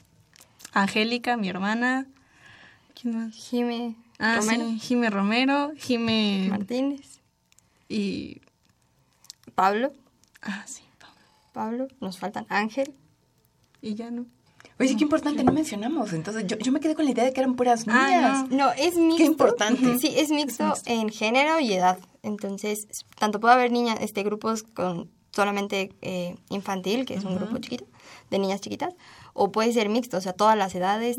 Angélica, 0.74 1.36
mi 1.38 1.49
hermana. 1.49 2.05
¿Quién 2.99 3.18
más? 3.18 3.36
Jime 3.36 3.95
Ah, 4.20 4.36
Romero 4.38 4.66
sí, 4.70 4.80
Jime 4.80 5.10
Romero. 5.10 5.72
Jime. 5.78 6.47
Martínez. 6.49 7.20
Y. 7.88 8.41
Pablo. 9.55 9.93
Ah, 10.41 10.64
sí. 10.68 10.84
Pablo. 11.60 11.88
Nos 11.99 12.18
faltan 12.18 12.45
Ángel. 12.47 12.93
Y 13.82 13.95
ya 13.95 14.10
no. 14.12 14.26
Oye, 14.80 14.95
qué 14.95 15.03
importante, 15.03 15.43
no 15.43 15.51
mencionamos. 15.51 16.14
Entonces, 16.14 16.45
yo, 16.47 16.57
yo 16.57 16.72
me 16.72 16.80
quedé 16.80 16.95
con 16.95 17.03
la 17.03 17.12
idea 17.12 17.26
de 17.26 17.34
que 17.34 17.41
eran 17.41 17.55
puras 17.55 17.84
Ah, 17.88 18.07
niñas. 18.07 18.49
No, 18.49 18.72
es 18.72 18.95
mixto. 18.95 19.24
importante. 19.24 19.86
Ujú, 19.89 19.99
Sí, 19.99 20.14
es 20.16 20.30
mixto 20.32 20.74
en 20.86 21.10
género 21.10 21.60
y 21.60 21.74
edad. 21.74 21.97
Entonces, 22.24 22.88
tanto 23.20 23.41
puede 23.41 23.53
haber 23.55 23.72
niñas, 23.74 23.97
este, 23.99 24.24
grupos 24.24 24.64
con 24.64 25.10
solamente 25.32 25.91
eh, 26.01 26.36
infantil, 26.49 27.05
que 27.05 27.14
es 27.16 27.24
un 27.26 27.36
grupo 27.36 27.57
chiquito, 27.57 27.86
de 28.32 28.39
niñas 28.39 28.62
chiquitas, 28.62 28.93
o 29.34 29.51
puede 29.51 29.72
ser 29.74 29.89
mixto, 29.89 30.16
o 30.18 30.22
sea, 30.22 30.32
todas 30.34 30.57
las 30.57 30.74
edades, 30.76 31.18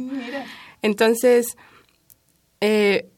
Entonces, 0.83 1.57
eh, 2.61 3.09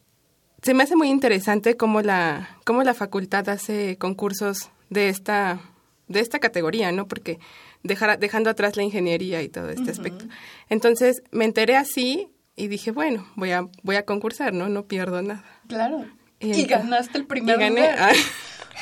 se 0.62 0.74
me 0.74 0.82
hace 0.82 0.96
muy 0.96 1.08
interesante 1.08 1.76
cómo 1.76 2.02
la, 2.02 2.58
cómo 2.64 2.82
la 2.82 2.94
facultad 2.94 3.48
hace 3.48 3.96
concursos 3.96 4.70
de 4.90 5.08
esta, 5.08 5.60
de 6.08 6.20
esta 6.20 6.38
categoría, 6.38 6.92
¿no? 6.92 7.08
Porque 7.08 7.38
dejar, 7.82 8.18
dejando 8.18 8.50
atrás 8.50 8.76
la 8.76 8.82
ingeniería 8.82 9.42
y 9.42 9.48
todo 9.48 9.70
este 9.70 9.90
aspecto. 9.90 10.26
Entonces, 10.68 11.22
me 11.30 11.44
enteré 11.44 11.76
así 11.76 12.28
y 12.56 12.68
dije, 12.68 12.90
bueno, 12.90 13.26
voy 13.36 13.52
a, 13.52 13.66
voy 13.82 13.96
a 13.96 14.04
concursar, 14.04 14.52
¿no? 14.52 14.68
No 14.68 14.86
pierdo 14.86 15.22
nada. 15.22 15.44
Claro. 15.66 16.04
Y 16.40 16.64
ganaste 16.64 17.18
el 17.18 17.26
primer 17.26 17.56
y 17.56 17.60
gané. 17.60 17.80
lugar. 17.80 17.96
Ah, 17.98 18.12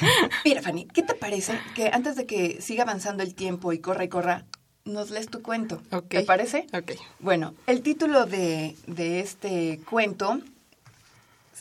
Mira, 0.45 0.63
Fanny, 0.63 0.87
¿qué 0.87 1.03
te 1.03 1.15
parece 1.15 1.59
que 1.75 1.91
antes 1.93 2.17
de 2.17 2.27
que 2.27 2.61
siga 2.61 2.85
avanzando 2.85 3.23
el 3.23 3.35
tiempo 3.35 3.73
y 3.73 3.81
corra 3.81 4.05
y 4.05 4.09
corra, 4.09 4.47
nos 4.85 5.11
lees 5.11 5.29
tu 5.29 5.43
cuento? 5.43 5.81
¿Te 6.09 6.23
parece? 6.23 6.67
ok. 6.73 6.93
Bueno, 7.21 7.55
el 7.67 7.83
título 7.83 8.27
de, 8.27 8.77
de 8.87 9.21
este 9.21 9.81
cuento 9.89 10.41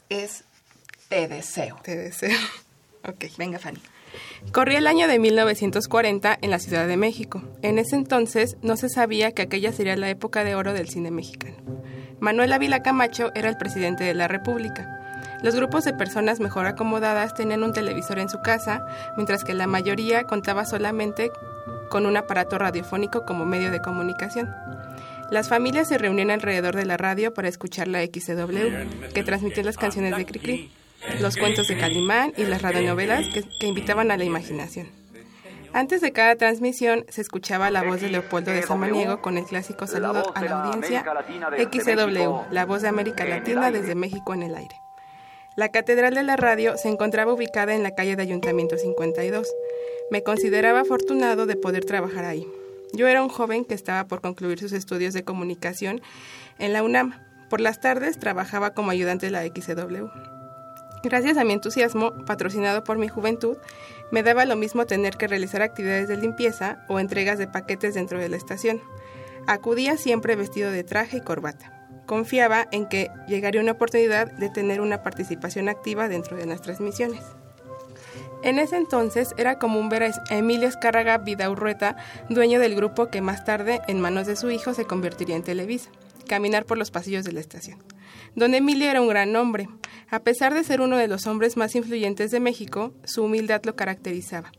es 0.09 0.43
Te 1.09 1.28
deseo. 1.28 1.80
Te 1.84 1.95
deseo. 1.95 2.38
Ok. 3.07 3.26
Venga, 3.38 3.57
Fanny. 3.57 3.80
Corría 4.51 4.80
el 4.80 4.88
año 4.88 5.07
de 5.07 5.18
1940 5.18 6.38
en 6.41 6.51
la 6.51 6.59
Ciudad 6.59 6.88
de 6.88 6.97
México. 6.97 7.41
En 7.61 7.80
ese 7.80 7.95
entonces 7.95 8.57
no 8.61 8.76
se 8.76 8.89
sabía 8.89 9.32
que 9.32 9.43
aquella 9.43 9.72
sería 9.72 9.95
la 9.95 10.09
época 10.09 10.43
de 10.43 10.55
oro 10.55 10.74
del 10.74 10.89
cine 10.89 11.09
mexicano. 11.09 11.55
Manuel 12.20 12.51
Ávila 12.51 12.82
Camacho 12.82 13.32
era 13.36 13.47
el 13.47 13.57
presidente 13.57 14.03
de 14.03 14.13
la 14.13 14.28
República. 14.28 14.93
Los 15.43 15.55
grupos 15.55 15.86
de 15.86 15.93
personas 15.93 16.39
mejor 16.39 16.65
acomodadas 16.65 17.36
tenían 17.36 17.63
un 17.63 17.74
televisor 17.74 18.18
en 18.20 18.28
su 18.28 18.39
casa, 18.41 18.86
mientras 19.15 19.43
que 19.43 19.53
la 19.53 19.68
mayoría 19.68 20.24
contaba 20.24 20.65
solamente 20.65 21.30
con 21.89 22.05
un 22.05 22.17
aparato 22.17 22.57
radiofónico 22.57 23.25
como 23.25 23.45
medio 23.45 23.71
de 23.71 23.81
comunicación. 23.81 24.53
Las 25.29 25.49
familias 25.49 25.88
se 25.88 25.97
reunían 25.97 26.31
alrededor 26.31 26.75
de 26.75 26.85
la 26.85 26.97
radio 26.97 27.33
para 27.33 27.47
escuchar 27.47 27.88
la 27.88 28.03
XCW, 28.03 29.11
que 29.13 29.23
transmitía 29.23 29.63
las 29.63 29.77
canciones 29.77 30.15
de 30.15 30.25
Cricri, 30.25 30.71
los 31.19 31.35
cuentos 31.35 31.67
de 31.67 31.77
Calimán 31.77 32.33
y 32.38 32.43
las 32.43 32.61
radionovelas 32.61 33.27
que, 33.27 33.43
que 33.59 33.67
invitaban 33.67 34.11
a 34.11 34.17
la 34.17 34.23
imaginación. 34.23 34.88
Antes 35.73 36.01
de 36.01 36.11
cada 36.11 36.35
transmisión 36.35 37.05
se 37.09 37.21
escuchaba 37.21 37.69
la 37.69 37.83
voz 37.83 38.01
de 38.01 38.09
Leopoldo 38.09 38.51
de 38.51 38.63
Samaniego 38.63 39.21
con 39.21 39.38
el 39.38 39.45
clásico 39.45 39.85
saludo 39.85 40.31
a 40.33 40.41
la 40.43 40.63
audiencia 40.63 41.03
XCW, 41.57 42.51
la 42.51 42.65
voz 42.65 42.81
de 42.81 42.88
América 42.88 43.25
Latina 43.25 43.69
desde 43.69 43.95
México 43.95 44.33
en 44.33 44.43
el 44.43 44.55
aire. 44.55 44.75
La 45.55 45.69
Catedral 45.69 46.13
de 46.13 46.23
la 46.23 46.35
Radio 46.35 46.77
se 46.77 46.88
encontraba 46.88 47.33
ubicada 47.33 47.73
en 47.73 47.83
la 47.83 47.91
calle 47.91 48.15
de 48.15 48.21
Ayuntamiento 48.21 48.77
52. 48.77 49.47
Me 50.09 50.23
consideraba 50.23 50.81
afortunado 50.81 51.45
de 51.45 51.57
poder 51.57 51.83
trabajar 51.83 52.23
ahí. 52.23 52.47
Yo 52.93 53.07
era 53.07 53.21
un 53.21 53.27
joven 53.27 53.65
que 53.65 53.73
estaba 53.73 54.07
por 54.07 54.21
concluir 54.21 54.57
sus 54.57 54.71
estudios 54.71 55.13
de 55.13 55.23
comunicación 55.23 56.01
en 56.59 56.71
la 56.71 56.81
UNAM. 56.81 57.13
Por 57.49 57.59
las 57.59 57.81
tardes 57.81 58.17
trabajaba 58.17 58.73
como 58.73 58.91
ayudante 58.91 59.25
de 59.25 59.31
la 59.31 59.45
XCW. 59.45 60.07
Gracias 61.03 61.37
a 61.37 61.43
mi 61.43 61.53
entusiasmo, 61.53 62.13
patrocinado 62.25 62.83
por 62.83 62.97
mi 62.97 63.07
juventud, 63.09 63.57
me 64.11 64.23
daba 64.23 64.45
lo 64.45 64.55
mismo 64.55 64.85
tener 64.85 65.17
que 65.17 65.27
realizar 65.27 65.61
actividades 65.61 66.07
de 66.07 66.17
limpieza 66.17 66.85
o 66.87 66.99
entregas 66.99 67.37
de 67.37 67.47
paquetes 67.47 67.93
dentro 67.93 68.19
de 68.19 68.29
la 68.29 68.37
estación. 68.37 68.81
Acudía 69.45 69.97
siempre 69.97 70.35
vestido 70.35 70.71
de 70.71 70.83
traje 70.83 71.17
y 71.17 71.21
corbata. 71.21 71.73
Confiaba 72.05 72.67
en 72.71 72.87
que 72.87 73.11
llegaría 73.27 73.61
una 73.61 73.73
oportunidad 73.73 74.31
de 74.31 74.49
tener 74.49 74.79
una 74.79 75.03
participación 75.03 75.67
activa 75.67 76.07
dentro 76.07 76.37
de 76.37 76.45
las 76.45 76.61
transmisiones. 76.61 77.23
En 78.43 78.59
ese 78.59 78.77
entonces 78.77 79.33
era 79.38 79.57
común 79.57 79.89
ver 79.89 80.03
a 80.03 80.11
Emilio 80.29 80.67
Escárraga 80.67 81.17
Vidaurrueta, 81.17 81.97
dueño 82.29 82.59
del 82.59 82.75
grupo 82.75 83.07
que 83.07 83.21
más 83.21 83.43
tarde, 83.43 83.81
en 83.88 83.99
manos 83.99 84.27
de 84.27 84.35
su 84.35 84.51
hijo, 84.51 84.73
se 84.73 84.85
convertiría 84.85 85.35
en 85.35 85.43
Televisa, 85.43 85.89
caminar 86.27 86.65
por 86.65 86.77
los 86.77 86.91
pasillos 86.91 87.25
de 87.25 87.33
la 87.33 87.39
estación. 87.39 87.83
Don 88.35 88.53
Emilio 88.53 88.89
era 88.89 89.01
un 89.01 89.07
gran 89.07 89.35
hombre. 89.35 89.67
A 90.09 90.19
pesar 90.19 90.53
de 90.53 90.63
ser 90.63 90.81
uno 90.81 90.97
de 90.97 91.07
los 91.07 91.25
hombres 91.25 91.57
más 91.57 91.75
influyentes 91.75 92.31
de 92.31 92.39
México, 92.39 92.93
su 93.03 93.23
humildad 93.23 93.61
lo 93.65 93.75
caracterizaba. 93.75 94.51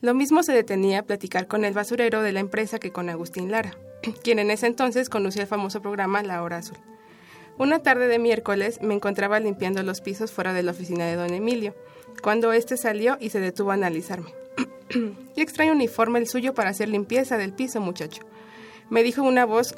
Lo 0.00 0.14
mismo 0.14 0.42
se 0.42 0.52
detenía 0.52 1.00
a 1.00 1.02
platicar 1.04 1.46
con 1.46 1.64
el 1.64 1.72
basurero 1.72 2.22
de 2.22 2.32
la 2.32 2.40
empresa 2.40 2.78
que 2.78 2.90
con 2.90 3.08
Agustín 3.08 3.50
Lara, 3.50 3.76
quien 4.24 4.38
en 4.38 4.50
ese 4.50 4.66
entonces 4.66 5.08
conocía 5.08 5.42
el 5.42 5.48
famoso 5.48 5.80
programa 5.80 6.22
La 6.22 6.42
Hora 6.42 6.58
Azul. 6.58 6.78
Una 7.58 7.80
tarde 7.80 8.08
de 8.08 8.18
miércoles 8.18 8.80
me 8.80 8.94
encontraba 8.94 9.38
limpiando 9.38 9.82
los 9.82 10.00
pisos 10.00 10.32
fuera 10.32 10.54
de 10.54 10.62
la 10.62 10.70
oficina 10.70 11.06
de 11.06 11.16
don 11.16 11.34
Emilio, 11.34 11.74
cuando 12.22 12.52
éste 12.52 12.76
salió 12.76 13.16
y 13.20 13.30
se 13.30 13.40
detuvo 13.40 13.70
a 13.70 13.74
analizarme. 13.74 14.34
Qué 14.88 15.42
extraño 15.42 15.72
uniforme 15.72 16.18
el 16.18 16.28
suyo 16.28 16.54
para 16.54 16.70
hacer 16.70 16.88
limpieza 16.88 17.36
del 17.36 17.52
piso, 17.52 17.80
muchacho. 17.80 18.22
Me 18.90 19.02
dijo 19.02 19.22
una 19.22 19.44
voz 19.44 19.74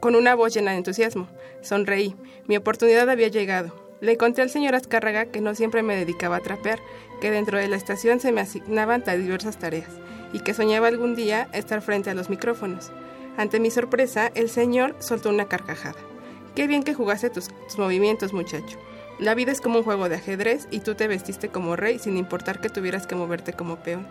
con 0.00 0.16
una 0.16 0.34
voz 0.34 0.52
llena 0.52 0.72
de 0.72 0.78
entusiasmo. 0.78 1.28
Sonreí. 1.60 2.16
Mi 2.48 2.56
oportunidad 2.56 3.08
había 3.08 3.28
llegado. 3.28 3.72
Le 4.00 4.16
conté 4.16 4.42
al 4.42 4.50
señor 4.50 4.74
Azcárraga 4.74 5.26
que 5.26 5.40
no 5.40 5.54
siempre 5.54 5.84
me 5.84 5.94
dedicaba 5.94 6.36
a 6.36 6.40
trapear, 6.40 6.80
que 7.20 7.30
dentro 7.30 7.56
de 7.56 7.68
la 7.68 7.76
estación 7.76 8.18
se 8.18 8.32
me 8.32 8.40
asignaban 8.40 9.04
diversas 9.04 9.60
tareas 9.60 9.90
y 10.32 10.40
que 10.40 10.54
soñaba 10.54 10.88
algún 10.88 11.14
día 11.14 11.48
estar 11.52 11.82
frente 11.82 12.10
a 12.10 12.14
los 12.14 12.28
micrófonos. 12.28 12.90
Ante 13.36 13.60
mi 13.60 13.70
sorpresa, 13.70 14.32
el 14.34 14.50
señor 14.50 14.96
soltó 14.98 15.30
una 15.30 15.46
carcajada. 15.46 16.00
Qué 16.56 16.66
bien 16.66 16.82
que 16.82 16.94
jugaste 16.94 17.30
tus, 17.30 17.48
tus 17.48 17.78
movimientos, 17.78 18.32
muchacho. 18.32 18.76
La 19.22 19.36
vida 19.36 19.52
es 19.52 19.60
como 19.60 19.78
un 19.78 19.84
juego 19.84 20.08
de 20.08 20.16
ajedrez 20.16 20.66
y 20.72 20.80
tú 20.80 20.96
te 20.96 21.06
vestiste 21.06 21.48
como 21.48 21.76
rey 21.76 22.00
sin 22.00 22.16
importar 22.16 22.60
que 22.60 22.68
tuvieras 22.68 23.06
que 23.06 23.14
moverte 23.14 23.52
como 23.52 23.76
peón. 23.76 24.04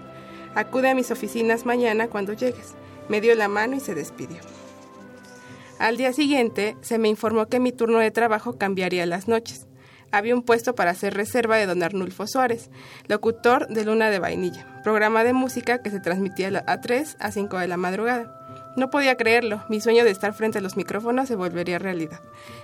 Acude 0.55 0.89
a 0.89 0.95
mis 0.95 1.11
oficinas 1.11 1.65
mañana 1.65 2.07
cuando 2.07 2.31
llegues. 2.31 2.75
Me 3.09 3.19
dio 3.19 3.35
la 3.35 3.49
mano 3.49 3.75
y 3.75 3.81
se 3.81 3.93
despidió. 3.93 4.37
Al 5.79 5.97
día 5.97 6.13
siguiente 6.13 6.77
se 6.79 6.97
me 6.97 7.09
informó 7.09 7.47
que 7.47 7.59
mi 7.59 7.73
turno 7.73 7.99
de 7.99 8.09
trabajo 8.09 8.57
cambiaría 8.57 9.05
las 9.05 9.27
noches. 9.27 9.67
Había 10.13 10.33
un 10.33 10.43
puesto 10.43 10.75
para 10.75 10.91
hacer 10.91 11.13
reserva 11.13 11.57
de 11.57 11.65
don 11.65 11.83
Arnulfo 11.83 12.25
Suárez, 12.25 12.69
locutor 13.09 13.67
de 13.67 13.83
Luna 13.83 14.11
de 14.11 14.19
Vainilla, 14.19 14.81
programa 14.81 15.25
de 15.25 15.33
música 15.33 15.81
que 15.81 15.89
se 15.89 15.99
transmitía 15.99 16.63
a 16.67 16.79
3 16.79 17.17
a 17.19 17.31
5 17.33 17.57
de 17.57 17.67
la 17.67 17.75
madrugada. 17.75 18.40
No 18.75 18.89
podía 18.89 19.17
creerlo, 19.17 19.63
mi 19.67 19.81
sueño 19.81 20.05
de 20.05 20.11
estar 20.11 20.33
frente 20.33 20.59
a 20.59 20.61
los 20.61 20.77
micrófonos 20.77 21.27
se 21.27 21.35
volvería 21.35 21.77
realidad. 21.77 22.21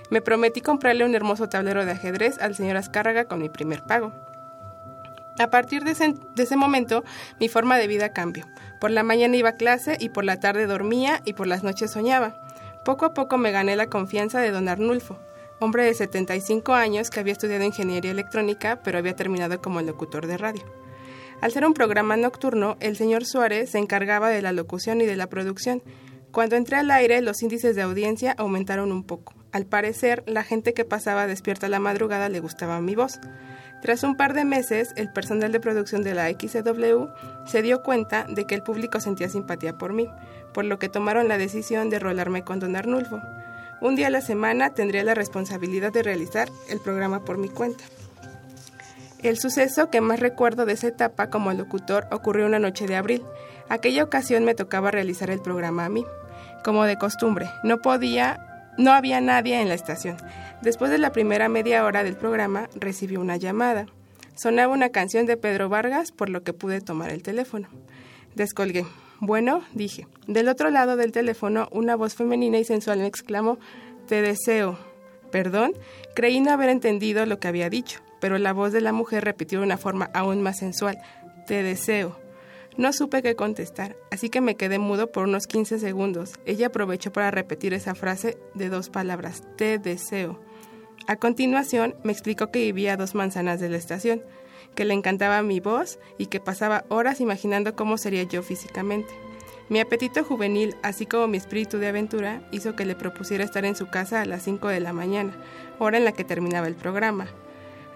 Me 0.08 0.22
prometí 0.22 0.62
comprarle 0.62 1.04
un 1.04 1.14
hermoso 1.14 1.48
tablero 1.48 1.84
de 1.84 1.92
ajedrez 1.92 2.38
al 2.40 2.54
señor 2.54 2.78
Azcárraga 2.78 3.26
con 3.26 3.40
mi 3.40 3.50
primer 3.50 3.82
pago. 3.82 4.12
A 5.38 5.50
partir 5.50 5.84
de 5.84 5.92
ese, 5.92 6.14
de 6.34 6.42
ese, 6.42 6.56
momento, 6.56 7.04
mi 7.38 7.48
forma 7.48 7.76
de 7.76 7.86
vida 7.86 8.12
cambió. 8.12 8.46
Por 8.80 8.90
la 8.90 9.02
mañana 9.02 9.36
iba 9.36 9.50
a 9.50 9.56
clase 9.56 9.96
y 10.00 10.08
por 10.08 10.24
la 10.24 10.40
tarde 10.40 10.66
dormía 10.66 11.20
y 11.24 11.34
por 11.34 11.46
las 11.46 11.62
noches 11.62 11.92
soñaba. 11.92 12.34
Poco 12.84 13.04
a 13.04 13.14
poco 13.14 13.36
me 13.36 13.52
gané 13.52 13.76
la 13.76 13.88
confianza 13.88 14.40
de 14.40 14.50
don 14.50 14.68
Arnulfo, 14.68 15.18
hombre 15.60 15.84
de 15.84 15.94
75 15.94 16.72
años 16.72 17.10
que 17.10 17.20
había 17.20 17.34
estudiado 17.34 17.64
ingeniería 17.64 18.10
electrónica 18.10 18.80
pero 18.82 18.98
había 18.98 19.14
terminado 19.14 19.60
como 19.60 19.80
locutor 19.82 20.26
de 20.26 20.38
radio. 20.38 20.87
Al 21.40 21.52
ser 21.52 21.64
un 21.64 21.74
programa 21.74 22.16
nocturno, 22.16 22.76
el 22.80 22.96
señor 22.96 23.24
Suárez 23.24 23.70
se 23.70 23.78
encargaba 23.78 24.28
de 24.28 24.42
la 24.42 24.52
locución 24.52 25.00
y 25.00 25.06
de 25.06 25.16
la 25.16 25.28
producción. 25.28 25.82
Cuando 26.32 26.56
entré 26.56 26.76
al 26.76 26.90
aire, 26.90 27.22
los 27.22 27.42
índices 27.42 27.76
de 27.76 27.82
audiencia 27.82 28.34
aumentaron 28.36 28.92
un 28.92 29.04
poco. 29.04 29.34
Al 29.52 29.64
parecer, 29.64 30.24
la 30.26 30.42
gente 30.42 30.74
que 30.74 30.84
pasaba 30.84 31.26
despierta 31.26 31.66
a 31.66 31.70
la 31.70 31.78
madrugada 31.78 32.28
le 32.28 32.40
gustaba 32.40 32.80
mi 32.80 32.94
voz. 32.94 33.20
Tras 33.82 34.02
un 34.02 34.16
par 34.16 34.34
de 34.34 34.44
meses, 34.44 34.92
el 34.96 35.12
personal 35.12 35.52
de 35.52 35.60
producción 35.60 36.02
de 36.02 36.14
la 36.14 36.28
XCW 36.28 37.06
se 37.46 37.62
dio 37.62 37.82
cuenta 37.82 38.24
de 38.24 38.44
que 38.44 38.56
el 38.56 38.64
público 38.64 39.00
sentía 39.00 39.28
simpatía 39.28 39.78
por 39.78 39.92
mí 39.92 40.08
por 40.52 40.64
lo 40.64 40.78
que 40.78 40.88
tomaron 40.88 41.28
la 41.28 41.38
decisión 41.38 41.90
de 41.90 41.98
rolarme 41.98 42.42
con 42.42 42.58
don 42.58 42.76
Arnulfo. 42.76 43.20
Un 43.80 43.94
día 43.94 44.08
a 44.08 44.10
la 44.10 44.20
semana 44.20 44.74
tendría 44.74 45.04
la 45.04 45.14
responsabilidad 45.14 45.92
de 45.92 46.02
realizar 46.02 46.48
el 46.68 46.80
programa 46.80 47.24
por 47.24 47.38
mi 47.38 47.48
cuenta. 47.48 47.84
El 49.22 49.36
suceso 49.36 49.90
que 49.90 50.00
más 50.00 50.20
recuerdo 50.20 50.64
de 50.64 50.74
esa 50.74 50.88
etapa 50.88 51.28
como 51.28 51.52
locutor 51.52 52.06
ocurrió 52.12 52.46
una 52.46 52.60
noche 52.60 52.86
de 52.86 52.94
abril. 52.94 53.24
Aquella 53.68 54.04
ocasión 54.04 54.44
me 54.44 54.54
tocaba 54.54 54.92
realizar 54.92 55.30
el 55.30 55.40
programa 55.40 55.84
a 55.84 55.88
mí. 55.88 56.04
Como 56.62 56.84
de 56.84 56.98
costumbre, 56.98 57.50
no 57.64 57.78
podía, 57.78 58.72
no 58.78 58.92
había 58.92 59.20
nadie 59.20 59.60
en 59.60 59.68
la 59.68 59.74
estación. 59.74 60.16
Después 60.62 60.90
de 60.90 60.98
la 60.98 61.10
primera 61.10 61.48
media 61.48 61.84
hora 61.84 62.04
del 62.04 62.16
programa, 62.16 62.68
recibí 62.76 63.16
una 63.16 63.36
llamada. 63.36 63.86
Sonaba 64.36 64.72
una 64.72 64.90
canción 64.90 65.26
de 65.26 65.36
Pedro 65.36 65.68
Vargas, 65.68 66.12
por 66.12 66.28
lo 66.28 66.44
que 66.44 66.52
pude 66.52 66.80
tomar 66.80 67.10
el 67.10 67.24
teléfono. 67.24 67.68
Descolgué. 68.36 68.86
Bueno, 69.18 69.64
dije. 69.74 70.06
Del 70.28 70.48
otro 70.48 70.70
lado 70.70 70.96
del 70.96 71.10
teléfono, 71.10 71.68
una 71.72 71.96
voz 71.96 72.14
femenina 72.14 72.58
y 72.58 72.64
sensual 72.64 73.00
me 73.00 73.06
exclamó, 73.06 73.58
Te 74.06 74.22
deseo. 74.22 74.78
Perdón, 75.30 75.72
creí 76.14 76.40
no 76.40 76.50
haber 76.50 76.68
entendido 76.68 77.26
lo 77.26 77.38
que 77.38 77.48
había 77.48 77.70
dicho, 77.70 78.00
pero 78.20 78.38
la 78.38 78.52
voz 78.52 78.72
de 78.72 78.80
la 78.80 78.92
mujer 78.92 79.24
repitió 79.24 79.60
de 79.60 79.66
una 79.66 79.78
forma 79.78 80.10
aún 80.14 80.42
más 80.42 80.58
sensual, 80.58 80.98
Te 81.46 81.62
deseo. 81.62 82.18
No 82.76 82.92
supe 82.92 83.22
qué 83.22 83.34
contestar, 83.34 83.96
así 84.10 84.30
que 84.30 84.40
me 84.40 84.54
quedé 84.54 84.78
mudo 84.78 85.10
por 85.10 85.24
unos 85.24 85.46
15 85.46 85.78
segundos. 85.78 86.34
Ella 86.46 86.68
aprovechó 86.68 87.12
para 87.12 87.30
repetir 87.30 87.74
esa 87.74 87.94
frase 87.94 88.38
de 88.54 88.68
dos 88.68 88.88
palabras, 88.88 89.42
Te 89.56 89.78
deseo. 89.78 90.40
A 91.06 91.16
continuación, 91.16 91.94
me 92.04 92.12
explicó 92.12 92.50
que 92.50 92.60
vivía 92.60 92.92
a 92.92 92.96
dos 92.96 93.14
manzanas 93.14 93.60
de 93.60 93.68
la 93.68 93.78
estación 93.78 94.22
que 94.74 94.84
le 94.84 94.94
encantaba 94.94 95.42
mi 95.42 95.58
voz 95.58 95.98
y 96.18 96.26
que 96.26 96.38
pasaba 96.38 96.84
horas 96.88 97.20
imaginando 97.20 97.74
cómo 97.74 97.98
sería 97.98 98.22
yo 98.22 98.42
físicamente. 98.42 99.12
Mi 99.68 99.80
apetito 99.80 100.24
juvenil, 100.24 100.76
así 100.82 101.04
como 101.04 101.28
mi 101.28 101.36
espíritu 101.36 101.78
de 101.78 101.88
aventura, 101.88 102.40
hizo 102.52 102.74
que 102.74 102.86
le 102.86 102.94
propusiera 102.94 103.44
estar 103.44 103.64
en 103.64 103.76
su 103.76 103.88
casa 103.88 104.22
a 104.22 104.24
las 104.24 104.42
5 104.42 104.68
de 104.68 104.80
la 104.80 104.94
mañana, 104.94 105.32
hora 105.78 105.98
en 105.98 106.04
la 106.04 106.12
que 106.12 106.24
terminaba 106.24 106.68
el 106.68 106.74
programa. 106.74 107.26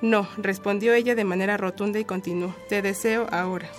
No, 0.02 0.28
respondió 0.36 0.92
ella 0.92 1.14
de 1.14 1.24
manera 1.24 1.56
rotunda 1.56 1.98
y 1.98 2.04
continuó, 2.04 2.54
te 2.68 2.82
deseo 2.82 3.26
ahora. 3.30 3.70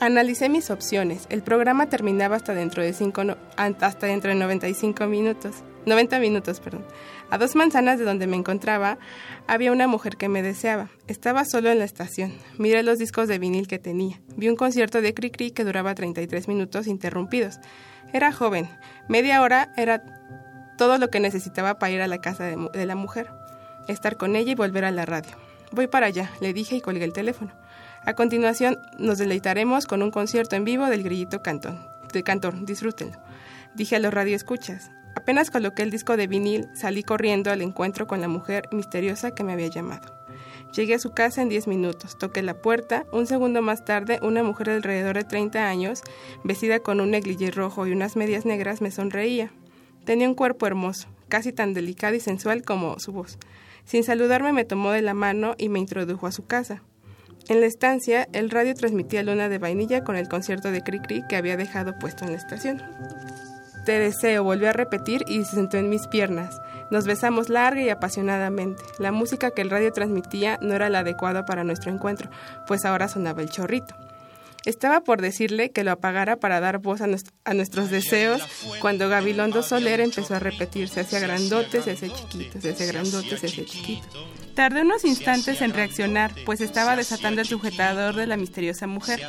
Analicé 0.00 0.48
mis 0.48 0.70
opciones. 0.70 1.26
El 1.30 1.42
programa 1.42 1.88
terminaba 1.88 2.36
hasta 2.36 2.54
dentro 2.54 2.82
de 2.82 2.92
cinco 2.92 3.22
hasta 3.56 4.06
dentro 4.06 4.30
de 4.30 4.36
95 4.36 5.06
minutos. 5.06 5.54
90 5.86 6.18
minutos, 6.18 6.60
perdón. 6.60 6.84
A 7.30 7.38
dos 7.38 7.54
manzanas 7.56 7.98
de 7.98 8.04
donde 8.04 8.26
me 8.26 8.36
encontraba 8.36 8.98
había 9.46 9.72
una 9.72 9.86
mujer 9.86 10.16
que 10.16 10.28
me 10.28 10.42
deseaba. 10.42 10.88
Estaba 11.06 11.44
solo 11.44 11.70
en 11.70 11.78
la 11.78 11.84
estación. 11.84 12.32
Miré 12.58 12.82
los 12.82 12.98
discos 12.98 13.28
de 13.28 13.38
vinil 13.38 13.66
que 13.66 13.78
tenía. 13.78 14.20
Vi 14.36 14.48
un 14.48 14.56
concierto 14.56 15.00
de 15.00 15.14
Cricri 15.14 15.50
que 15.50 15.64
duraba 15.64 15.94
33 15.94 16.48
minutos 16.48 16.86
interrumpidos. 16.86 17.58
Era 18.12 18.32
joven. 18.32 18.68
Media 19.08 19.42
hora 19.42 19.72
era 19.76 20.02
todo 20.76 20.98
lo 20.98 21.08
que 21.08 21.20
necesitaba 21.20 21.78
para 21.78 21.92
ir 21.92 22.00
a 22.00 22.08
la 22.08 22.18
casa 22.18 22.44
de, 22.44 22.86
la 22.86 22.94
mujer. 22.94 23.30
Estar 23.88 24.16
con 24.16 24.36
ella 24.36 24.52
y 24.52 24.54
volver 24.54 24.84
a 24.84 24.90
la 24.90 25.04
radio. 25.04 25.36
Voy 25.72 25.86
para 25.86 26.06
allá, 26.06 26.30
le 26.40 26.52
dije 26.52 26.76
y 26.76 26.80
colgué 26.80 27.04
el 27.04 27.12
teléfono. 27.12 27.52
A 28.06 28.14
continuación, 28.14 28.78
nos 28.98 29.18
deleitaremos 29.18 29.86
con 29.86 30.02
un 30.02 30.10
concierto 30.10 30.56
en 30.56 30.64
vivo 30.64 30.86
del 30.86 31.02
Grillito 31.02 31.42
Cantón. 31.42 31.86
De 32.12 32.22
Cantor, 32.22 32.64
disfrútenlo. 32.64 33.18
Dije 33.74 33.96
a 33.96 33.98
los 33.98 34.14
radioescuchas. 34.14 34.93
Apenas 35.16 35.50
coloqué 35.50 35.82
el 35.82 35.90
disco 35.90 36.16
de 36.16 36.26
vinil, 36.26 36.68
salí 36.74 37.02
corriendo 37.02 37.50
al 37.50 37.62
encuentro 37.62 38.06
con 38.06 38.20
la 38.20 38.28
mujer 38.28 38.68
misteriosa 38.72 39.34
que 39.34 39.44
me 39.44 39.52
había 39.52 39.68
llamado. 39.68 40.12
Llegué 40.74 40.94
a 40.94 40.98
su 40.98 41.12
casa 41.12 41.40
en 41.40 41.48
10 41.48 41.68
minutos, 41.68 42.18
toqué 42.18 42.42
la 42.42 42.60
puerta, 42.60 43.06
un 43.12 43.28
segundo 43.28 43.62
más 43.62 43.84
tarde 43.84 44.18
una 44.22 44.42
mujer 44.42 44.68
de 44.68 44.74
alrededor 44.74 45.14
de 45.14 45.22
30 45.22 45.68
años, 45.68 46.02
vestida 46.42 46.80
con 46.80 47.00
un 47.00 47.12
negligé 47.12 47.52
rojo 47.52 47.86
y 47.86 47.92
unas 47.92 48.16
medias 48.16 48.44
negras, 48.44 48.80
me 48.80 48.90
sonreía. 48.90 49.52
Tenía 50.04 50.28
un 50.28 50.34
cuerpo 50.34 50.66
hermoso, 50.66 51.06
casi 51.28 51.52
tan 51.52 51.74
delicado 51.74 52.16
y 52.16 52.20
sensual 52.20 52.62
como 52.62 52.98
su 52.98 53.12
voz. 53.12 53.38
Sin 53.84 54.02
saludarme 54.02 54.52
me 54.52 54.64
tomó 54.64 54.90
de 54.90 55.02
la 55.02 55.14
mano 55.14 55.54
y 55.58 55.68
me 55.68 55.78
introdujo 55.78 56.26
a 56.26 56.32
su 56.32 56.44
casa. 56.44 56.82
En 57.48 57.60
la 57.60 57.66
estancia, 57.66 58.26
el 58.32 58.50
radio 58.50 58.74
transmitía 58.74 59.22
Luna 59.22 59.48
de 59.48 59.58
Vainilla 59.58 60.02
con 60.02 60.16
el 60.16 60.28
concierto 60.28 60.72
de 60.72 60.80
Cricri 60.80 61.22
que 61.28 61.36
había 61.36 61.56
dejado 61.56 61.92
puesto 62.00 62.24
en 62.24 62.32
la 62.32 62.38
estación. 62.38 62.82
Te 63.84 63.98
deseo, 63.98 64.42
volvió 64.42 64.70
a 64.70 64.72
repetir 64.72 65.24
y 65.26 65.44
se 65.44 65.56
sentó 65.56 65.76
en 65.76 65.90
mis 65.90 66.06
piernas. 66.06 66.62
Nos 66.88 67.04
besamos 67.04 67.50
larga 67.50 67.82
y 67.82 67.90
apasionadamente. 67.90 68.82
La 68.98 69.12
música 69.12 69.50
que 69.50 69.60
el 69.60 69.68
radio 69.68 69.92
transmitía 69.92 70.58
no 70.62 70.74
era 70.74 70.88
la 70.88 71.00
adecuada 71.00 71.44
para 71.44 71.64
nuestro 71.64 71.90
encuentro, 71.90 72.30
pues 72.66 72.86
ahora 72.86 73.08
sonaba 73.08 73.42
el 73.42 73.50
chorrito. 73.50 73.94
Estaba 74.64 75.02
por 75.02 75.20
decirle 75.20 75.70
que 75.70 75.84
lo 75.84 75.92
apagara 75.92 76.36
para 76.36 76.60
dar 76.60 76.78
voz 76.78 77.00
a, 77.02 77.54
nuestros 77.54 77.90
deseos 77.90 78.42
cuando 78.80 79.08
Gabilondo 79.08 79.62
Soler 79.62 80.00
empezó 80.00 80.34
a 80.34 80.38
repetir, 80.38 80.88
se 80.88 81.00
hacía 81.00 81.20
grandote, 81.20 81.82
se 81.82 81.92
hacía 81.92 82.08
chiquito, 82.08 82.60
se 82.60 82.70
hacía 82.70 82.86
grandote, 82.86 83.36
se 83.36 83.46
hacía 83.46 83.64
chiquito. 83.64 84.08
Tardé 84.54 84.82
unos 84.82 85.04
instantes 85.04 85.60
en 85.62 85.74
reaccionar, 85.74 86.32
pues 86.46 86.60
estaba 86.60 86.94
desatando 86.94 87.40
el 87.40 87.46
sujetador 87.46 88.14
de 88.14 88.28
la 88.28 88.36
misteriosa 88.36 88.86
mujer. 88.86 89.20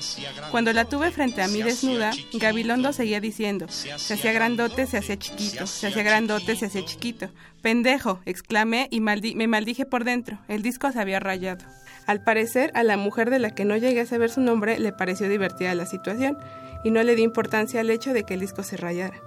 Cuando 0.51 0.71
la 0.71 0.85
tuve 0.85 1.11
frente 1.11 1.41
a 1.41 1.47
mí 1.47 1.63
desnuda, 1.63 2.11
Gabilondo 2.33 2.93
seguía 2.93 3.19
diciendo, 3.19 3.65
se 3.67 4.13
hacía 4.13 4.31
grandote, 4.33 4.85
se 4.85 4.97
hacía 4.97 5.17
chiquito, 5.17 5.65
se 5.65 5.87
hacía 5.87 6.03
grandote, 6.03 6.55
se 6.55 6.67
hacía 6.67 6.85
chiquito. 6.85 7.29
Pendejo, 7.61 8.21
exclamé 8.25 8.87
y 8.91 9.01
me 9.01 9.47
maldije 9.47 9.85
por 9.85 10.03
dentro. 10.03 10.37
El 10.47 10.61
disco 10.61 10.91
se 10.91 10.99
había 10.99 11.19
rayado. 11.19 11.65
Al 12.05 12.21
parecer, 12.21 12.71
a 12.75 12.83
la 12.83 12.97
mujer 12.97 13.29
de 13.29 13.39
la 13.39 13.49
que 13.49 13.65
no 13.65 13.77
llegué 13.77 14.01
a 14.01 14.05
saber 14.05 14.29
su 14.29 14.41
nombre 14.41 14.79
le 14.79 14.91
pareció 14.91 15.27
divertida 15.27 15.73
la 15.73 15.85
situación 15.85 16.37
y 16.83 16.91
no 16.91 17.01
le 17.01 17.15
dio 17.15 17.25
importancia 17.25 17.79
al 17.79 17.89
hecho 17.89 18.13
de 18.13 18.23
que 18.23 18.35
el 18.35 18.41
disco 18.41 18.61
se 18.61 18.77
rayara, 18.77 19.17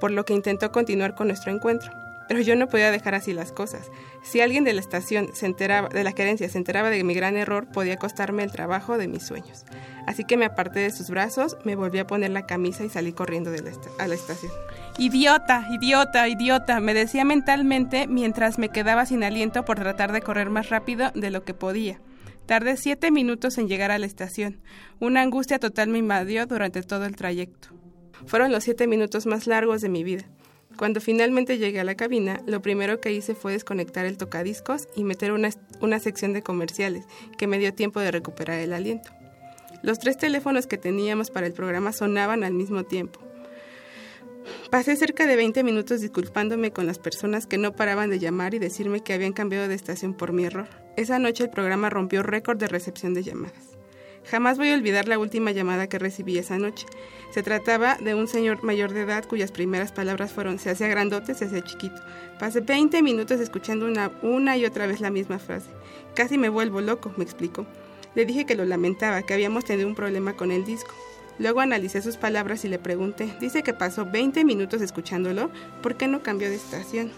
por 0.00 0.10
lo 0.10 0.24
que 0.24 0.34
intentó 0.34 0.70
continuar 0.70 1.14
con 1.14 1.28
nuestro 1.28 1.50
encuentro. 1.50 1.90
Pero 2.28 2.40
yo 2.40 2.56
no 2.56 2.66
podía 2.66 2.90
dejar 2.90 3.14
así 3.14 3.32
las 3.32 3.52
cosas. 3.52 3.88
Si 4.22 4.40
alguien 4.40 4.64
de 4.64 4.72
la 4.72 4.80
estación 4.80 5.30
se 5.32 5.46
enteraba, 5.46 5.88
de 5.88 6.02
la 6.02 6.12
gerencia 6.12 6.48
se 6.48 6.58
enteraba 6.58 6.90
de 6.90 7.04
mi 7.04 7.14
gran 7.14 7.36
error, 7.36 7.68
podía 7.68 7.96
costarme 7.96 8.42
el 8.42 8.50
trabajo 8.50 8.98
de 8.98 9.08
mis 9.08 9.22
sueños. 9.22 9.64
Así 10.06 10.24
que 10.24 10.36
me 10.36 10.44
aparté 10.44 10.80
de 10.80 10.90
sus 10.90 11.08
brazos, 11.08 11.56
me 11.64 11.76
volví 11.76 11.98
a 12.00 12.06
poner 12.06 12.30
la 12.30 12.46
camisa 12.46 12.84
y 12.84 12.90
salí 12.90 13.12
corriendo 13.12 13.50
de 13.50 13.72
a 13.98 14.06
la 14.08 14.14
estación. 14.14 14.52
Idiota, 14.98 15.66
idiota, 15.70 16.28
idiota, 16.28 16.80
me 16.80 16.94
decía 16.94 17.24
mentalmente 17.24 18.06
mientras 18.06 18.58
me 18.58 18.68
quedaba 18.70 19.06
sin 19.06 19.24
aliento 19.24 19.64
por 19.64 19.78
tratar 19.78 20.12
de 20.12 20.22
correr 20.22 20.50
más 20.50 20.68
rápido 20.68 21.10
de 21.14 21.30
lo 21.30 21.44
que 21.44 21.54
podía. 21.54 22.00
Tardé 22.46 22.76
siete 22.76 23.10
minutos 23.10 23.58
en 23.58 23.66
llegar 23.66 23.90
a 23.90 23.98
la 23.98 24.06
estación. 24.06 24.60
Una 25.00 25.20
angustia 25.20 25.58
total 25.58 25.88
me 25.88 25.98
invadió 25.98 26.46
durante 26.46 26.80
todo 26.82 27.04
el 27.04 27.16
trayecto. 27.16 27.70
Fueron 28.26 28.52
los 28.52 28.62
siete 28.62 28.86
minutos 28.86 29.26
más 29.26 29.48
largos 29.48 29.82
de 29.82 29.88
mi 29.88 30.04
vida. 30.04 30.24
Cuando 30.76 31.00
finalmente 31.00 31.58
llegué 31.58 31.80
a 31.80 31.84
la 31.84 31.96
cabina, 31.96 32.40
lo 32.46 32.62
primero 32.62 33.00
que 33.00 33.12
hice 33.12 33.34
fue 33.34 33.52
desconectar 33.52 34.06
el 34.06 34.16
tocadiscos 34.16 34.86
y 34.94 35.02
meter 35.02 35.32
una, 35.32 35.50
una 35.80 35.98
sección 35.98 36.32
de 36.34 36.42
comerciales, 36.42 37.06
que 37.36 37.48
me 37.48 37.58
dio 37.58 37.74
tiempo 37.74 37.98
de 37.98 38.12
recuperar 38.12 38.60
el 38.60 38.72
aliento. 38.72 39.10
Los 39.82 39.98
tres 39.98 40.16
teléfonos 40.16 40.68
que 40.68 40.78
teníamos 40.78 41.30
para 41.30 41.48
el 41.48 41.52
programa 41.52 41.92
sonaban 41.92 42.44
al 42.44 42.54
mismo 42.54 42.84
tiempo. 42.84 43.20
Pasé 44.70 44.96
cerca 44.96 45.26
de 45.26 45.36
20 45.36 45.62
minutos 45.62 46.00
disculpándome 46.00 46.72
con 46.72 46.86
las 46.86 46.98
personas 46.98 47.46
que 47.46 47.58
no 47.58 47.72
paraban 47.72 48.10
de 48.10 48.18
llamar 48.18 48.54
y 48.54 48.58
decirme 48.58 49.02
que 49.02 49.12
habían 49.12 49.32
cambiado 49.32 49.68
de 49.68 49.74
estación 49.74 50.14
por 50.14 50.32
mi 50.32 50.44
error. 50.44 50.68
Esa 50.96 51.18
noche 51.18 51.44
el 51.44 51.50
programa 51.50 51.90
rompió 51.90 52.22
récord 52.22 52.58
de 52.58 52.68
recepción 52.68 53.14
de 53.14 53.22
llamadas. 53.22 53.76
Jamás 54.30 54.58
voy 54.58 54.70
a 54.70 54.74
olvidar 54.74 55.06
la 55.06 55.20
última 55.20 55.52
llamada 55.52 55.88
que 55.88 56.00
recibí 56.00 56.36
esa 56.36 56.58
noche. 56.58 56.86
Se 57.30 57.44
trataba 57.44 57.96
de 57.96 58.14
un 58.14 58.26
señor 58.26 58.64
mayor 58.64 58.92
de 58.92 59.02
edad 59.02 59.24
cuyas 59.24 59.52
primeras 59.52 59.92
palabras 59.92 60.32
fueron 60.32 60.58
se 60.58 60.70
hacía 60.70 60.88
grandote, 60.88 61.34
se 61.34 61.44
hacía 61.44 61.62
chiquito. 61.62 62.00
Pasé 62.40 62.60
20 62.60 63.02
minutos 63.02 63.40
escuchando 63.40 63.86
una, 63.86 64.10
una 64.22 64.56
y 64.56 64.64
otra 64.64 64.86
vez 64.86 65.00
la 65.00 65.10
misma 65.10 65.38
frase. 65.38 65.70
Casi 66.14 66.38
me 66.38 66.48
vuelvo 66.48 66.80
loco, 66.80 67.12
me 67.16 67.24
explicó. 67.24 67.66
Le 68.16 68.24
dije 68.24 68.46
que 68.46 68.56
lo 68.56 68.64
lamentaba, 68.64 69.22
que 69.22 69.34
habíamos 69.34 69.64
tenido 69.64 69.86
un 69.86 69.94
problema 69.94 70.34
con 70.34 70.50
el 70.50 70.64
disco. 70.64 70.92
Luego 71.38 71.60
analicé 71.60 72.02
sus 72.02 72.16
palabras 72.16 72.64
y 72.64 72.68
le 72.68 72.78
pregunté, 72.78 73.34
dice 73.40 73.62
que 73.62 73.74
pasó 73.74 74.06
20 74.06 74.44
minutos 74.44 74.80
escuchándolo, 74.80 75.50
¿por 75.82 75.96
qué 75.96 76.06
no 76.06 76.22
cambió 76.22 76.48
de 76.48 76.56
estación? 76.56 77.12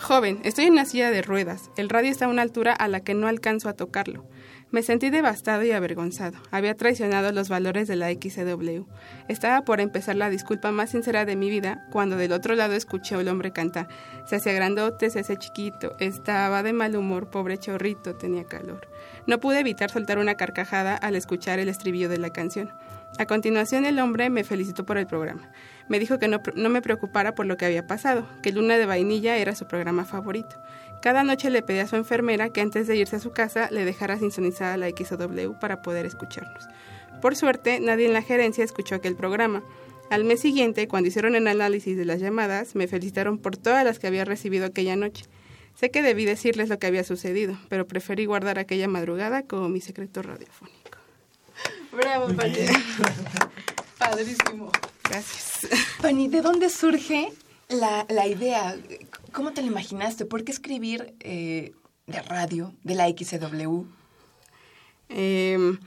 Joven, 0.00 0.40
estoy 0.42 0.64
en 0.64 0.72
una 0.72 0.86
silla 0.86 1.10
de 1.10 1.22
ruedas. 1.22 1.70
El 1.76 1.90
radio 1.90 2.10
está 2.10 2.24
a 2.24 2.28
una 2.28 2.42
altura 2.42 2.72
a 2.72 2.88
la 2.88 3.00
que 3.00 3.14
no 3.14 3.26
alcanzo 3.26 3.68
a 3.68 3.74
tocarlo. 3.74 4.24
Me 4.70 4.82
sentí 4.82 5.10
devastado 5.10 5.64
y 5.64 5.72
avergonzado. 5.72 6.38
Había 6.50 6.76
traicionado 6.76 7.30
los 7.32 7.48
valores 7.48 7.88
de 7.88 7.96
la 7.96 8.10
XCW. 8.10 8.84
Estaba 9.28 9.64
por 9.64 9.80
empezar 9.80 10.16
la 10.16 10.30
disculpa 10.30 10.72
más 10.72 10.90
sincera 10.90 11.24
de 11.24 11.36
mi 11.36 11.50
vida 11.50 11.86
cuando 11.90 12.16
del 12.16 12.32
otro 12.32 12.54
lado 12.54 12.74
escuché 12.74 13.16
al 13.16 13.28
hombre 13.28 13.52
cantar. 13.52 13.88
Se 14.26 14.36
hacía 14.36 14.52
grandote, 14.52 15.10
se 15.10 15.20
hacía 15.20 15.38
chiquito. 15.38 15.96
Estaba 16.00 16.62
de 16.62 16.72
mal 16.72 16.96
humor, 16.96 17.28
pobre 17.30 17.58
chorrito, 17.58 18.16
tenía 18.16 18.44
calor. 18.44 18.87
No 19.28 19.40
pude 19.40 19.60
evitar 19.60 19.90
soltar 19.90 20.16
una 20.16 20.36
carcajada 20.36 20.96
al 20.96 21.14
escuchar 21.14 21.58
el 21.58 21.68
estribillo 21.68 22.08
de 22.08 22.16
la 22.16 22.30
canción. 22.30 22.72
A 23.18 23.26
continuación 23.26 23.84
el 23.84 23.98
hombre 23.98 24.30
me 24.30 24.42
felicitó 24.42 24.86
por 24.86 24.96
el 24.96 25.06
programa. 25.06 25.52
Me 25.86 25.98
dijo 25.98 26.18
que 26.18 26.28
no, 26.28 26.40
no 26.54 26.70
me 26.70 26.80
preocupara 26.80 27.34
por 27.34 27.44
lo 27.44 27.58
que 27.58 27.66
había 27.66 27.86
pasado, 27.86 28.26
que 28.42 28.52
Luna 28.52 28.78
de 28.78 28.86
Vainilla 28.86 29.36
era 29.36 29.54
su 29.54 29.66
programa 29.66 30.06
favorito. 30.06 30.56
Cada 31.02 31.24
noche 31.24 31.50
le 31.50 31.60
pedía 31.60 31.82
a 31.82 31.86
su 31.86 31.96
enfermera 31.96 32.48
que 32.48 32.62
antes 32.62 32.86
de 32.86 32.96
irse 32.96 33.16
a 33.16 33.20
su 33.20 33.32
casa 33.32 33.68
le 33.70 33.84
dejara 33.84 34.18
sintonizada 34.18 34.78
la 34.78 34.88
XW 34.88 35.58
para 35.60 35.82
poder 35.82 36.06
escucharnos. 36.06 36.66
Por 37.20 37.36
suerte, 37.36 37.80
nadie 37.80 38.06
en 38.06 38.14
la 38.14 38.22
gerencia 38.22 38.64
escuchó 38.64 38.94
aquel 38.94 39.14
programa. 39.14 39.62
Al 40.08 40.24
mes 40.24 40.40
siguiente, 40.40 40.88
cuando 40.88 41.08
hicieron 41.08 41.34
el 41.34 41.46
análisis 41.46 41.98
de 41.98 42.06
las 42.06 42.18
llamadas, 42.18 42.74
me 42.74 42.88
felicitaron 42.88 43.36
por 43.36 43.58
todas 43.58 43.84
las 43.84 43.98
que 43.98 44.06
había 44.06 44.24
recibido 44.24 44.64
aquella 44.64 44.96
noche. 44.96 45.26
Sé 45.78 45.92
que 45.92 46.02
debí 46.02 46.24
decirles 46.24 46.68
lo 46.68 46.80
que 46.80 46.88
había 46.88 47.04
sucedido, 47.04 47.56
pero 47.68 47.86
preferí 47.86 48.26
guardar 48.26 48.58
aquella 48.58 48.88
madrugada 48.88 49.44
como 49.44 49.68
mi 49.68 49.80
secreto 49.80 50.22
radiofónico. 50.22 50.98
Bravo, 51.92 52.34
Pani. 52.34 52.56
Padrísimo. 53.98 54.72
Gracias. 55.04 55.68
Pani, 56.02 56.26
¿de 56.26 56.42
dónde 56.42 56.68
surge 56.68 57.28
la, 57.68 58.04
la 58.08 58.26
idea? 58.26 58.76
¿Cómo 59.30 59.52
te 59.52 59.62
lo 59.62 59.68
imaginaste? 59.68 60.24
¿Por 60.24 60.42
qué 60.42 60.50
escribir 60.50 61.14
eh, 61.20 61.72
de 62.08 62.22
radio, 62.22 62.74
de 62.82 62.94
la 62.96 63.06
XW? 63.08 63.84
Eh, 65.10 65.78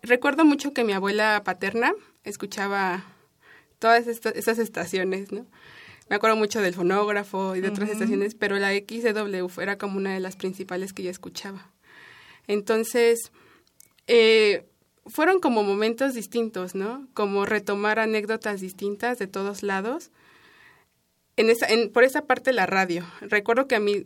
recuerdo 0.00 0.46
mucho 0.46 0.72
que 0.72 0.84
mi 0.84 0.94
abuela 0.94 1.42
paterna 1.44 1.92
escuchaba 2.24 3.04
todas 3.78 4.06
estas, 4.06 4.34
esas 4.36 4.58
estaciones, 4.58 5.32
¿no? 5.32 5.44
Me 6.10 6.16
acuerdo 6.16 6.36
mucho 6.36 6.60
del 6.60 6.74
fonógrafo 6.74 7.54
y 7.54 7.60
de 7.60 7.68
otras 7.68 7.88
estaciones, 7.88 8.34
pero 8.34 8.58
la 8.58 8.72
XW 8.72 9.60
era 9.60 9.78
como 9.78 9.96
una 9.96 10.12
de 10.12 10.18
las 10.18 10.34
principales 10.34 10.92
que 10.92 11.02
ella 11.02 11.12
escuchaba. 11.12 11.70
Entonces, 12.48 13.30
eh, 14.08 14.66
fueron 15.06 15.38
como 15.38 15.62
momentos 15.62 16.14
distintos, 16.14 16.74
¿no? 16.74 17.06
Como 17.14 17.46
retomar 17.46 18.00
anécdotas 18.00 18.60
distintas 18.60 19.20
de 19.20 19.28
todos 19.28 19.62
lados 19.62 20.10
en 21.36 21.48
esa, 21.48 21.66
en, 21.68 21.92
por 21.92 22.02
esa 22.02 22.26
parte 22.26 22.52
la 22.52 22.66
radio. 22.66 23.06
Recuerdo 23.20 23.68
que 23.68 23.76
a 23.76 23.80
mí 23.80 24.02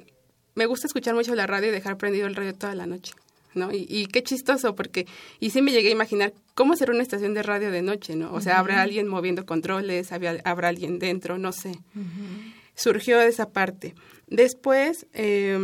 me 0.55 0.67
gusta 0.67 0.87
escuchar 0.87 1.15
mucho 1.15 1.35
la 1.35 1.47
radio 1.47 1.69
y 1.69 1.73
dejar 1.73 1.97
prendido 1.97 2.27
el 2.27 2.37
radio 2.37 2.55
toda 2.55 2.75
la 2.75 2.85
noche. 2.87 3.15
¿No? 3.55 3.73
Y, 3.73 3.87
y, 3.89 4.07
qué 4.07 4.23
chistoso, 4.23 4.75
porque, 4.75 5.07
y 5.41 5.51
sí 5.51 5.63
me 5.63 5.73
llegué 5.73 5.89
a 5.89 5.93
imaginar 5.93 6.33
cómo 6.55 6.77
será 6.77 6.93
una 6.93 7.03
estación 7.03 7.35
de 7.35 7.43
radio 7.43 7.71
de 7.71 7.83
noche, 7.83 8.17
¿no? 8.17 8.33
O 8.33 8.41
sea, 8.41 8.59
habrá 8.59 8.83
alguien 8.83 9.09
moviendo 9.09 9.47
controles, 9.47 10.13
habrá, 10.13 10.37
habrá 10.45 10.69
alguien 10.69 10.99
dentro, 10.99 11.39
no 11.39 11.53
sé. 11.53 11.79
Surgió 12.75 13.21
esa 13.21 13.51
parte. 13.51 13.95
Después, 14.27 15.07
eh, 15.13 15.59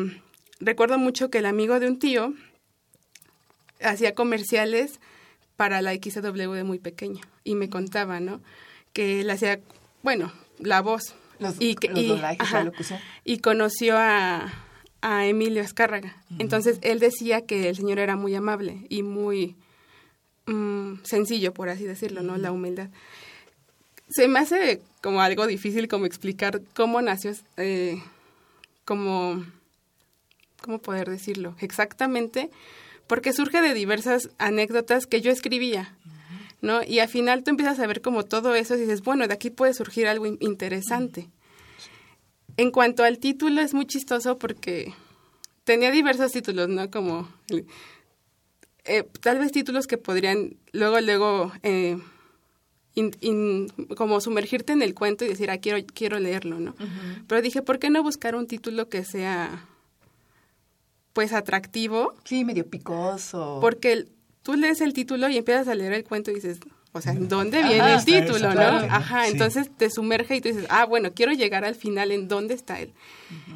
recuerdo 0.61 0.99
mucho 0.99 1.31
que 1.31 1.39
el 1.39 1.47
amigo 1.47 1.81
de 1.81 1.89
un 1.89 1.99
tío 1.99 2.35
hacía 3.83 4.15
comerciales 4.15 5.01
para 5.57 5.83
la 5.83 5.93
XW 5.95 6.53
de 6.53 6.65
muy 6.65 6.79
pequeño, 6.79 7.21
y 7.45 7.55
me 7.55 7.69
contaba, 7.69 8.21
¿no? 8.21 8.41
Que 8.93 9.21
él 9.21 9.31
hacía, 9.31 9.61
bueno, 10.03 10.33
la 10.59 10.81
voz, 10.81 11.15
Los, 11.39 11.57
y, 11.59 11.75
que, 11.75 11.89
los 11.89 11.99
y, 11.99 12.23
ajá, 12.39 12.71
y 13.25 13.39
conoció 13.39 13.97
a, 13.97 14.53
a 15.03 15.27
Emilio 15.27 15.63
Azcárraga. 15.63 16.17
Entonces 16.39 16.79
él 16.83 16.99
decía 17.01 17.43
que 17.47 17.69
el 17.69 17.77
señor 17.77 17.99
era 17.99 18.17
muy 18.17 18.35
amable 18.35 18.87
y 18.89 19.03
muy 19.03 19.57
mm, 20.47 20.97
sencillo, 21.05 21.53
por 21.55 21.69
así 21.69 21.85
decirlo, 21.85 22.23
¿no? 22.23 22.37
La 22.37 22.53
humildad. 22.53 22.91
Se 24.09 24.27
me 24.29 24.41
hace 24.41 24.81
como 25.03 25.21
algo 25.21 25.47
difícil 25.47 25.89
como 25.89 26.05
explicar 26.07 26.61
cómo 26.75 27.01
nació, 27.01 27.33
eh, 27.57 28.03
como, 28.85 29.45
¿cómo 30.63 30.79
poder 30.81 31.09
decirlo? 31.09 31.55
Exactamente, 31.61 32.51
porque 33.07 33.33
surge 33.33 33.61
de 33.63 33.73
diversas 33.75 34.31
anécdotas 34.39 35.07
que 35.07 35.21
yo 35.21 35.31
escribía. 35.31 35.95
¿no? 36.63 36.83
Y 36.83 36.99
al 36.99 37.09
final 37.09 37.43
tú 37.43 37.51
empiezas 37.51 37.79
a 37.81 37.87
ver 37.87 38.03
como 38.03 38.25
todo 38.25 38.55
eso 38.55 38.75
y 38.77 38.81
dices, 38.81 39.01
bueno, 39.01 39.27
de 39.27 39.33
aquí 39.33 39.49
puede 39.49 39.73
surgir 39.73 40.07
algo 40.07 40.27
in- 40.27 40.37
interesante. 40.41 41.29
En 42.61 42.71
cuanto 42.71 43.05
al 43.05 43.19
título, 43.19 43.61
es 43.63 43.73
muy 43.75 43.87
chistoso 43.87 44.39
porque 44.39 44.93
tenía 45.65 45.91
diversos 45.91 46.31
títulos, 46.33 46.69
¿no? 46.69 46.91
Como 46.91 47.27
eh, 48.85 49.05
tal 49.21 49.39
vez 49.39 49.53
títulos 49.53 49.87
que 49.87 49.97
podrían 49.99 50.57
luego, 50.73 51.01
luego, 51.01 51.53
eh, 51.63 51.97
in- 52.95 53.17
in- 53.21 53.69
como 53.97 54.21
sumergirte 54.21 54.73
en 54.75 54.83
el 54.83 54.95
cuento 54.95 55.25
y 55.25 55.29
decir, 55.29 55.51
ah, 55.51 55.59
quiero, 55.59 55.79
quiero 55.95 56.19
leerlo, 56.19 56.59
¿no? 56.61 56.75
Pero 57.29 57.41
dije, 57.41 57.63
¿por 57.63 57.79
qué 57.79 57.89
no 57.89 58.03
buscar 58.03 58.35
un 58.35 58.47
título 58.47 58.89
que 58.89 59.05
sea, 59.05 59.67
pues, 61.13 61.33
atractivo? 61.33 62.15
Sí, 62.25 62.45
medio 62.45 62.67
picoso. 62.69 63.59
Porque 63.61 63.93
el- 63.93 64.09
tú 64.43 64.55
lees 64.55 64.81
el 64.81 64.93
título 64.93 65.29
y 65.29 65.37
empiezas 65.39 65.69
a 65.69 65.75
leer 65.75 65.93
el 65.93 66.05
cuento 66.05 66.31
y 66.31 66.35
dices, 66.35 66.59
o 66.93 67.01
sea, 67.01 67.15
¿dónde 67.15 67.63
viene 67.63 67.81
Ajá, 67.81 67.95
el 67.99 68.05
título, 68.05 68.55
no? 68.55 68.61
Ajá, 68.63 69.25
Sí. 69.27 69.33
entonces 69.33 69.71
te 69.77 69.91
sumerge 69.91 70.37
y 70.37 70.41
tú 70.41 70.49
dices, 70.49 70.67
ah, 70.71 70.85
bueno, 70.87 71.13
quiero 71.15 71.33
llegar 71.33 71.65
al 71.65 71.77
final 71.77 72.11
en 72.11 72.27
dónde 72.29 72.55
está 72.55 72.81
el, 72.81 72.93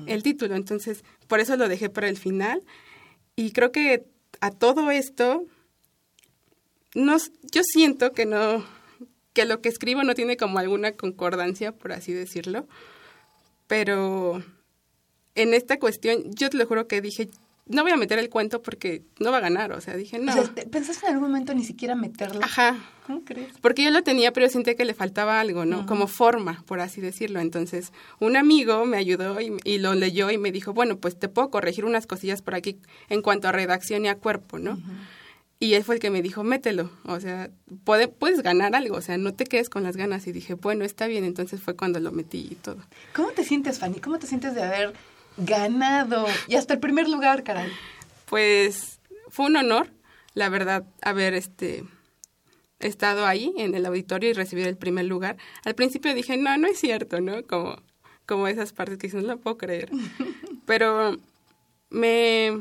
el 0.07 0.22
título. 0.22 0.55
Entonces, 0.55 1.05
por 1.26 1.41
eso 1.41 1.57
lo 1.57 1.68
dejé 1.68 1.89
para 1.89 2.09
el 2.09 2.16
final. 2.16 2.62
Y 3.37 3.51
creo 3.51 3.72
que 3.72 4.05
a 4.41 4.51
todo 4.53 4.91
esto, 4.93 5.45
no, 6.95 7.16
yo 7.51 7.62
siento 7.64 8.12
que 8.12 8.24
no, 8.26 8.64
que 9.32 9.45
lo 9.47 9.61
que 9.61 9.68
escribo 9.68 10.05
no 10.05 10.14
tiene 10.14 10.37
como 10.37 10.59
alguna 10.61 10.93
concordancia, 10.93 11.72
por 11.72 11.93
así 11.93 12.12
decirlo. 12.12 12.68
Pero 13.66 14.43
en 15.35 15.55
esta 15.55 15.78
cuestión, 15.78 16.22
yo 16.35 16.51
te 16.51 16.57
lo 16.57 16.66
juro 16.66 16.87
que 16.87 17.01
dije, 17.01 17.28
no 17.67 17.83
voy 17.83 17.93
a 17.93 17.97
meter 17.97 18.19
el 18.19 18.29
cuento 18.29 18.62
porque 18.62 19.03
no 19.21 19.31
va 19.33 19.39
a 19.39 19.41
ganar. 19.41 19.73
O 19.73 19.81
sea, 19.81 19.97
dije, 19.97 20.19
no. 20.19 20.33
O 20.33 20.35
sea, 20.35 20.45
¿te- 20.55 20.67
¿pensaste 20.67 21.07
en 21.07 21.15
algún 21.15 21.29
momento 21.31 21.55
ni 21.55 21.65
siquiera 21.65 21.95
meterla? 21.95 22.45
Ajá. 22.45 22.77
¿Cómo 23.07 23.23
crees? 23.25 23.53
Porque 23.61 23.83
yo 23.85 23.91
lo 23.91 24.03
tenía, 24.03 24.33
pero 24.33 24.49
sentía 24.49 24.75
que 24.77 24.85
le 24.87 24.95
faltaba 24.95 25.39
algo, 25.39 25.65
¿no? 25.67 25.85
Como 25.87 26.07
forma, 26.07 26.62
por 26.67 26.81
así 26.81 27.01
decirlo. 27.03 27.41
Entonces, 27.41 27.93
un 28.19 28.37
amigo 28.37 28.85
me 28.87 28.97
ayudó 28.97 29.41
y, 29.43 29.53
y 29.65 29.79
lo 29.79 29.95
leyó 29.95 30.31
y 30.31 30.39
me 30.39 30.53
dijo, 30.53 30.73
bueno, 30.73 30.97
pues 30.97 31.19
te 31.19 31.29
puedo 31.29 31.51
corregir 31.51 31.85
unas 31.85 32.07
cosillas 32.07 32.41
por 32.41 32.55
aquí 32.55 32.79
en 33.11 33.21
cuanto 33.21 33.47
a 33.49 33.53
redacción 33.53 34.05
y 34.07 34.09
a 34.09 34.15
cuerpo, 34.17 34.59
¿no? 34.59 34.79
Y 35.61 35.75
él 35.75 35.85
fue 35.85 35.95
el 35.97 36.01
que 36.01 36.11
me 36.11 36.21
dijo, 36.21 36.43
mételo, 36.45 36.91
o 37.05 37.21
sea, 37.21 37.49
puede, 37.85 38.09
puedes 38.09 38.43
ganar 38.43 38.75
algo, 38.75 38.97
o 38.97 39.01
sea, 39.03 39.17
no 39.19 39.33
te 39.35 39.45
quedes 39.45 39.69
con 39.71 39.83
las 39.83 39.97
ganas. 39.97 40.27
Y 40.27 40.33
dije, 40.33 40.55
bueno, 40.55 40.85
está 40.85 41.07
bien, 41.07 41.25
entonces 41.25 41.61
fue 41.61 41.75
cuando 41.77 42.01
lo 42.01 42.11
metí 42.11 42.49
y 42.51 42.55
todo. 42.57 42.79
¿Cómo 43.15 43.29
te 43.33 43.45
sientes, 43.45 43.79
Fanny? 43.79 44.01
¿Cómo 44.01 44.19
te 44.19 44.27
sientes 44.27 44.55
de 44.55 44.62
haber 44.62 44.95
ganado 45.37 46.26
y 46.49 46.57
hasta 46.57 46.74
el 46.74 46.80
primer 46.80 47.09
lugar, 47.09 47.43
caray? 47.43 47.70
Pues 48.26 49.01
fue 49.28 49.47
un 49.47 49.57
honor, 49.57 49.91
la 50.35 50.49
verdad, 50.49 50.85
haber 51.03 51.35
este 51.35 51.85
estado 52.80 53.26
ahí 53.26 53.53
en 53.57 53.74
el 53.74 53.87
auditorio 53.87 54.30
y 54.30 54.32
recibir 54.32 54.66
el 54.66 54.76
primer 54.76 55.07
lugar. 55.07 55.37
Al 55.64 55.74
principio 55.74 56.14
dije, 56.14 56.37
no, 56.37 56.57
no 56.57 56.66
es 56.66 56.78
cierto, 56.78 57.20
¿no? 57.20 57.43
Como, 57.45 57.76
como 58.26 58.49
esas 58.49 58.72
partes 58.72 58.99
que 58.99 59.07
dicen, 59.07 59.22
no 59.22 59.35
lo 59.35 59.39
puedo 59.39 59.57
creer. 59.57 59.91
Pero 60.66 61.16
me, 61.91 62.53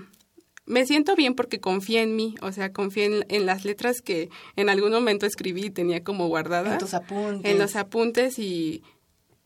me 0.66 0.86
siento 0.86 1.16
bien 1.16 1.36
porque 1.36 1.60
confié 1.60 2.02
en 2.02 2.16
mí, 2.16 2.36
o 2.42 2.52
sea, 2.52 2.72
confié 2.72 3.06
en, 3.06 3.26
en, 3.30 3.46
las 3.46 3.66
letras 3.66 4.02
que 4.02 4.30
en 4.56 4.70
algún 4.70 4.92
momento 4.92 5.26
escribí 5.26 5.66
y 5.66 5.70
tenía 5.70 6.04
como 6.04 6.28
guardadas. 6.28 6.74
En 6.74 6.80
tus 6.80 6.94
apuntes. 6.94 7.52
En 7.52 7.60
los 7.60 7.76
apuntes 7.76 8.40
y, 8.40 8.84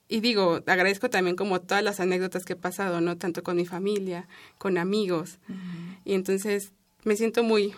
y 0.10 0.22
digo, 0.22 0.64
agradezco 0.66 1.10
también 1.10 1.36
como 1.36 1.60
todas 1.62 1.84
las 1.84 2.00
anécdotas 2.00 2.46
que 2.46 2.54
he 2.54 2.58
pasado, 2.58 3.02
¿no? 3.02 3.18
Tanto 3.18 3.44
con 3.44 3.58
mi 3.58 3.66
familia, 3.66 4.28
con 4.58 4.78
amigos. 4.78 5.40
Uh 5.50 5.54
-huh. 5.54 5.98
Y 6.06 6.14
entonces 6.14 6.72
me 7.04 7.16
siento 7.16 7.44
muy, 7.44 7.74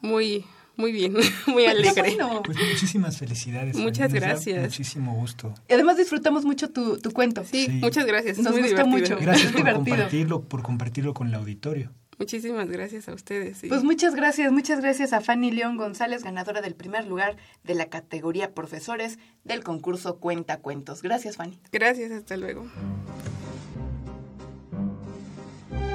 muy, 0.00 0.44
muy 0.76 0.92
bien, 0.92 1.14
muy 1.46 1.64
alegre. 1.66 2.02
Bueno. 2.16 2.42
Pues 2.44 2.58
muchísimas 2.58 3.18
felicidades. 3.18 3.76
Muchas 3.76 4.12
gracias. 4.12 4.62
Muchísimo 4.62 5.14
gusto. 5.14 5.54
Y 5.68 5.74
además 5.74 5.96
disfrutamos 5.96 6.44
mucho 6.44 6.68
tu, 6.70 6.98
tu 6.98 7.10
cuento. 7.12 7.44
Sí, 7.44 7.66
sí, 7.66 7.72
muchas 7.72 8.04
gracias. 8.06 8.38
Nos 8.38 8.52
muy 8.52 8.62
divertido. 8.62 8.86
mucho. 8.86 9.16
Gracias 9.18 9.52
por 9.52 9.60
divertido. 9.62 9.96
compartirlo, 9.96 10.42
por 10.42 10.62
compartirlo 10.62 11.14
con 11.14 11.28
el 11.28 11.34
auditorio. 11.34 11.92
Muchísimas 12.22 12.68
gracias 12.68 13.08
a 13.08 13.14
ustedes. 13.14 13.58
Sí. 13.58 13.68
Pues 13.68 13.82
muchas 13.84 14.14
gracias, 14.14 14.52
muchas 14.52 14.80
gracias 14.80 15.12
a 15.12 15.20
Fanny 15.20 15.50
León 15.50 15.76
González, 15.76 16.22
ganadora 16.22 16.60
del 16.60 16.74
primer 16.74 17.06
lugar 17.06 17.36
de 17.64 17.74
la 17.74 17.86
categoría 17.86 18.54
Profesores 18.54 19.18
del 19.44 19.62
concurso 19.62 20.18
Cuenta 20.18 20.58
Cuentos. 20.58 21.02
Gracias, 21.02 21.36
Fanny. 21.36 21.58
Gracias, 21.72 22.12
hasta 22.12 22.36
luego. 22.36 22.66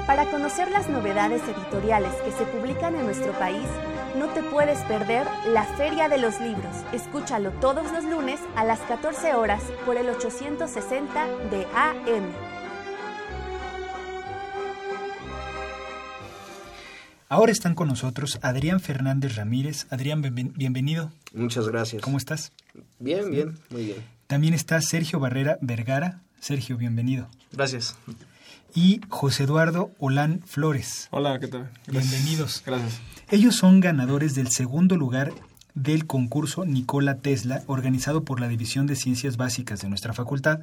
Para 0.06 0.30
conocer 0.30 0.70
las 0.70 0.88
novedades 0.88 1.42
editoriales 1.42 2.12
que 2.24 2.32
se 2.32 2.44
publican 2.46 2.94
en 2.94 3.04
nuestro 3.04 3.32
país, 3.32 3.66
no 4.18 4.26
te 4.28 4.42
puedes 4.42 4.78
perder 4.84 5.26
la 5.48 5.64
Feria 5.64 6.08
de 6.08 6.16
los 6.16 6.40
Libros. 6.40 6.74
Escúchalo 6.92 7.50
todos 7.60 7.92
los 7.92 8.04
lunes 8.04 8.40
a 8.56 8.64
las 8.64 8.80
14 8.80 9.34
horas 9.34 9.62
por 9.84 9.98
el 9.98 10.08
860 10.08 11.26
de 11.50 11.66
AM. 11.74 12.47
Ahora 17.30 17.52
están 17.52 17.74
con 17.74 17.88
nosotros 17.88 18.38
Adrián 18.40 18.80
Fernández 18.80 19.36
Ramírez. 19.36 19.86
Adrián, 19.90 20.22
bien, 20.22 20.54
bienvenido. 20.56 21.12
Muchas 21.34 21.68
gracias. 21.68 22.00
¿Cómo 22.00 22.16
estás? 22.16 22.52
Bien, 22.98 23.30
bien, 23.30 23.58
muy 23.68 23.84
bien. 23.84 23.98
También 24.26 24.54
está 24.54 24.80
Sergio 24.80 25.20
Barrera 25.20 25.58
Vergara. 25.60 26.22
Sergio, 26.40 26.78
bienvenido. 26.78 27.28
Gracias. 27.52 27.96
Y 28.74 29.02
José 29.10 29.44
Eduardo 29.44 29.90
Olán 29.98 30.40
Flores. 30.46 31.08
Hola, 31.10 31.38
¿qué 31.38 31.48
tal? 31.48 31.70
Gracias. 31.86 32.10
Bienvenidos. 32.10 32.62
Gracias. 32.64 32.98
Ellos 33.30 33.56
son 33.56 33.80
ganadores 33.80 34.34
del 34.34 34.48
segundo 34.48 34.96
lugar 34.96 35.34
del 35.74 36.06
concurso 36.06 36.64
Nikola 36.64 37.18
Tesla, 37.18 37.62
organizado 37.66 38.24
por 38.24 38.40
la 38.40 38.48
División 38.48 38.86
de 38.86 38.96
Ciencias 38.96 39.36
Básicas 39.36 39.82
de 39.82 39.90
nuestra 39.90 40.14
facultad. 40.14 40.60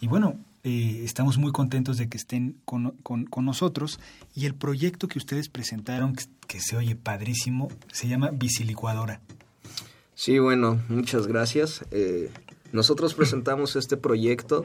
Y 0.00 0.08
bueno, 0.08 0.34
eh, 0.62 1.02
estamos 1.04 1.38
muy 1.38 1.52
contentos 1.52 1.96
de 1.96 2.08
que 2.08 2.18
estén 2.18 2.56
con, 2.64 2.90
con, 3.02 3.24
con, 3.24 3.44
nosotros. 3.44 3.98
Y 4.34 4.46
el 4.46 4.54
proyecto 4.54 5.08
que 5.08 5.18
ustedes 5.18 5.48
presentaron, 5.48 6.14
que, 6.46 6.60
se 6.60 6.76
oye 6.76 6.96
padrísimo, 6.96 7.68
se 7.92 8.08
llama 8.08 8.30
Bicilicuadora. 8.32 9.20
Sí, 10.14 10.38
bueno, 10.38 10.80
muchas 10.88 11.26
gracias. 11.26 11.84
Eh, 11.90 12.30
nosotros 12.72 13.14
presentamos 13.14 13.76
este 13.76 13.96
proyecto. 13.96 14.64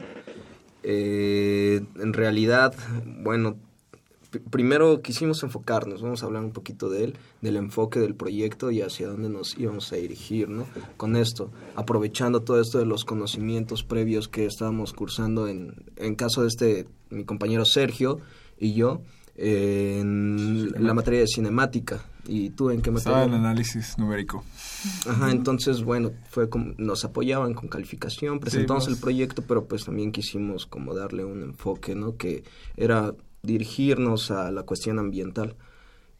Eh, 0.82 1.82
en 1.96 2.12
realidad, 2.12 2.74
bueno, 3.22 3.56
primero 4.50 5.00
quisimos 5.02 5.42
enfocarnos, 5.42 6.02
vamos 6.02 6.22
a 6.22 6.26
hablar 6.26 6.42
un 6.44 6.52
poquito 6.52 6.88
de 6.88 7.04
él, 7.04 7.16
del 7.40 7.56
enfoque 7.56 8.00
del 8.00 8.14
proyecto 8.14 8.70
y 8.70 8.82
hacia 8.82 9.08
dónde 9.08 9.28
nos 9.28 9.56
íbamos 9.58 9.92
a 9.92 9.96
dirigir, 9.96 10.48
¿no? 10.48 10.66
Con 10.96 11.16
esto, 11.16 11.50
aprovechando 11.74 12.42
todo 12.42 12.60
esto 12.60 12.78
de 12.78 12.86
los 12.86 13.04
conocimientos 13.04 13.82
previos 13.82 14.28
que 14.28 14.46
estábamos 14.46 14.92
cursando 14.92 15.48
en, 15.48 15.74
en 15.96 16.14
caso 16.14 16.42
de 16.42 16.48
este, 16.48 16.86
mi 17.10 17.24
compañero 17.24 17.64
Sergio 17.64 18.20
y 18.58 18.74
yo, 18.74 19.00
eh, 19.38 19.98
en 20.00 20.72
la 20.78 20.94
materia 20.94 21.20
de 21.20 21.26
cinemática. 21.26 22.02
¿Y 22.28 22.50
tú 22.50 22.70
en 22.70 22.80
qué 22.82 22.90
materia? 22.90 23.18
Estaba 23.18 23.24
en 23.24 23.34
análisis 23.34 23.98
numérico. 23.98 24.42
Ajá, 25.06 25.30
entonces, 25.30 25.84
bueno, 25.84 26.10
fue 26.28 26.48
como, 26.48 26.74
nos 26.76 27.04
apoyaban 27.04 27.54
con 27.54 27.68
calificación, 27.68 28.40
presentamos 28.40 28.86
sí, 28.86 28.92
el 28.92 28.96
proyecto, 28.96 29.42
pero 29.42 29.66
pues 29.66 29.84
también 29.84 30.10
quisimos 30.10 30.66
como 30.66 30.94
darle 30.94 31.24
un 31.24 31.42
enfoque, 31.42 31.94
¿no? 31.94 32.16
Que 32.16 32.42
era 32.76 33.14
dirigirnos 33.46 34.30
a 34.30 34.50
la 34.50 34.64
cuestión 34.64 34.98
ambiental. 34.98 35.56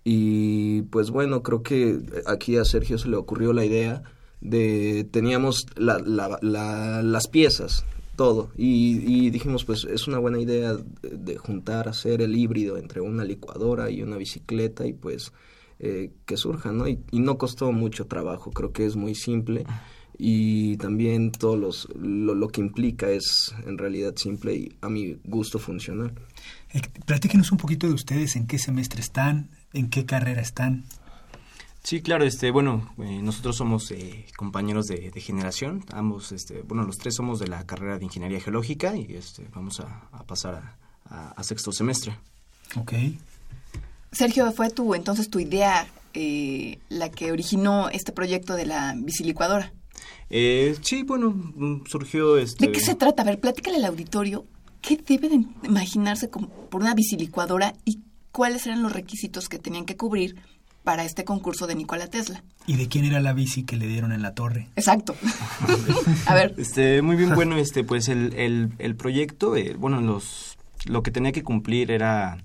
Y 0.04 0.82
pues 0.82 1.10
bueno, 1.10 1.42
creo 1.42 1.62
que 1.62 2.00
aquí 2.26 2.56
a 2.56 2.64
Sergio 2.64 2.96
se 2.96 3.08
le 3.08 3.16
ocurrió 3.16 3.52
la 3.52 3.64
idea 3.64 4.02
de, 4.40 5.06
teníamos 5.10 5.66
la, 5.76 5.98
la, 5.98 6.38
la, 6.40 7.02
las 7.02 7.26
piezas, 7.28 7.84
todo, 8.14 8.50
y, 8.56 9.26
y, 9.26 9.30
dijimos 9.30 9.64
pues 9.64 9.84
es 9.84 10.06
una 10.08 10.18
buena 10.18 10.38
idea 10.38 10.74
de, 10.74 10.84
de, 11.02 11.36
juntar, 11.36 11.88
hacer 11.88 12.22
el 12.22 12.36
híbrido 12.36 12.78
entre 12.78 13.00
una 13.00 13.24
licuadora 13.24 13.90
y 13.90 14.02
una 14.02 14.16
bicicleta 14.16 14.86
y 14.86 14.92
pues 14.92 15.32
eh, 15.80 16.12
que 16.24 16.36
surja, 16.36 16.72
¿no? 16.72 16.88
Y, 16.88 17.00
y, 17.10 17.18
no 17.18 17.36
costó 17.36 17.72
mucho 17.72 18.06
trabajo, 18.06 18.52
creo 18.52 18.72
que 18.72 18.86
es 18.86 18.96
muy 18.96 19.14
simple 19.14 19.66
y 20.18 20.76
también 20.78 21.32
todo 21.32 21.56
los, 21.56 21.88
lo, 21.94 22.34
lo 22.34 22.48
que 22.48 22.60
implica 22.60 23.08
es 23.10 23.54
en 23.66 23.78
realidad 23.78 24.14
simple 24.16 24.54
y 24.54 24.76
a 24.80 24.88
mi 24.88 25.18
gusto 25.24 25.58
funcional. 25.58 26.12
Eh, 26.72 26.80
platíquenos 27.04 27.52
un 27.52 27.58
poquito 27.58 27.86
de 27.86 27.94
ustedes, 27.94 28.36
en 28.36 28.46
qué 28.46 28.58
semestre 28.58 29.00
están, 29.00 29.50
en 29.72 29.90
qué 29.90 30.06
carrera 30.06 30.40
están. 30.40 30.84
Sí, 31.82 32.00
claro, 32.00 32.24
este, 32.24 32.50
bueno, 32.50 32.92
eh, 32.98 33.20
nosotros 33.22 33.56
somos 33.56 33.92
eh, 33.92 34.26
compañeros 34.36 34.86
de, 34.86 35.12
de, 35.12 35.20
generación, 35.20 35.84
ambos, 35.92 36.32
este, 36.32 36.62
bueno, 36.62 36.82
los 36.82 36.98
tres 36.98 37.14
somos 37.14 37.38
de 37.38 37.46
la 37.46 37.64
carrera 37.64 37.96
de 37.96 38.04
Ingeniería 38.04 38.40
Geológica 38.40 38.96
y 38.96 39.14
este, 39.14 39.46
vamos 39.54 39.78
a, 39.78 40.08
a 40.10 40.24
pasar 40.24 40.54
a, 40.56 40.76
a, 41.14 41.30
a, 41.30 41.44
sexto 41.44 41.70
semestre. 41.70 42.16
Ok. 42.74 42.92
Sergio, 44.10 44.50
¿fue 44.50 44.70
tu, 44.70 44.94
entonces 44.94 45.30
tu 45.30 45.38
idea 45.38 45.86
eh, 46.14 46.78
la 46.88 47.10
que 47.10 47.30
originó 47.30 47.88
este 47.90 48.10
proyecto 48.10 48.54
de 48.54 48.66
la 48.66 48.94
bicilicuadora? 48.96 49.72
Eh, 50.30 50.76
sí, 50.82 51.02
bueno, 51.02 51.30
mm, 51.30 51.86
surgió 51.86 52.36
este... 52.38 52.66
¿De 52.66 52.72
qué 52.72 52.80
se 52.80 52.94
trata? 52.94 53.22
A 53.22 53.26
ver, 53.26 53.40
platícale 53.40 53.76
al 53.76 53.84
auditorio 53.84 54.44
qué 54.80 54.96
debe 54.96 55.28
de 55.28 55.44
imaginarse 55.64 56.30
como 56.30 56.48
por 56.48 56.82
una 56.82 56.94
bicilicuadora 56.94 57.74
y 57.84 58.00
cuáles 58.32 58.66
eran 58.66 58.82
los 58.82 58.92
requisitos 58.92 59.48
que 59.48 59.58
tenían 59.58 59.84
que 59.84 59.96
cubrir 59.96 60.36
para 60.84 61.04
este 61.04 61.24
concurso 61.24 61.66
de 61.66 61.74
Nikola 61.74 62.06
Tesla. 62.06 62.44
¿Y 62.66 62.76
de 62.76 62.86
quién 62.86 63.04
era 63.04 63.18
la 63.18 63.32
bici 63.32 63.64
que 63.64 63.76
le 63.76 63.88
dieron 63.88 64.12
en 64.12 64.22
la 64.22 64.34
torre? 64.34 64.68
Exacto. 64.76 65.16
a 66.26 66.34
ver. 66.34 66.54
Este, 66.56 67.02
muy 67.02 67.16
bien, 67.16 67.34
bueno, 67.34 67.56
este, 67.56 67.82
pues 67.82 68.08
el, 68.08 68.32
el, 68.34 68.70
el 68.78 68.94
proyecto, 68.94 69.56
eh, 69.56 69.74
bueno, 69.76 70.00
los, 70.00 70.56
lo 70.84 71.02
que 71.02 71.10
tenía 71.10 71.32
que 71.32 71.42
cumplir 71.42 71.90
era 71.90 72.38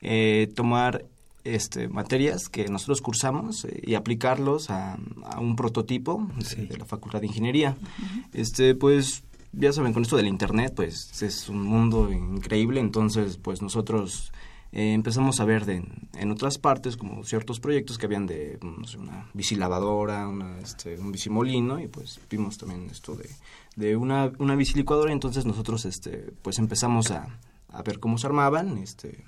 eh, 0.00 0.52
tomar 0.54 1.06
este, 1.54 1.88
materias 1.88 2.48
que 2.48 2.68
nosotros 2.68 3.00
cursamos 3.00 3.64
eh, 3.64 3.80
y 3.84 3.94
aplicarlos 3.94 4.70
a, 4.70 4.98
a 5.24 5.40
un 5.40 5.56
prototipo 5.56 6.28
sí. 6.40 6.56
de, 6.56 6.66
de, 6.66 6.76
la 6.78 6.84
Facultad 6.84 7.20
de 7.20 7.26
Ingeniería. 7.26 7.76
Uh 7.80 7.84
-huh. 7.84 8.24
Este, 8.32 8.74
pues, 8.74 9.24
ya 9.52 9.72
saben, 9.72 9.92
con 9.92 10.02
esto 10.02 10.16
del 10.16 10.28
Internet, 10.28 10.72
pues, 10.76 11.22
es 11.22 11.48
un 11.48 11.62
mundo 11.62 12.12
increíble, 12.12 12.80
entonces, 12.80 13.38
pues, 13.38 13.62
nosotros 13.62 14.32
eh, 14.70 14.92
empezamos 14.92 15.40
a 15.40 15.46
ver 15.46 15.64
de, 15.64 15.82
en 16.14 16.30
otras 16.30 16.58
partes 16.58 16.98
como 16.98 17.24
ciertos 17.24 17.58
proyectos 17.58 17.96
que 17.96 18.04
habían 18.04 18.26
de 18.26 18.58
no 18.62 18.86
sé, 18.86 18.98
una 18.98 19.30
bicilavadora, 19.32 20.28
una, 20.28 20.58
este, 20.58 20.98
un 20.98 21.10
bicimolino 21.10 21.80
y 21.80 21.88
pues 21.88 22.20
vimos 22.28 22.58
también 22.58 22.86
esto 22.90 23.14
de, 23.16 23.30
de 23.76 23.96
una, 23.96 24.30
una 24.38 24.56
bicilicuadora 24.56 25.10
entonces 25.10 25.46
nosotros 25.46 25.86
este, 25.86 26.32
pues 26.42 26.58
empezamos 26.58 27.10
a, 27.10 27.38
a 27.70 27.82
ver 27.82 27.98
cómo 27.98 28.18
se 28.18 28.26
armaban 28.26 28.76
este, 28.76 29.24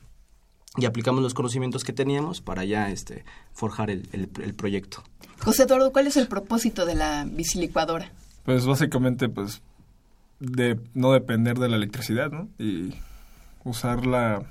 y 0.77 0.85
aplicamos 0.87 1.23
los 1.23 1.35
conocimientos 1.35 1.85
que 1.85 1.93
teníamos 1.93 2.41
para 2.41 2.65
ya 2.65 2.91
este, 2.91 3.25
forjar 3.53 3.91
el, 3.91 4.09
el, 4.13 4.31
el 4.43 4.55
proyecto. 4.55 5.03
José 5.43 5.65
Eduardo, 5.65 5.93
¿cuál 5.93 6.07
es 6.07 6.17
el 6.17 6.29
propósito 6.29 6.87
de 6.87 6.95
la 6.95 7.25
bicilicuadora? 7.25 8.13
Pues 8.45 8.67
básicamente 8.67 9.29
pues 9.29 9.63
de 10.39 10.79
no 10.95 11.13
depender 11.13 11.59
de 11.59 11.69
la 11.69 11.77
electricidad, 11.77 12.31
¿no? 12.31 12.49
Y 12.59 12.95
usarla 13.65 14.45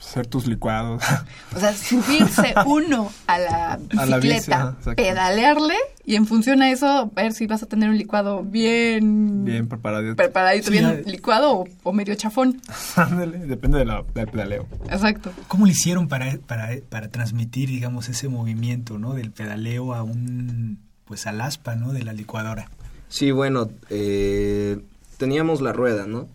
hacer 0.00 0.26
tus 0.26 0.46
licuados. 0.46 1.02
O 1.56 1.60
sea, 1.60 1.72
subirse 1.74 2.54
uno 2.66 3.10
a 3.26 3.38
la 3.38 3.72
A 3.98 4.06
la 4.06 4.16
bici, 4.18 4.34
bicicleta, 4.34 4.76
ajá, 4.80 4.94
pedalearle 4.94 5.74
y 6.06 6.14
en 6.16 6.26
función 6.26 6.62
a 6.62 6.70
eso 6.70 7.10
ver 7.14 7.32
si 7.32 7.46
vas 7.46 7.62
a 7.62 7.66
tener 7.66 7.88
un 7.90 7.98
licuado 7.98 8.42
bien, 8.42 9.44
Bien 9.44 9.68
preparado. 9.68 10.14
preparadito, 10.16 10.66
Sí, 10.70 10.78
bien 10.78 11.02
ya- 11.04 11.10
licuado 11.10 11.52
o, 11.52 11.68
o 11.82 11.92
medio 11.92 12.14
chafón. 12.14 12.60
Ándale, 12.96 13.38
depende 13.38 13.78
de 13.78 13.84
la, 13.84 14.02
del 14.14 14.26
pedaleo. 14.28 14.66
Exacto. 14.90 15.32
¿Cómo 15.48 15.66
le 15.66 15.72
hicieron 15.72 16.08
para, 16.08 16.38
para, 16.46 16.70
para 16.88 17.08
transmitir, 17.08 17.68
digamos, 17.68 18.08
ese 18.08 18.28
movimiento, 18.28 18.98
¿no? 18.98 19.14
Del 19.14 19.30
pedaleo 19.32 19.92
a 19.94 20.02
un, 20.04 20.78
pues 21.04 21.26
al 21.26 21.40
aspa, 21.40 21.74
¿no? 21.76 21.92
De 21.92 22.02
la 22.04 22.12
licuadora. 22.12 22.70
Sí, 23.08 23.32
bueno, 23.32 23.68
eh, 23.90 24.78
teníamos 25.18 25.60
la 25.60 25.72
rueda, 25.72 26.06
¿no? 26.06 26.28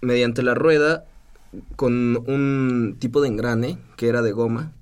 Mediante 0.00 0.42
la 0.42 0.54
rueda, 0.54 1.04
con 1.76 2.16
un 2.30 2.96
tipo 2.98 3.20
de 3.20 3.28
engrane 3.28 3.78
que 3.96 4.08
era 4.08 4.22
de 4.22 4.32
goma, 4.32 4.72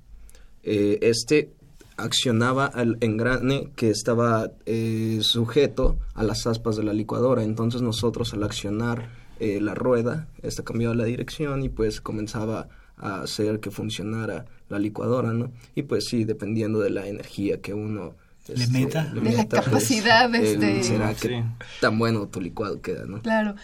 eh, 0.63 0.99
este 1.01 1.51
accionaba 1.95 2.65
al 2.67 2.97
engrane 3.01 3.71
que 3.75 3.89
estaba 3.89 4.51
eh, 4.65 5.19
sujeto 5.21 5.97
a 6.13 6.23
las 6.23 6.45
aspas 6.45 6.75
de 6.75 6.83
la 6.83 6.93
licuadora. 6.93 7.43
Entonces 7.43 7.81
nosotros 7.81 8.33
al 8.33 8.43
accionar 8.43 9.09
eh, 9.39 9.59
la 9.61 9.73
rueda, 9.73 10.27
esta 10.43 10.63
cambiaba 10.63 10.93
la 10.93 11.05
dirección 11.05 11.63
y 11.63 11.69
pues 11.69 12.01
comenzaba 12.01 12.67
a 12.97 13.21
hacer 13.21 13.59
que 13.59 13.71
funcionara 13.71 14.45
la 14.69 14.79
licuadora, 14.79 15.31
¿no? 15.33 15.51
Y 15.75 15.83
pues 15.83 16.05
sí, 16.05 16.23
dependiendo 16.23 16.79
de 16.79 16.89
la 16.89 17.07
energía 17.07 17.61
que 17.61 17.73
uno 17.73 18.13
Le 18.47 18.63
este, 18.63 18.79
meta. 18.79 19.03
De 19.05 19.15
la 19.15 19.21
meta, 19.21 19.47
pues, 19.61 19.65
capacidad, 19.65 20.33
el- 20.35 20.43
este- 20.43 20.83
será 20.83 21.13
que 21.13 21.27
Sí. 21.29 21.43
tan 21.81 21.97
bueno 21.97 22.27
tu 22.27 22.41
licuado 22.41 22.81
queda, 22.81 23.05
¿no? 23.05 23.21
Claro. 23.21 23.55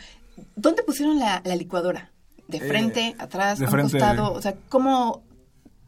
¿Dónde 0.56 0.82
pusieron 0.84 1.20
la, 1.20 1.42
la 1.46 1.56
licuadora? 1.56 2.12
¿De 2.48 2.60
frente, 2.60 3.16
atrás, 3.20 3.60
de 3.60 3.66
a 3.66 3.68
un 3.68 3.72
frente. 3.72 3.92
costado? 3.94 4.34
O 4.34 4.42
sea, 4.42 4.56
¿cómo...? 4.70 5.24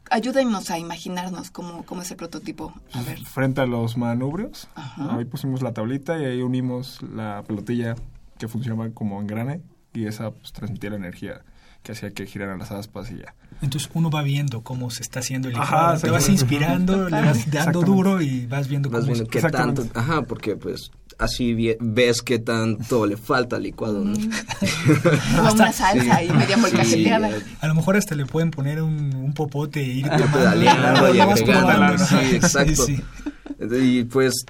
Ayúdennos 0.08 0.70
a 0.70 0.78
imaginarnos 0.78 1.50
cómo, 1.50 1.84
cómo 1.84 2.02
es 2.02 2.10
el 2.12 2.16
prototipo. 2.16 2.72
A 2.92 3.02
ver. 3.02 3.18
Frente 3.24 3.60
a 3.60 3.66
los 3.66 3.96
manubrios, 3.96 4.68
Ajá. 4.76 5.16
ahí 5.16 5.24
pusimos 5.24 5.62
la 5.62 5.72
tablita 5.72 6.16
y 6.16 6.24
ahí 6.24 6.42
unimos 6.42 7.02
la 7.02 7.42
pelotilla 7.44 7.96
que 8.38 8.46
funcionaba 8.46 8.88
como 8.90 9.20
engrane 9.20 9.62
y 9.92 10.06
esa 10.06 10.30
pues 10.30 10.52
transmitía 10.52 10.90
la 10.90 10.96
energía 10.96 11.42
que 11.82 11.90
hacía 11.90 12.12
que 12.12 12.24
giraran 12.26 12.60
las 12.60 12.70
aspas 12.70 13.10
y 13.10 13.18
ya. 13.18 13.34
Entonces 13.62 13.88
uno 13.94 14.10
va 14.10 14.22
viendo 14.22 14.60
cómo 14.62 14.90
se 14.90 15.02
está 15.02 15.20
haciendo 15.20 15.48
el 15.48 15.56
Ajá, 15.56 15.64
licuado. 15.94 16.00
Te 16.00 16.10
vas 16.10 16.28
inspirando, 16.28 17.08
le 17.08 17.22
vas 17.22 17.50
dando 17.50 17.80
duro 17.82 18.20
y 18.20 18.46
vas 18.46 18.68
viendo 18.68 18.90
Más 18.90 19.00
cómo 19.00 19.12
bien 19.14 19.24
se- 19.26 19.30
qué 19.30 19.40
tanto, 19.42 19.86
ajá, 19.94 20.22
porque 20.22 20.56
pues 20.56 20.90
así 21.18 21.76
ves 21.80 22.20
qué 22.20 22.38
tanto 22.38 23.06
le 23.06 23.16
falta 23.16 23.56
al 23.56 23.62
licuado, 23.62 24.04
¿no? 24.04 24.12
Como 25.36 25.52
una 25.52 25.72
salsa 25.72 26.22
y 26.22 26.28
media 26.32 26.56
Sí, 26.56 26.60
molcajeteada. 26.62 27.30
A 27.60 27.66
lo 27.68 27.74
mejor 27.74 27.96
hasta 27.96 28.14
le 28.14 28.26
pueden 28.26 28.50
poner 28.50 28.82
un, 28.82 29.14
un 29.14 29.32
popote 29.32 29.80
e 29.80 29.84
ir 29.86 30.08
pedaleando 30.10 31.14
y 31.14 31.18
vas 31.18 31.40
agregando, 31.40 31.98
sí, 32.06 32.16
exacto. 32.34 32.86
Sí, 32.86 32.96
sí. 32.96 33.76
Y 33.80 34.04
pues 34.04 34.44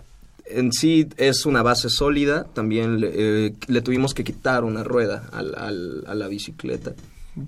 en 0.46 0.72
sí 0.72 1.08
es 1.16 1.46
una 1.46 1.62
base 1.62 1.88
sólida, 1.90 2.44
también 2.54 3.00
le, 3.00 3.10
eh, 3.14 3.54
le 3.68 3.80
tuvimos 3.82 4.14
que 4.14 4.24
quitar 4.24 4.64
una 4.64 4.82
rueda 4.82 5.22
al, 5.32 5.54
al- 5.56 6.04
a 6.08 6.14
la 6.14 6.26
bicicleta 6.28 6.92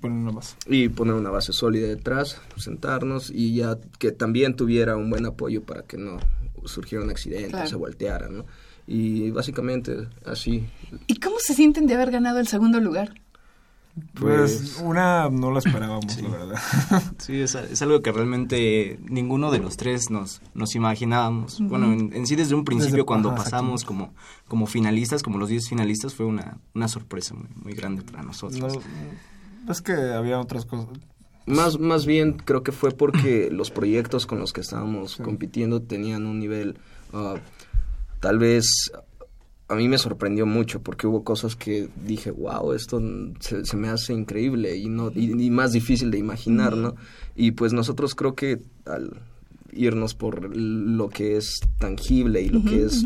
Poner 0.01 0.17
una 0.19 0.31
más. 0.31 0.55
y 0.67 0.87
poner 0.89 1.15
una 1.15 1.29
base 1.31 1.51
sólida 1.51 1.87
detrás, 1.87 2.39
sentarnos 2.57 3.31
y 3.33 3.55
ya 3.55 3.77
que 3.97 4.11
también 4.11 4.55
tuviera 4.55 4.95
un 4.95 5.09
buen 5.09 5.25
apoyo 5.25 5.63
para 5.63 5.81
que 5.83 5.97
no 5.97 6.17
surgiera 6.65 7.03
un 7.03 7.09
accidente, 7.09 7.49
Claro. 7.49 7.67
se 7.67 7.75
volteara, 7.75 8.29
¿no? 8.29 8.45
Y 8.85 9.31
básicamente 9.31 10.07
así. 10.25 10.67
¿Y 11.07 11.15
cómo 11.19 11.37
se 11.39 11.53
sienten 11.53 11.87
de 11.87 11.95
haber 11.95 12.11
ganado 12.11 12.39
el 12.39 12.47
segundo 12.47 12.79
lugar? 12.79 13.13
Pues, 14.13 14.57
Pues- 14.57 14.81
una 14.83 15.29
no 15.29 15.51
la 15.51 15.59
esperábamos, 15.59 16.21
la 16.21 16.29
verdad. 16.29 16.55
Sí, 17.17 17.41
es, 17.41 17.55
es 17.55 17.81
algo 17.81 18.01
que 18.01 18.11
realmente 18.11 18.99
ninguno 19.09 19.51
de 19.51 19.59
los 19.59 19.75
tres 19.77 20.09
nos, 20.09 20.41
nos 20.53 20.75
imaginábamos. 20.75 21.59
Bueno, 21.61 21.91
en, 21.91 22.13
en 22.13 22.27
sí 22.27 22.35
desde 22.35 22.55
un 22.55 22.63
principio 22.63 22.97
Desde- 22.97 23.05
cuando 23.05 23.29
ajá, 23.31 23.43
pasamos 23.43 23.83
como, 23.83 24.13
como 24.47 24.67
finalistas, 24.67 25.23
como 25.23 25.37
los 25.37 25.49
10 25.49 25.67
finalistas, 25.67 26.13
fue 26.13 26.25
una, 26.27 26.59
una 26.75 26.87
sorpresa 26.87 27.33
muy, 27.33 27.47
muy 27.63 27.73
grande 27.73 28.03
para 28.03 28.21
nosotros. 28.23 28.59
No, 28.75 28.81
es 29.67 29.81
que 29.81 29.93
había 29.93 30.39
otras 30.39 30.65
cosas. 30.65 30.87
Más, 31.45 31.79
más 31.79 32.05
bien 32.05 32.33
creo 32.33 32.63
que 32.63 32.71
fue 32.71 32.91
porque 32.91 33.49
los 33.51 33.71
proyectos 33.71 34.25
con 34.25 34.39
los 34.39 34.53
que 34.53 34.61
estábamos 34.61 35.17
compitiendo 35.17 35.81
tenían 35.81 36.25
un 36.25 36.39
nivel, 36.39 36.77
ah, 37.13 37.35
tal 38.19 38.37
vez 38.39 38.91
a 39.67 39.75
mí 39.75 39.87
me 39.87 39.97
sorprendió 39.99 40.45
mucho 40.47 40.81
porque 40.81 41.05
hubo 41.05 41.23
cosas 41.23 41.55
que 41.55 41.89
dije, 42.05 42.31
wow, 42.31 42.73
esto 42.73 42.99
se, 43.39 43.65
se 43.65 43.77
me 43.77 43.89
hace 43.89 44.13
increíble 44.13 44.75
y, 44.77 44.89
no, 44.89 45.11
y, 45.13 45.39
y 45.43 45.49
más 45.51 45.71
difícil 45.73 46.09
de 46.09 46.17
imaginar, 46.17 46.75
¿no? 46.75 46.95
Y 47.35 47.51
pues 47.51 47.71
nosotros 47.73 48.15
creo 48.15 48.33
que 48.35 48.61
al 48.85 49.21
irnos 49.71 50.15
por 50.15 50.55
lo 50.55 51.09
que 51.09 51.37
es 51.37 51.59
tangible 51.77 52.41
y 52.41 52.49
lo 52.49 52.63
que 52.63 52.85
es 52.85 53.05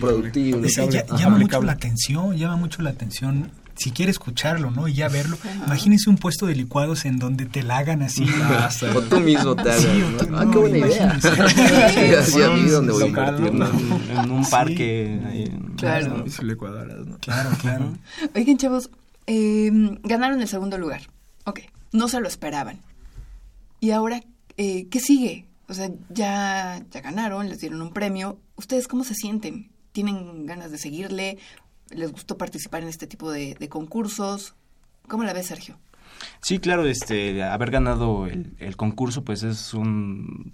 productivo. 0.00 0.62
Ya- 0.90 1.04
llama 1.16 1.38
mucho 1.38 1.62
la 1.62 1.72
atención, 1.72 2.36
llama 2.36 2.56
mucho 2.56 2.82
la 2.82 2.90
atención. 2.90 3.50
Si 3.76 3.90
quiere 3.90 4.10
escucharlo, 4.10 4.70
¿no? 4.70 4.86
Y 4.88 4.94
ya 4.94 5.08
verlo. 5.08 5.36
Imagínese 5.66 6.08
un 6.10 6.16
puesto 6.16 6.46
de 6.46 6.54
licuados 6.54 7.04
en 7.04 7.18
donde 7.18 7.46
te 7.46 7.62
la 7.62 7.78
hagan 7.78 8.02
así. 8.02 8.24
o 8.94 9.00
tú 9.02 9.20
mismo 9.20 9.54
te 9.56 9.62
hagas, 9.62 9.80
Sí, 9.82 9.88
¿no? 9.98 10.06
o 10.06 10.10
tú- 10.26 10.36
Ah, 10.36 10.44
no, 10.44 10.50
qué 10.50 10.58
buena 10.58 10.78
idea. 10.78 11.04
imagínese. 11.20 11.90
Sí, 12.08 12.14
así 12.14 12.42
a 12.42 12.50
mí 12.50 12.68
donde 12.70 12.92
voy 12.92 13.02
a 13.02 13.06
invertir. 13.06 13.46
En, 13.46 14.30
un 14.30 14.44
parque. 14.48 15.20
ahí 15.26 15.42
en- 15.44 15.74
Claro. 15.76 16.24
Licuadoras, 16.42 17.06
¿no? 17.06 17.18
Claro, 17.18 17.50
claro. 17.60 17.92
Oigan, 18.34 18.56
chavos, 18.58 18.90
eh, 19.26 19.70
ganaron 20.02 20.40
el 20.40 20.48
segundo 20.48 20.78
lugar. 20.78 21.02
Ok, 21.44 21.60
no 21.92 22.08
se 22.08 22.20
lo 22.20 22.28
esperaban. 22.28 22.78
Y 23.80 23.90
ahora, 23.90 24.22
eh, 24.56 24.86
¿qué 24.90 25.00
sigue? 25.00 25.46
O 25.68 25.74
sea, 25.74 25.90
ya, 26.10 26.82
ya 26.90 27.00
ganaron, 27.00 27.48
les 27.48 27.60
dieron 27.60 27.82
un 27.82 27.92
premio. 27.92 28.38
¿Ustedes 28.56 28.86
cómo 28.88 29.02
se 29.04 29.14
sienten? 29.14 29.70
¿Tienen 29.92 30.46
ganas 30.46 30.70
de 30.70 30.78
seguirle? 30.78 31.38
¿Les 31.90 32.10
gustó 32.12 32.36
participar 32.38 32.82
en 32.82 32.88
este 32.88 33.06
tipo 33.06 33.30
de, 33.30 33.54
de 33.54 33.68
concursos? 33.68 34.54
¿Cómo 35.08 35.22
la 35.24 35.32
ves, 35.32 35.46
Sergio? 35.46 35.76
Sí, 36.40 36.58
claro, 36.58 36.86
este, 36.86 37.42
haber 37.42 37.70
ganado 37.70 38.26
el, 38.26 38.54
el 38.58 38.76
concurso, 38.76 39.24
pues 39.24 39.42
es 39.42 39.74
un 39.74 40.52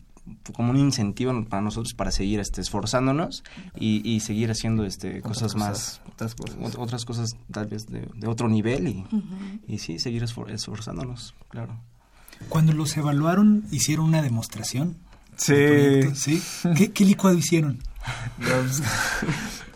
como 0.54 0.70
un 0.70 0.76
incentivo 0.76 1.44
para 1.46 1.60
nosotros 1.60 1.92
para 1.94 2.12
seguir 2.12 2.38
este, 2.40 2.60
esforzándonos 2.60 3.42
y, 3.74 4.08
y 4.08 4.20
seguir 4.20 4.50
haciendo 4.50 4.84
este 4.84 5.22
cosas 5.22 5.56
más 5.56 6.00
Otras 6.12 6.34
cosas. 6.36 6.56
ot- 6.58 6.76
otras 6.78 7.04
cosas 7.04 7.30
tal 7.50 7.66
vez 7.66 7.86
de, 7.86 8.08
de 8.14 8.26
otro 8.28 8.48
nivel 8.48 8.86
y, 8.88 9.04
y 9.66 9.78
sí 9.78 9.98
seguir 9.98 10.22
esfor- 10.22 10.50
esforzándonos 10.50 11.34
claro 11.48 11.80
Cuando 12.48 12.72
los 12.72 12.96
evaluaron, 12.96 13.64
hicieron 13.72 14.06
una 14.06 14.22
demostración. 14.22 14.98
Sí. 15.36 15.54
¿Sí? 16.14 16.40
¿Qué, 16.76 16.92
qué 16.92 17.04
licuado 17.04 17.36
hicieron? 17.36 17.82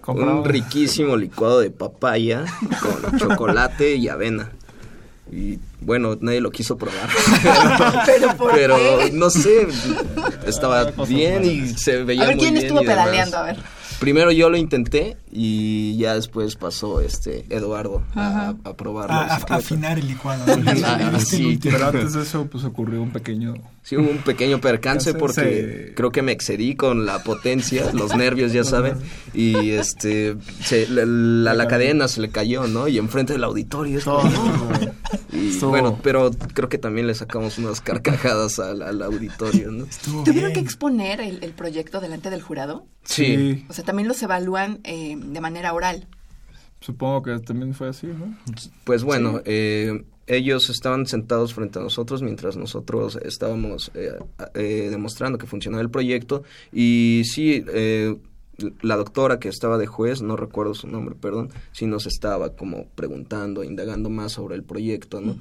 Un 0.07 0.45
riquísimo 0.45 1.17
licuado 1.17 1.61
de 1.61 1.71
papaya 1.71 2.45
con 2.81 3.19
chocolate 3.19 3.97
y 3.97 4.09
avena. 4.09 4.51
Y 5.33 5.59
bueno, 5.81 6.17
nadie 6.21 6.41
lo 6.41 6.51
quiso 6.51 6.77
probar. 6.77 7.09
¿Pero 8.07 8.37
por 8.37 8.53
Pero 8.53 8.77
qué? 8.77 9.11
no 9.13 9.31
sé, 9.31 9.67
estaba 10.47 10.85
bien 11.09 11.45
y 11.45 11.69
se 11.69 12.05
veía 12.05 12.25
A 12.25 12.27
ver, 12.27 12.37
muy 12.37 12.43
¿quién 12.43 12.55
bien 12.55 12.67
estuvo 12.67 12.83
pedaleando? 12.83 13.39
A 13.39 13.43
ver. 13.45 13.57
Primero 13.99 14.31
yo 14.33 14.51
lo 14.51 14.57
intenté 14.57 15.17
y 15.33 15.97
ya 15.97 16.15
después 16.15 16.57
pasó 16.57 17.01
este 17.01 17.47
Eduardo 17.49 18.03
a, 18.15 18.55
a 18.65 18.75
probar 18.75 19.09
la 19.09 19.21
A, 19.23 19.37
afinar 19.37 19.99
el 19.99 20.07
licuado. 20.09 20.45
¿no? 20.57 20.71
Ah, 20.85 21.19
sí. 21.25 21.59
Pero 21.63 21.87
antes 21.87 22.13
de 22.13 22.23
eso, 22.23 22.47
pues 22.47 22.65
ocurrió 22.65 23.01
un 23.01 23.11
pequeño. 23.11 23.55
Sí, 23.85 23.97
hubo 23.99 24.11
un 24.11 24.19
pequeño 24.19 24.63
percance 24.63 25.13
porque 25.13 25.43
eh, 25.45 25.93
creo 25.95 26.11
que 26.11 26.23
me 26.23 26.33
excedí 26.33 26.75
con 26.75 27.05
la 27.05 27.23
potencia, 27.23 27.91
los 27.93 28.17
nervios, 28.17 28.51
ya 28.53 28.65
saben, 28.65 28.95
y 29.35 29.73
este, 29.73 30.37
se- 30.63 30.89
la, 30.89 31.05
la- 31.05 31.53
la 31.55 31.69
cadena 31.69 32.09
se 32.09 32.23
le 32.23 32.31
cayó, 32.31 32.67
¿no? 32.67 32.89
Y 32.89 32.97
enfrente 32.97 33.35
del 33.35 33.45
auditorio. 33.45 33.99
es 33.99 34.05
como, 34.05 34.23
"No". 34.25 34.95
Y 35.33 35.59
bueno, 35.61 35.99
pero 36.03 36.31
creo 36.55 36.69
que 36.71 36.79
también 36.79 37.07
le 37.07 37.15
sacamos 37.15 37.59
unas 37.59 37.83
carcajadas 37.83 38.59
al, 38.59 38.81
al 38.81 39.03
auditorio, 39.03 39.71
¿no? 39.71 39.85
Estuvo 39.85 40.25
¿Tuvieron 40.25 40.55
que 40.55 40.61
exponer 40.61 41.21
el, 41.21 41.45
el 41.45 41.53
proyecto 41.53 42.01
delante 42.01 42.31
del 42.31 42.41
jurado? 42.41 42.87
Sí. 43.05 43.67
O 43.69 43.75
sea, 43.75 43.85
también 43.85 44.09
los 44.09 44.23
evalúan 44.23 44.81
eh, 44.85 45.15
de 45.19 45.41
manera 45.43 45.75
oral. 45.75 46.07
Supongo 46.81 47.23
que 47.23 47.39
también 47.41 47.75
fue 47.75 47.89
así, 47.89 48.07
¿no? 48.07 48.35
Pues 48.85 49.03
bueno, 49.05 49.41
eh, 49.45 50.05
ellos 50.27 50.71
estaban 50.71 51.07
sentados 51.07 51.55
frente 51.55 51.79
a 51.79 51.83
nosotros 51.83 52.23
mientras 52.23 52.57
nosotros 52.57 53.19
estábamos 53.23 53.91
eh, 53.95 54.13
eh, 54.55 54.89
demostrando 54.91 55.39
que 55.39 55.47
funcionaba 55.47 55.83
el 55.83 55.91
proyecto 55.91 56.43
y 56.73 57.23
sí, 57.25 57.65
eh, 57.69 58.17
la 58.83 58.97
doctora 58.97 59.39
que 59.39 59.49
estaba 59.49 59.79
de 59.79 59.87
juez, 59.87 60.23
no 60.23 60.37
recuerdo 60.37 60.75
su 60.75 60.87
nombre, 60.87 61.15
perdón, 61.15 61.51
sí 61.73 61.87
nos 61.87 62.07
estaba 62.07 62.55
como 62.55 62.87
preguntando, 62.95 63.65
indagando 63.65 64.11
más 64.11 64.33
sobre 64.33 64.55
el 64.55 64.63
proyecto, 64.63 65.21
¿no? 65.21 65.37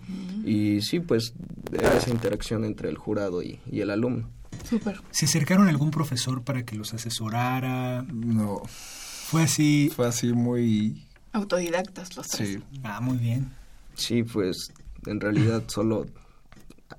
Y 0.45 0.81
sí, 0.81 0.99
pues 0.99 1.33
esa 1.71 2.09
interacción 2.09 2.65
entre 2.65 2.89
el 2.89 2.97
jurado 2.97 3.43
y, 3.43 3.59
y 3.71 3.81
el 3.81 3.91
alumno. 3.91 4.29
Súper. 4.67 5.01
¿Se 5.11 5.25
acercaron 5.25 5.67
a 5.67 5.69
algún 5.69 5.91
profesor 5.91 6.43
para 6.43 6.63
que 6.63 6.75
los 6.75 6.93
asesorara? 6.93 8.03
No. 8.03 8.63
Fue 8.65 9.43
así. 9.43 9.91
Fue 9.95 10.07
así 10.07 10.33
muy. 10.33 11.05
Autodidactas 11.33 12.15
los 12.15 12.27
tres. 12.27 12.49
Sí. 12.49 12.59
Ah, 12.83 12.99
muy 13.01 13.17
bien. 13.17 13.51
Sí, 13.95 14.23
pues 14.23 14.71
en 15.05 15.19
realidad 15.19 15.63
solo 15.67 16.05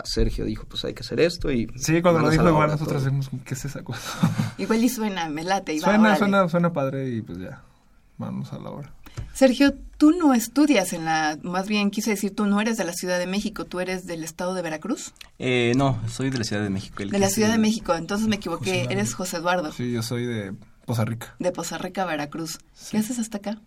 Sergio 0.05 0.45
dijo, 0.45 0.66
pues 0.66 0.84
hay 0.84 0.95
que 0.95 1.03
hacer 1.03 1.20
esto 1.20 1.51
y... 1.53 1.68
Sí, 1.76 2.03
cuando 2.03 2.20
lo 2.20 2.30
dijo 2.30 2.49
igual 2.49 2.70
nosotros 2.70 3.05
decimos, 3.05 3.30
¿qué 3.45 3.55
es 3.55 3.64
esa 3.64 3.82
cosa? 3.82 4.01
Igual 4.59 4.82
y 4.82 4.88
suena, 4.88 5.28
me 5.28 5.45
late. 5.45 5.74
Y 5.74 5.80
suena, 5.80 6.16
suena, 6.16 6.49
suena 6.49 6.72
padre 6.72 7.09
y 7.11 7.22
pues 7.22 7.38
ya, 7.38 7.62
vamos 8.18 8.53
a 8.53 8.59
la 8.59 8.70
hora. 8.70 8.92
Sergio, 9.32 9.74
tú 9.97 10.11
no 10.11 10.34
estudias 10.34 10.92
en 10.92 11.05
la, 11.05 11.38
más 11.42 11.68
bien 11.68 11.90
quise 11.92 12.11
decir, 12.11 12.34
tú 12.34 12.47
no 12.47 12.61
eres 12.61 12.76
de 12.76 12.84
la 12.84 12.92
Ciudad 12.92 13.18
de 13.18 13.26
México, 13.28 13.64
tú 13.64 13.78
eres 13.78 14.07
del 14.07 14.24
estado 14.24 14.55
de 14.55 14.62
Veracruz, 14.62 15.12
Eh, 15.38 15.72
no, 15.76 16.01
soy 16.09 16.30
de 16.30 16.38
la 16.38 16.45
Ciudad 16.45 16.62
de 16.62 16.70
México. 16.70 17.03
el 17.03 17.11
de 17.11 17.18
la 17.20 17.28
Ciudad 17.30 17.51
de 17.51 17.59
México, 17.59 17.95
entonces 17.95 18.26
me 18.26 18.36
equivoqué, 18.36 18.82
José 18.82 18.92
eres 18.92 19.14
José 19.14 19.36
Eduardo, 19.36 19.70
Sí, 19.72 19.92
yo 19.92 20.03
soy 20.03 20.26
de 20.26 20.55
Poza 20.84 21.05
Rica. 21.05 21.36
de 21.38 21.53
Poza 21.53 21.78
Rica, 21.78 22.05
Veracruz. 22.05 22.59
¿Qué 22.90 22.99
haces 22.99 23.20
hasta 23.20 23.38
acá? 23.38 23.61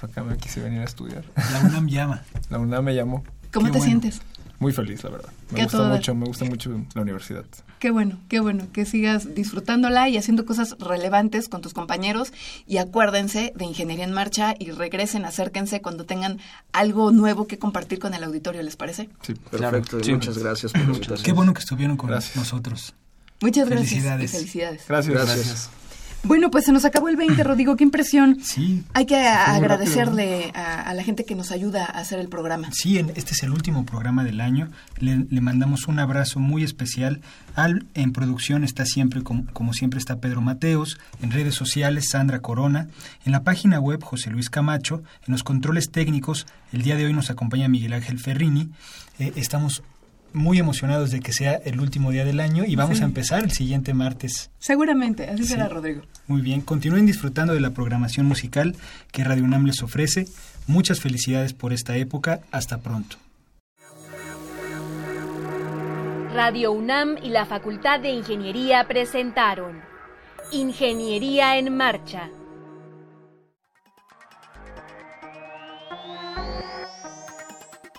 Pues 0.00 0.10
acá 0.12 0.22
me 0.22 0.36
quise 0.36 0.60
venir 0.60 0.80
a 0.80 0.84
estudiar. 0.84 1.24
La 1.52 1.60
UNAM 1.68 1.88
llama. 1.88 2.22
La 2.48 2.58
UNAM 2.58 2.84
me 2.84 2.94
llamó. 2.94 3.24
¿Cómo 3.52 3.66
Qué 3.66 3.72
te 3.72 3.78
bueno. 3.78 3.84
sientes? 4.00 4.22
Muy 4.60 4.72
feliz, 4.72 5.02
la 5.04 5.10
verdad. 5.10 5.30
¿Qué 5.48 5.54
Me 5.56 5.62
gusta 5.64 5.84
mucho, 5.88 6.14
me 6.14 6.26
gusta 6.26 6.44
mucho 6.44 6.84
la 6.94 7.00
universidad. 7.02 7.44
Qué 7.78 7.90
bueno, 7.90 8.18
qué 8.28 8.40
bueno, 8.40 8.66
que 8.74 8.84
sigas 8.84 9.34
disfrutándola 9.34 10.10
y 10.10 10.18
haciendo 10.18 10.44
cosas 10.44 10.76
relevantes 10.78 11.48
con 11.48 11.62
tus 11.62 11.72
compañeros 11.72 12.30
y 12.66 12.76
acuérdense 12.76 13.54
de 13.56 13.64
Ingeniería 13.64 14.04
en 14.04 14.12
Marcha 14.12 14.54
y 14.58 14.70
regresen, 14.70 15.24
acérquense 15.24 15.80
cuando 15.80 16.04
tengan 16.04 16.38
algo 16.72 17.10
nuevo 17.10 17.46
que 17.46 17.58
compartir 17.58 17.98
con 17.98 18.12
el 18.12 18.22
auditorio, 18.22 18.62
¿les 18.62 18.76
parece? 18.76 19.08
Sí, 19.22 19.32
Perfecto, 19.50 19.98
y 19.98 20.04
sí. 20.04 20.12
muchas 20.12 20.36
gracias 20.36 20.72
por. 20.72 21.22
Qué 21.22 21.32
bueno 21.32 21.54
que 21.54 21.60
estuvieron 21.60 21.96
con 21.96 22.10
Gracias. 22.10 22.36
nosotros. 22.36 22.94
Muchas 23.40 23.66
gracias. 23.66 23.88
Felicidades. 23.88 24.30
y 24.30 24.36
felicidades. 24.36 24.84
Gracias. 24.86 25.14
Gracias. 25.14 25.70
Bueno, 26.22 26.50
pues 26.50 26.66
se 26.66 26.72
nos 26.72 26.84
acabó 26.84 27.08
el 27.08 27.16
20, 27.16 27.42
Rodrigo, 27.42 27.76
qué 27.76 27.84
impresión. 27.84 28.38
Sí, 28.42 28.84
Hay 28.92 29.06
que 29.06 29.16
agradecerle 29.16 30.52
a, 30.54 30.82
a 30.82 30.94
la 30.94 31.02
gente 31.02 31.24
que 31.24 31.34
nos 31.34 31.50
ayuda 31.50 31.84
a 31.86 31.98
hacer 31.98 32.18
el 32.18 32.28
programa. 32.28 32.68
Sí, 32.72 32.98
en- 32.98 33.10
este 33.16 33.32
es 33.32 33.42
el 33.42 33.50
último 33.50 33.84
programa 33.86 34.22
del 34.24 34.40
año. 34.40 34.68
Le, 34.98 35.24
le 35.30 35.40
mandamos 35.40 35.88
un 35.88 35.98
abrazo 35.98 36.38
muy 36.38 36.62
especial. 36.62 37.20
Al, 37.56 37.86
en 37.94 38.12
producción 38.12 38.64
está 38.64 38.84
siempre, 38.84 39.22
como, 39.22 39.46
como 39.52 39.72
siempre, 39.72 39.98
está 39.98 40.16
Pedro 40.20 40.40
Mateos. 40.40 40.98
En 41.22 41.30
redes 41.30 41.54
sociales, 41.54 42.08
Sandra 42.10 42.40
Corona. 42.40 42.88
En 43.24 43.32
la 43.32 43.42
página 43.42 43.80
web, 43.80 44.02
José 44.02 44.30
Luis 44.30 44.50
Camacho. 44.50 45.02
En 45.26 45.32
los 45.32 45.42
controles 45.42 45.90
técnicos, 45.90 46.46
el 46.72 46.82
día 46.82 46.96
de 46.96 47.06
hoy 47.06 47.12
nos 47.12 47.30
acompaña 47.30 47.68
Miguel 47.68 47.92
Ángel 47.94 48.18
Ferrini. 48.18 48.68
Eh, 49.18 49.32
estamos 49.36 49.82
muy 50.32 50.58
emocionados 50.58 51.10
de 51.10 51.20
que 51.20 51.32
sea 51.32 51.54
el 51.64 51.80
último 51.80 52.10
día 52.10 52.24
del 52.24 52.40
año 52.40 52.64
y 52.66 52.76
vamos 52.76 52.98
Sí. 52.98 53.02
a 53.02 53.06
empezar 53.06 53.42
el 53.44 53.50
siguiente 53.52 53.94
martes. 53.94 54.50
Seguramente, 54.58 55.28
así 55.28 55.44
Sí. 55.44 55.50
será, 55.52 55.68
Rodrigo. 55.68 56.02
Muy 56.26 56.40
bien, 56.42 56.60
continúen 56.60 57.06
disfrutando 57.06 57.54
de 57.54 57.60
la 57.60 57.70
programación 57.70 58.26
musical 58.26 58.74
que 59.12 59.24
Radio 59.24 59.44
UNAM 59.44 59.64
les 59.66 59.82
ofrece. 59.82 60.26
Muchas 60.66 61.00
felicidades 61.00 61.52
por 61.52 61.72
esta 61.72 61.96
época. 61.96 62.40
Hasta 62.52 62.78
pronto. 62.78 63.16
Radio 66.32 66.72
UNAM 66.72 67.16
y 67.22 67.30
la 67.30 67.44
Facultad 67.44 68.00
de 68.00 68.10
Ingeniería 68.10 68.86
presentaron 68.86 69.80
Ingeniería 70.52 71.58
en 71.58 71.76
Marcha. 71.76 72.28